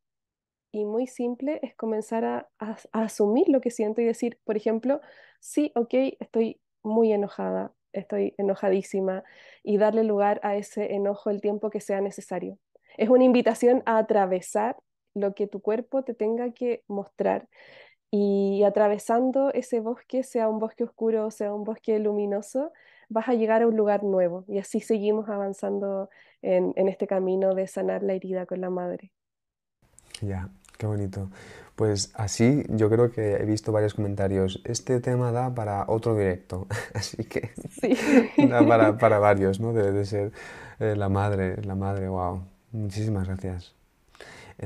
y 0.71 0.85
muy 0.85 1.07
simple 1.07 1.59
es 1.63 1.75
comenzar 1.75 2.25
a, 2.25 2.49
asumir 2.91 3.49
lo 3.49 3.61
que 3.61 3.71
siento 3.71 4.01
y 4.01 4.05
decir, 4.05 4.39
por 4.43 4.57
ejemplo, 4.57 5.01
sí, 5.39 5.71
ok, 5.75 5.93
estoy 6.19 6.61
muy 6.83 7.11
enojada, 7.11 7.73
estoy 7.93 8.33
enojadísima 8.37 9.23
y 9.63 9.77
darle 9.77 10.03
lugar 10.03 10.39
a 10.43 10.55
ese 10.55 10.93
enojo 10.93 11.29
el 11.29 11.41
tiempo 11.41 11.69
que 11.69 11.81
sea 11.81 12.01
necesario. 12.01 12.57
Es 12.97 13.09
una 13.09 13.23
invitación 13.23 13.83
a 13.85 13.97
atravesar 13.97 14.77
lo 15.13 15.33
que 15.33 15.47
tu 15.47 15.61
cuerpo 15.61 16.03
te 16.03 16.13
tenga 16.13 16.51
que 16.51 16.83
mostrar 16.87 17.47
y 18.11 18.63
atravesando 18.63 19.51
ese 19.53 19.79
bosque, 19.79 20.23
sea 20.23 20.49
un 20.49 20.59
bosque 20.59 20.83
oscuro 20.83 21.27
o 21.27 21.31
sea 21.31 21.53
un 21.53 21.63
bosque 21.63 21.99
luminoso, 21.99 22.71
vas 23.07 23.27
a 23.27 23.33
llegar 23.33 23.61
a 23.61 23.67
un 23.67 23.75
lugar 23.75 24.03
nuevo 24.03 24.45
y 24.47 24.57
así 24.57 24.79
seguimos 24.79 25.29
avanzando 25.29 26.09
en, 26.41 26.73
este 26.87 27.07
camino 27.07 27.53
de 27.53 27.67
sanar 27.67 28.01
la 28.03 28.13
herida 28.13 28.45
con 28.45 28.61
la 28.61 28.69
madre. 28.69 29.11
Ya, 30.21 30.49
qué 30.77 30.87
bonito. 30.87 31.29
Pues 31.79 32.11
así 32.15 32.63
yo 32.67 32.89
creo 32.89 33.09
que 33.11 33.35
he 33.37 33.45
visto 33.45 33.71
varios 33.71 33.93
comentarios. 33.93 34.61
Este 34.65 34.99
tema 34.99 35.31
da 35.31 35.55
para 35.55 35.85
otro 35.87 36.13
directo, 36.15 36.67
así 36.93 37.23
que 37.23 37.51
Sí, 37.81 37.95
da 38.49 38.67
para, 38.67 38.97
para 38.97 39.19
varios, 39.19 39.59
¿no? 39.61 39.73
Debe 39.73 39.91
de 39.93 40.05
ser 40.05 40.31
eh, 40.79 40.95
la 40.97 41.09
madre, 41.09 41.61
la 41.63 41.75
madre, 41.75 42.09
wow. 42.09 42.41
Muchísimas 42.73 43.27
gracias. 43.27 43.73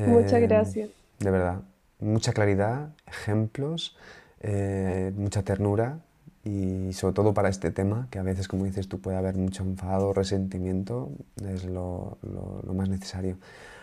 muchas 0.05 0.41
Eh, 0.41 0.47
gracias. 0.47 0.89
de 1.19 1.31
verdad, 1.31 1.61
mucha 1.99 2.33
claridad, 2.33 2.89
ejemplos, 3.07 3.97
eh, 4.41 5.11
mucha 5.15 5.43
ternura 5.43 5.99
y 6.43 6.93
sobre 6.93 7.13
todo 7.15 7.33
para 7.33 7.49
este 7.49 7.71
tema, 7.71 8.07
que 8.11 8.19
a 8.19 8.23
veces, 8.23 8.47
como 8.47 8.65
dices 8.65 8.87
tú, 8.89 8.99
puede 9.01 9.17
haber 9.17 9.35
mucho 9.37 9.63
enfado, 9.63 10.13
resentimiento, 10.13 11.11
es 11.45 11.65
lo, 11.65 12.17
lo- 12.23 12.61
lo 12.65 12.73
más 12.73 12.89
necesario. 12.89 13.37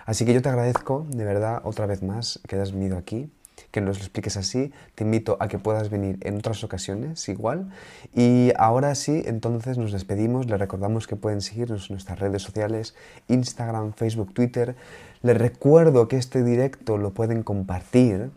Así 0.06 0.24
que 0.24 0.34
yo 0.34 0.42
te 0.42 0.48
agradezco, 0.48 1.06
de 1.10 1.24
verdad, 1.24 1.60
otra 1.64 1.86
vez 1.86 2.02
más, 2.02 2.40
que 2.48 2.56
hayas 2.56 2.72
venido 2.72 2.96
aquí, 2.96 3.30
que 3.70 3.80
nos 3.80 3.98
lo 3.98 4.04
expliques 4.04 4.36
así. 4.36 4.72
Te 4.94 5.04
invito 5.04 5.36
a 5.40 5.48
que 5.48 5.58
puedas 5.58 5.90
venir 5.90 6.18
en 6.22 6.36
otras 6.36 6.64
ocasiones, 6.64 7.28
igual. 7.28 7.70
Y 8.14 8.52
ahora 8.56 8.94
sí, 8.94 9.22
entonces 9.26 9.78
nos 9.78 9.92
despedimos. 9.92 10.46
Les 10.46 10.58
recordamos 10.58 11.06
que 11.06 11.16
pueden 11.16 11.40
seguirnos 11.40 11.90
en 11.90 11.94
nuestras 11.94 12.18
redes 12.18 12.42
sociales, 12.42 12.94
Instagram, 13.28 13.92
Facebook, 13.92 14.34
Twitter. 14.34 14.76
Les 15.22 15.36
recuerdo 15.36 16.08
que 16.08 16.16
este 16.16 16.42
directo 16.42 16.98
lo 16.98 17.12
pueden 17.12 17.42
compartir 17.42 18.30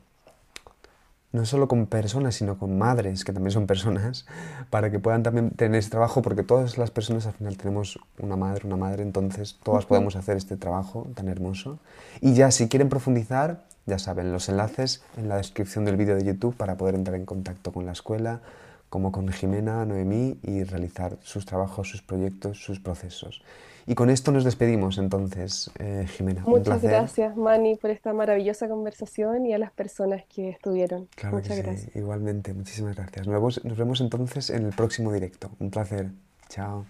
no 1.34 1.46
solo 1.46 1.68
con 1.68 1.88
personas, 1.88 2.36
sino 2.36 2.58
con 2.58 2.78
madres, 2.78 3.26
que 3.26 3.34
también 3.34 3.52
son 3.52 3.68
personas, 3.68 4.26
para 4.70 4.90
que 4.92 5.00
puedan 5.00 5.24
también 5.24 5.50
tener 5.50 5.80
ese 5.80 5.90
trabajo, 5.90 6.22
porque 6.22 6.44
todas 6.44 6.78
las 6.78 6.92
personas 6.92 7.26
al 7.26 7.34
final 7.34 7.58
tenemos 7.58 8.00
una 8.20 8.38
madre, 8.38 8.66
una 8.66 8.78
madre, 8.78 9.04
entonces 9.04 9.60
todas 9.64 9.84
Ujú. 9.84 9.90
podemos 9.90 10.16
hacer 10.16 10.38
este 10.38 10.56
trabajo 10.56 11.08
tan 11.16 11.28
hermoso. 11.28 11.80
Y 12.22 12.34
ya 12.36 12.52
si 12.52 12.70
quieren 12.70 12.88
profundizar, 12.88 13.66
ya 13.86 14.00
saben, 14.00 14.32
los 14.32 14.48
enlaces 14.48 15.04
en 15.18 15.28
la 15.28 15.38
descripción 15.38 15.84
del 15.84 15.98
vídeo 15.98 16.16
de 16.16 16.24
YouTube 16.24 16.56
para 16.56 16.78
poder 16.78 16.96
entrar 16.96 17.18
en 17.18 17.26
contacto 17.26 17.74
con 17.74 17.86
la 17.86 17.92
escuela, 17.92 18.42
como 18.90 19.12
con 19.12 19.28
Jimena, 19.30 19.84
Noemí, 19.86 20.38
y 20.44 20.64
realizar 20.64 21.18
sus 21.24 21.48
trabajos, 21.48 21.90
sus 21.90 22.04
proyectos, 22.04 22.64
sus 22.64 22.80
procesos. 22.80 23.42
Y 23.86 23.96
con 23.96 24.10
esto 24.10 24.32
nos 24.32 24.44
despedimos 24.44 24.98
entonces, 24.98 25.72
eh, 25.80 26.06
Jimena. 26.08 26.44
Un 26.46 26.52
Muchas 26.52 26.80
placer. 26.80 26.90
gracias, 26.92 27.36
Manny, 27.36 27.76
por 27.76 27.90
esta 27.90 28.14
maravillosa 28.14 28.68
conversación 28.68 29.46
y 29.46 29.54
a 29.54 29.58
las 29.58 29.72
personas 29.72 30.24
que 30.34 30.50
estuvieron. 30.50 31.08
Claro 31.16 31.42
que 31.42 31.42
Muchas 31.44 31.58
sí, 31.58 31.62
gracias. 31.64 31.96
igualmente, 31.96 32.54
muchísimas 32.54 32.96
gracias. 32.96 33.28
Nos 33.28 33.34
vemos, 33.36 33.66
nos 33.66 33.78
vemos 33.78 34.02
entonces 34.02 34.50
en 34.50 34.66
el 34.66 34.74
próximo 34.74 35.12
directo. 35.12 35.52
Un 35.60 35.70
placer. 35.72 36.12
Chao. 36.50 36.86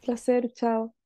Placer, 0.00 0.52
chao. 0.52 0.97